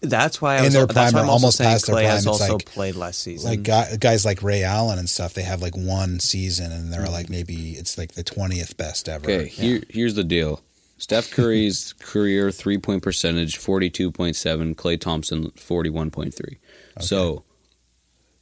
That's 0.00 0.40
why 0.40 0.54
I 0.54 0.58
In 0.58 0.64
was. 0.64 0.72
their 0.74 0.86
prime 0.86 1.14
or 1.14 1.24
almost 1.24 1.58
saying 1.58 1.70
past 1.70 1.86
their 1.86 1.96
Klay 1.96 2.02
has 2.04 2.24
prime, 2.24 2.32
it's 2.34 2.40
also 2.42 2.52
like- 2.54 2.66
played 2.66 2.94
last 2.96 3.20
season. 3.20 3.50
like 3.50 3.62
guy, 3.62 3.96
guys 3.96 4.24
like 4.24 4.42
Ray 4.42 4.62
Allen 4.64 4.98
and 4.98 5.08
stuff. 5.08 5.34
They 5.34 5.42
have 5.42 5.60
like 5.62 5.76
one 5.76 6.20
season 6.20 6.72
and 6.72 6.92
they're 6.92 7.02
Mm-hmm. 7.02 7.12
like 7.12 7.28
maybe 7.30 7.72
it's 7.72 7.98
like 7.98 8.12
the 8.12 8.22
twentieth 8.24 8.76
best 8.76 9.08
ever. 9.08 9.24
Okay, 9.30 9.48
here, 9.48 9.82
here's 9.90 10.14
the 10.14 10.24
deal. 10.24 10.60
Steph 11.02 11.32
Curry's 11.32 11.94
career 11.94 12.52
three 12.52 12.78
point 12.78 13.02
percentage 13.02 13.56
forty 13.56 13.90
two 13.90 14.12
point 14.12 14.36
seven. 14.36 14.76
Klay 14.76 15.00
Thompson 15.00 15.50
forty 15.56 15.90
one 15.90 16.12
point 16.12 16.32
three. 16.32 16.58
So 17.00 17.42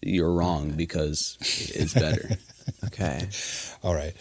you're 0.02 0.30
wrong 0.30 0.72
because 0.72 1.38
it's 1.40 1.94
better. 1.94 2.28
okay. 2.84 3.30
All 3.82 3.94
right. 3.94 4.12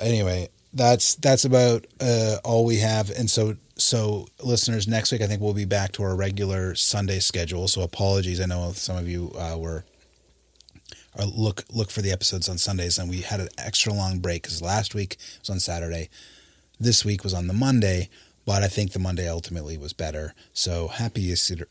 Anyway, 0.00 0.48
that's 0.72 1.16
that's 1.16 1.44
about 1.44 1.84
uh, 2.00 2.36
all 2.44 2.64
we 2.64 2.76
have. 2.76 3.10
And 3.10 3.28
so 3.28 3.56
so 3.76 4.28
listeners, 4.40 4.86
next 4.86 5.10
week 5.10 5.20
I 5.20 5.26
think 5.26 5.40
we'll 5.40 5.52
be 5.52 5.64
back 5.64 5.90
to 5.94 6.04
our 6.04 6.14
regular 6.14 6.76
Sunday 6.76 7.18
schedule. 7.18 7.66
So 7.66 7.82
apologies. 7.82 8.40
I 8.40 8.46
know 8.46 8.70
some 8.74 8.96
of 8.96 9.08
you 9.08 9.32
uh, 9.36 9.58
were. 9.58 9.84
Or 11.18 11.26
look 11.26 11.64
look 11.70 11.90
for 11.90 12.00
the 12.00 12.10
episodes 12.10 12.48
on 12.48 12.56
Sundays, 12.56 12.96
and 12.96 13.10
we 13.10 13.20
had 13.20 13.38
an 13.38 13.48
extra 13.58 13.92
long 13.92 14.20
break 14.20 14.44
because 14.44 14.62
last 14.62 14.94
week 14.94 15.18
was 15.40 15.50
on 15.50 15.60
Saturday, 15.60 16.08
this 16.82 17.04
week 17.04 17.24
was 17.24 17.32
on 17.32 17.46
the 17.46 17.52
Monday, 17.52 18.08
but 18.44 18.62
I 18.62 18.68
think 18.68 18.92
the 18.92 18.98
Monday 18.98 19.28
ultimately 19.28 19.78
was 19.78 19.92
better. 19.92 20.34
So 20.52 20.88
happy 20.88 21.22
Easter, 21.22 21.68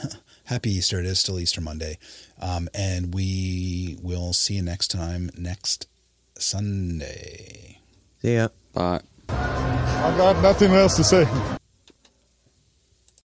happy 0.44 0.70
Easter! 0.70 1.00
It 1.00 1.06
is 1.06 1.20
still 1.20 1.38
Easter 1.38 1.60
Monday, 1.60 1.98
um, 2.40 2.68
and 2.74 3.14
we 3.14 3.98
will 4.02 4.32
see 4.32 4.54
you 4.54 4.62
next 4.62 4.88
time 4.88 5.30
next 5.36 5.86
Sunday. 6.38 7.78
See 8.22 8.34
ya. 8.34 8.48
Bye. 8.72 9.02
I 9.28 10.14
got 10.16 10.42
nothing 10.42 10.72
else 10.72 10.96
to 10.96 11.04
say. 11.04 11.58